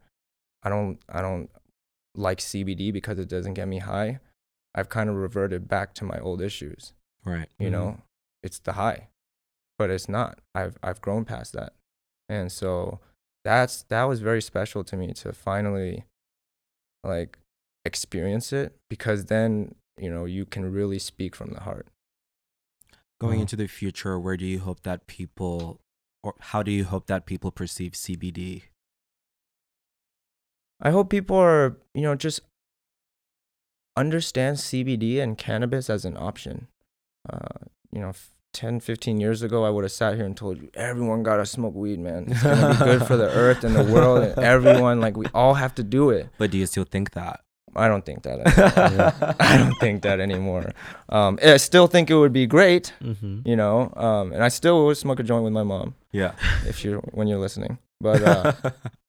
I 0.63 0.71
don't, 0.71 0.99
I 1.11 1.21
don't 1.21 1.51
like 2.15 2.39
CBD 2.39 2.91
because 2.91 3.19
it 3.19 3.29
doesn't 3.29 3.55
get 3.55 3.69
me 3.69 3.81
high, 3.81 4.21
I've 4.75 4.89
kind 4.89 5.11
of 5.11 5.17
reverted 5.17 5.69
back 5.69 5.93
to 5.97 6.05
my 6.07 6.19
old 6.21 6.41
issues. 6.41 6.95
Right. 7.23 7.49
You 7.59 7.69
Mhm. 7.69 7.73
know, 7.73 8.03
it's 8.43 8.61
the 8.61 8.73
high, 8.73 9.09
but 9.79 9.91
it's 9.91 10.09
not. 10.09 10.39
I've 10.55 10.79
I've 10.83 11.03
grown 11.03 11.27
past 11.27 11.53
that, 11.53 11.75
and 12.31 12.51
so 12.51 13.01
that's 13.47 13.85
that 13.85 14.03
was 14.05 14.19
very 14.19 14.43
special 14.43 14.83
to 14.83 14.97
me 14.97 15.13
to 15.13 15.33
finally 15.33 16.05
like 17.05 17.39
experience 17.85 18.53
it 18.53 18.75
because 18.91 19.27
then 19.27 19.77
you 19.97 20.11
know 20.11 20.25
you 20.25 20.45
can 20.45 20.73
really 20.73 20.99
speak 20.99 21.37
from 21.37 21.51
the 21.53 21.61
heart. 21.61 21.87
Going 23.21 23.41
into 23.41 23.57
the 23.57 23.69
future, 23.69 24.19
where 24.19 24.37
do 24.37 24.45
you 24.45 24.59
hope 24.59 24.83
that 24.83 25.07
people, 25.07 25.81
or 26.23 26.35
how 26.39 26.63
do 26.63 26.71
you 26.71 26.85
hope 26.85 27.07
that 27.07 27.25
people 27.25 27.51
perceive 27.51 27.93
CBD? 27.93 28.65
I 30.83 30.91
hope 30.91 31.09
people 31.09 31.39
are, 31.39 31.79
you 31.95 32.03
know, 32.03 32.15
just 32.15 32.41
understand 33.97 34.59
CBD 34.59 35.23
and 35.23 35.39
cannabis 35.39 35.89
as 35.89 36.05
an 36.05 36.19
option. 36.19 36.69
Uh, 37.27 37.65
you 37.91 38.01
know, 38.01 38.11
f- 38.11 38.36
10, 38.57 38.81
15 38.81 39.21
years 39.21 39.43
ago, 39.43 39.65
I 39.65 39.71
would 39.71 39.85
have 39.85 39.93
sat 39.93 40.17
here 40.17 40.25
and 40.25 40.37
told 40.37 40.57
you, 40.61 40.71
everyone 40.75 41.23
got 41.23 41.37
to 41.37 41.47
smoke 41.47 41.75
weed, 41.75 41.99
man. 42.01 42.27
It's 42.29 42.43
going 42.43 42.59
to 42.59 42.69
be 42.73 42.85
good 42.85 43.07
for 43.07 43.17
the 43.17 43.29
earth 43.29 43.65
and 43.65 43.77
the 43.77 43.85
world 43.85 44.23
and 44.25 44.39
everyone. 44.55 45.01
Like, 45.01 45.17
we 45.17 45.27
all 45.35 45.55
have 45.55 45.75
to 45.77 45.83
do 45.85 46.11
it. 46.11 46.29
But 46.39 46.51
do 46.51 46.59
you 46.59 46.67
still 46.67 46.85
think 46.85 47.13
that? 47.13 47.41
I 47.75 47.89
don't 47.89 48.07
think 48.07 48.23
that. 48.23 48.39
Anymore. 48.41 49.35
I 49.39 49.59
don't 49.59 49.75
think 49.81 50.03
that 50.03 50.19
anymore. 50.21 50.73
Um, 51.11 51.39
I 51.45 51.59
still 51.59 51.87
think 51.87 52.09
it 52.11 52.15
would 52.17 52.33
be 52.33 52.47
great, 52.47 52.95
Mm-hmm. 53.03 53.41
you 53.45 53.57
know, 53.57 53.93
um, 53.97 54.33
and 54.33 54.43
I 54.43 54.49
still 54.49 54.87
would 54.87 54.97
smoke 54.97 55.21
a 55.21 55.23
joint 55.23 55.45
with 55.45 55.53
my 55.53 55.63
mom 55.63 55.95
Yeah. 56.11 56.33
if 56.67 56.83
you're 56.85 57.01
when 57.13 57.29
you're 57.29 57.39
listening. 57.39 57.79
But 58.01 58.23
uh, 58.23 58.53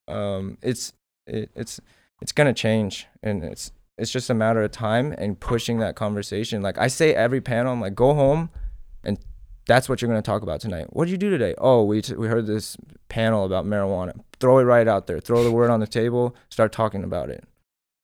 um, 0.09 0.57
it's 0.61 0.91
it, 1.25 1.49
it's 1.55 1.79
it's 2.21 2.33
gonna 2.33 2.53
change, 2.53 3.07
and 3.23 3.43
it's 3.43 3.71
it's 3.97 4.11
just 4.11 4.29
a 4.29 4.33
matter 4.33 4.61
of 4.63 4.71
time 4.71 5.13
and 5.17 5.39
pushing 5.39 5.79
that 5.79 5.95
conversation. 5.95 6.61
Like 6.61 6.77
I 6.77 6.87
say 6.87 7.13
every 7.15 7.39
panel, 7.41 7.71
I'm 7.71 7.79
like, 7.81 7.95
go 7.95 8.13
home, 8.13 8.49
and 9.05 9.17
that's 9.67 9.87
what 9.89 10.01
you're 10.01 10.09
gonna 10.09 10.21
talk 10.21 10.41
about 10.41 10.61
tonight. 10.61 10.87
What 10.91 11.05
did 11.05 11.11
you 11.11 11.17
do 11.17 11.29
today? 11.29 11.53
Oh, 11.57 11.83
we 11.83 12.01
t- 12.01 12.15
we 12.15 12.27
heard 12.27 12.47
this 12.47 12.77
panel 13.09 13.45
about 13.45 13.65
marijuana. 13.65 14.19
Throw 14.39 14.59
it 14.59 14.63
right 14.63 14.87
out 14.87 15.07
there. 15.07 15.19
Throw 15.19 15.43
the 15.43 15.51
word 15.51 15.69
on 15.69 15.79
the 15.79 15.87
table. 15.87 16.35
Start 16.49 16.71
talking 16.71 17.03
about 17.03 17.29
it. 17.29 17.43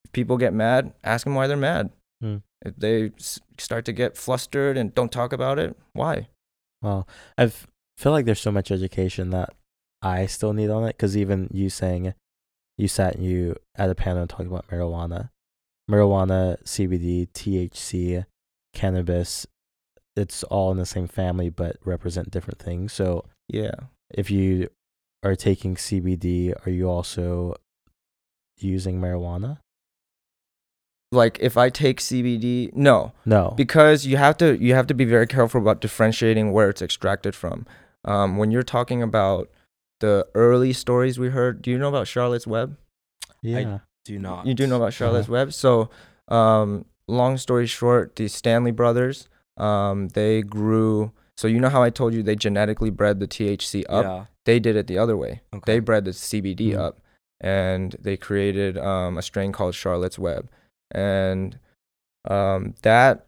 If 0.05 0.11
people 0.11 0.37
get 0.37 0.53
mad, 0.53 0.93
ask 1.03 1.23
them 1.23 1.35
why 1.35 1.47
they're 1.47 1.57
mad. 1.57 1.89
Hmm. 2.21 2.37
If 2.65 2.75
they 2.77 3.11
s- 3.17 3.39
start 3.57 3.85
to 3.85 3.91
get 3.93 4.17
flustered 4.17 4.77
and 4.77 4.93
don't 4.93 5.11
talk 5.11 5.33
about 5.33 5.59
it, 5.59 5.75
why? 5.93 6.27
Well, 6.81 7.07
I 7.37 7.47
feel 7.97 8.11
like 8.11 8.25
there's 8.25 8.39
so 8.41 8.51
much 8.51 8.71
education 8.71 9.29
that 9.31 9.53
I 10.01 10.25
still 10.25 10.53
need 10.53 10.69
on 10.69 10.83
it 10.83 10.97
because 10.97 11.15
even 11.15 11.49
you 11.51 11.69
saying 11.69 12.13
you 12.77 12.87
sat 12.87 13.15
and 13.15 13.25
you 13.25 13.55
at 13.75 13.89
a 13.89 13.95
panel 13.95 14.27
talking 14.27 14.47
about 14.47 14.67
marijuana, 14.67 15.29
marijuana, 15.89 16.61
CBD, 16.63 17.27
THC, 17.31 18.25
cannabis, 18.73 19.45
it's 20.15 20.43
all 20.43 20.71
in 20.71 20.77
the 20.77 20.85
same 20.85 21.07
family 21.07 21.49
but 21.49 21.77
represent 21.85 22.31
different 22.31 22.59
things. 22.59 22.93
So 22.93 23.25
Yeah. 23.47 23.75
if 24.11 24.29
you 24.29 24.69
are 25.23 25.35
taking 25.35 25.75
CBD, 25.75 26.53
are 26.65 26.69
you 26.69 26.89
also 26.89 27.55
using 28.57 28.99
marijuana? 28.99 29.59
Like 31.11 31.37
if 31.41 31.57
I 31.57 31.69
take 31.69 31.99
CBD, 31.99 32.73
no. 32.73 33.13
No. 33.25 33.53
because 33.55 34.05
you 34.05 34.17
have 34.17 34.37
to 34.37 34.57
you 34.61 34.73
have 34.73 34.87
to 34.87 34.93
be 34.93 35.05
very 35.05 35.27
careful 35.27 35.61
about 35.61 35.79
differentiating 35.81 36.51
where 36.51 36.69
it's 36.69 36.81
extracted 36.81 37.35
from. 37.35 37.65
Um, 38.05 38.37
when 38.37 38.51
you're 38.51 38.63
talking 38.63 39.01
about 39.03 39.49
the 39.99 40.27
early 40.35 40.73
stories 40.73 41.17
we 41.19 41.29
heard, 41.29 41.61
do 41.61 41.71
you 41.71 41.77
know 41.77 41.89
about 41.89 42.07
Charlotte's 42.07 42.47
Web? 42.47 42.77
yeah. 43.41 43.79
do 44.05 44.19
not. 44.19 44.45
You 44.45 44.53
do 44.53 44.67
know 44.67 44.77
about 44.77 44.91
Charlotte's 44.93 45.29
Web. 45.29 45.53
So, 45.53 45.89
um, 46.27 46.83
long 47.07 47.37
story 47.37 47.67
short, 47.67 48.15
the 48.17 48.27
Stanley 48.27 48.71
brothers, 48.71 49.29
um, 49.57 50.09
they 50.09 50.41
grew. 50.41 51.11
So 51.37 51.47
you 51.47 51.59
know 51.59 51.69
how 51.69 51.81
I 51.83 51.89
told 51.89 52.13
you 52.13 52.21
they 52.23 52.35
genetically 52.35 52.89
bred 52.89 53.19
the 53.19 53.27
THC 53.27 53.83
up. 53.89 54.05
Yeah. 54.05 54.25
They 54.45 54.59
did 54.59 54.75
it 54.75 54.87
the 54.87 54.97
other 54.97 55.15
way. 55.17 55.41
Okay. 55.53 55.63
They 55.65 55.79
bred 55.79 56.05
the 56.05 56.11
CBD 56.11 56.71
Mhm. 56.71 56.77
up, 56.79 56.99
and 57.41 57.95
they 57.99 58.17
created 58.17 58.77
um, 58.77 59.17
a 59.17 59.21
strain 59.21 59.51
called 59.51 59.73
Charlotte's 59.75 60.19
Web, 60.19 60.49
and 60.91 61.57
um, 62.29 62.75
that 62.83 63.25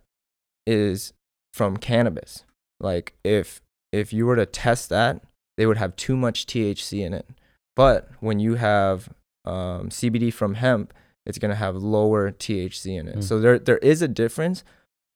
is 0.68 1.14
from 1.54 1.78
cannabis. 1.78 2.44
Like 2.80 3.14
if 3.24 3.62
if 3.92 4.12
you 4.14 4.26
were 4.26 4.36
to 4.36 4.46
test 4.46 4.90
that, 4.90 5.22
they 5.58 5.66
would 5.66 5.78
have 5.78 5.96
too 5.96 6.18
much 6.18 6.46
THC 6.46 7.02
in 7.04 7.14
it. 7.14 7.28
But 7.76 8.10
when 8.20 8.40
you 8.40 8.56
have 8.56 9.10
um, 9.46 9.90
CBD 9.90 10.32
from 10.34 10.56
hemp, 10.56 10.94
it's 11.26 11.38
gonna 11.40 11.56
have 11.56 11.76
lower 11.76 12.32
THC 12.32 12.98
in 12.98 13.08
it. 13.08 13.18
Mm. 13.18 13.24
So 13.24 13.40
there 13.40 13.58
there 13.58 13.78
is 13.80 14.02
a 14.02 14.08
difference. 14.08 14.64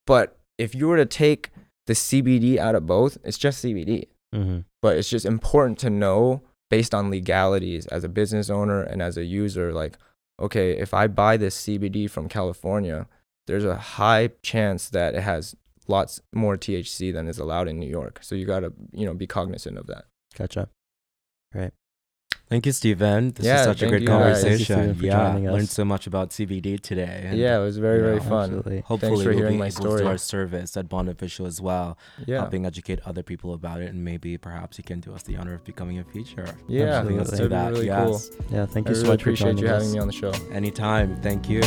But 0.08 0.38
if 0.60 0.76
you 0.76 0.88
were 0.88 0.98
to 0.98 1.06
take 1.06 1.50
the 1.88 1.94
CBD 1.94 2.58
out 2.58 2.76
of 2.76 2.86
both, 2.86 3.18
it's 3.24 3.38
just 3.38 3.64
CBD 3.66 4.06
Mm-hmm. 4.32 4.60
but 4.84 4.96
it's 4.96 5.10
just 5.10 5.26
important 5.26 5.80
to 5.80 5.90
know 5.90 6.44
based 6.70 6.94
on 6.94 7.10
legalities 7.10 7.88
as 7.88 8.04
a 8.04 8.08
business 8.10 8.48
owner 8.48 8.84
and 8.84 9.02
as 9.02 9.18
a 9.18 9.24
user 9.24 9.74
like 9.74 9.98
okay 10.40 10.78
if 10.78 10.94
i 10.94 11.08
buy 11.08 11.36
this 11.36 11.60
cbd 11.66 12.08
from 12.08 12.30
california 12.30 13.08
there's 13.48 13.66
a 13.66 13.76
high 13.76 14.30
chance 14.44 14.88
that 14.90 15.16
it 15.16 15.22
has 15.22 15.56
lots 15.88 16.22
more 16.32 16.58
thc 16.58 17.12
than 17.12 17.28
is 17.28 17.40
allowed 17.40 17.68
in 17.68 17.80
new 17.80 17.90
york 17.90 18.20
so 18.22 18.36
you 18.36 18.46
got 18.46 18.60
to 18.60 18.72
you 18.92 19.04
know 19.04 19.16
be 19.16 19.26
cognizant 19.26 19.80
of 19.80 19.88
that 19.88 20.06
Gotcha. 20.38 20.70
Thank 22.50 22.66
you, 22.66 22.72
Stephen. 22.72 23.32
This 23.32 23.46
Yeah, 23.46 23.58
was 23.58 23.78
such 23.78 23.84
a 23.84 23.88
great 23.90 24.02
you 24.02 24.08
guys. 24.08 24.42
Thank 24.42 24.60
you, 24.60 24.66
conversation. 24.66 24.96
For 24.96 25.06
yeah, 25.06 25.32
joining 25.32 25.48
us. 25.48 25.54
learned 25.54 25.70
so 25.70 25.86
much 25.86 26.08
about 26.08 26.32
CBD 26.32 26.80
today. 26.82 27.26
and 27.28 27.38
yeah 27.38 27.60
it 27.60 27.62
was 27.64 27.78
very 27.78 28.00
very 28.02 28.16
Yeah, 28.18 28.30
fun 28.30 28.44
Absolutely. 28.46 28.80
Hopefully, 28.82 29.24
for 29.24 29.30
we'll 29.30 29.38
hearing 29.38 29.54
be 29.54 29.60
my 29.60 29.66
able 29.68 29.76
story. 29.76 30.02
to 30.02 30.08
our 30.08 30.18
service 30.18 30.76
at 30.76 30.90
Bond 30.90 31.10
Official 31.10 31.46
as 31.46 31.62
well, 31.62 31.96
yeah 32.26 32.40
helping 32.40 32.66
educate 32.66 33.00
other 33.06 33.22
people 33.22 33.54
about 33.54 33.82
it, 33.82 33.90
and 33.94 34.04
maybe 34.04 34.36
perhaps 34.38 34.80
you 34.80 34.84
can 34.84 35.00
do 35.00 35.14
us 35.14 35.22
the 35.24 35.36
honor 35.38 35.54
of 35.54 35.64
becoming 35.64 36.00
a 36.00 36.04
feature. 36.04 36.48
yeah 36.68 36.86
Absolutely. 36.86 37.18
let's 37.20 37.38
do 37.38 37.48
that. 37.50 37.72
really 37.72 37.86
yes. 37.86 38.30
cool 38.30 38.46
Yeah. 38.50 38.66
Thank 38.66 38.88
i 38.88 38.90
you 38.90 38.96
so 38.96 39.02
really 39.04 39.14
much 39.14 39.24
for 39.24 39.30
appreciate 39.30 39.56
joining 39.58 39.64
you 39.66 39.70
us. 39.70 39.84
having 39.84 39.94
me 39.94 40.00
on 40.00 40.08
the 40.08 40.14
show 40.14 40.32
Anytime. 40.52 41.22
Thank 41.22 41.48
you. 41.50 41.62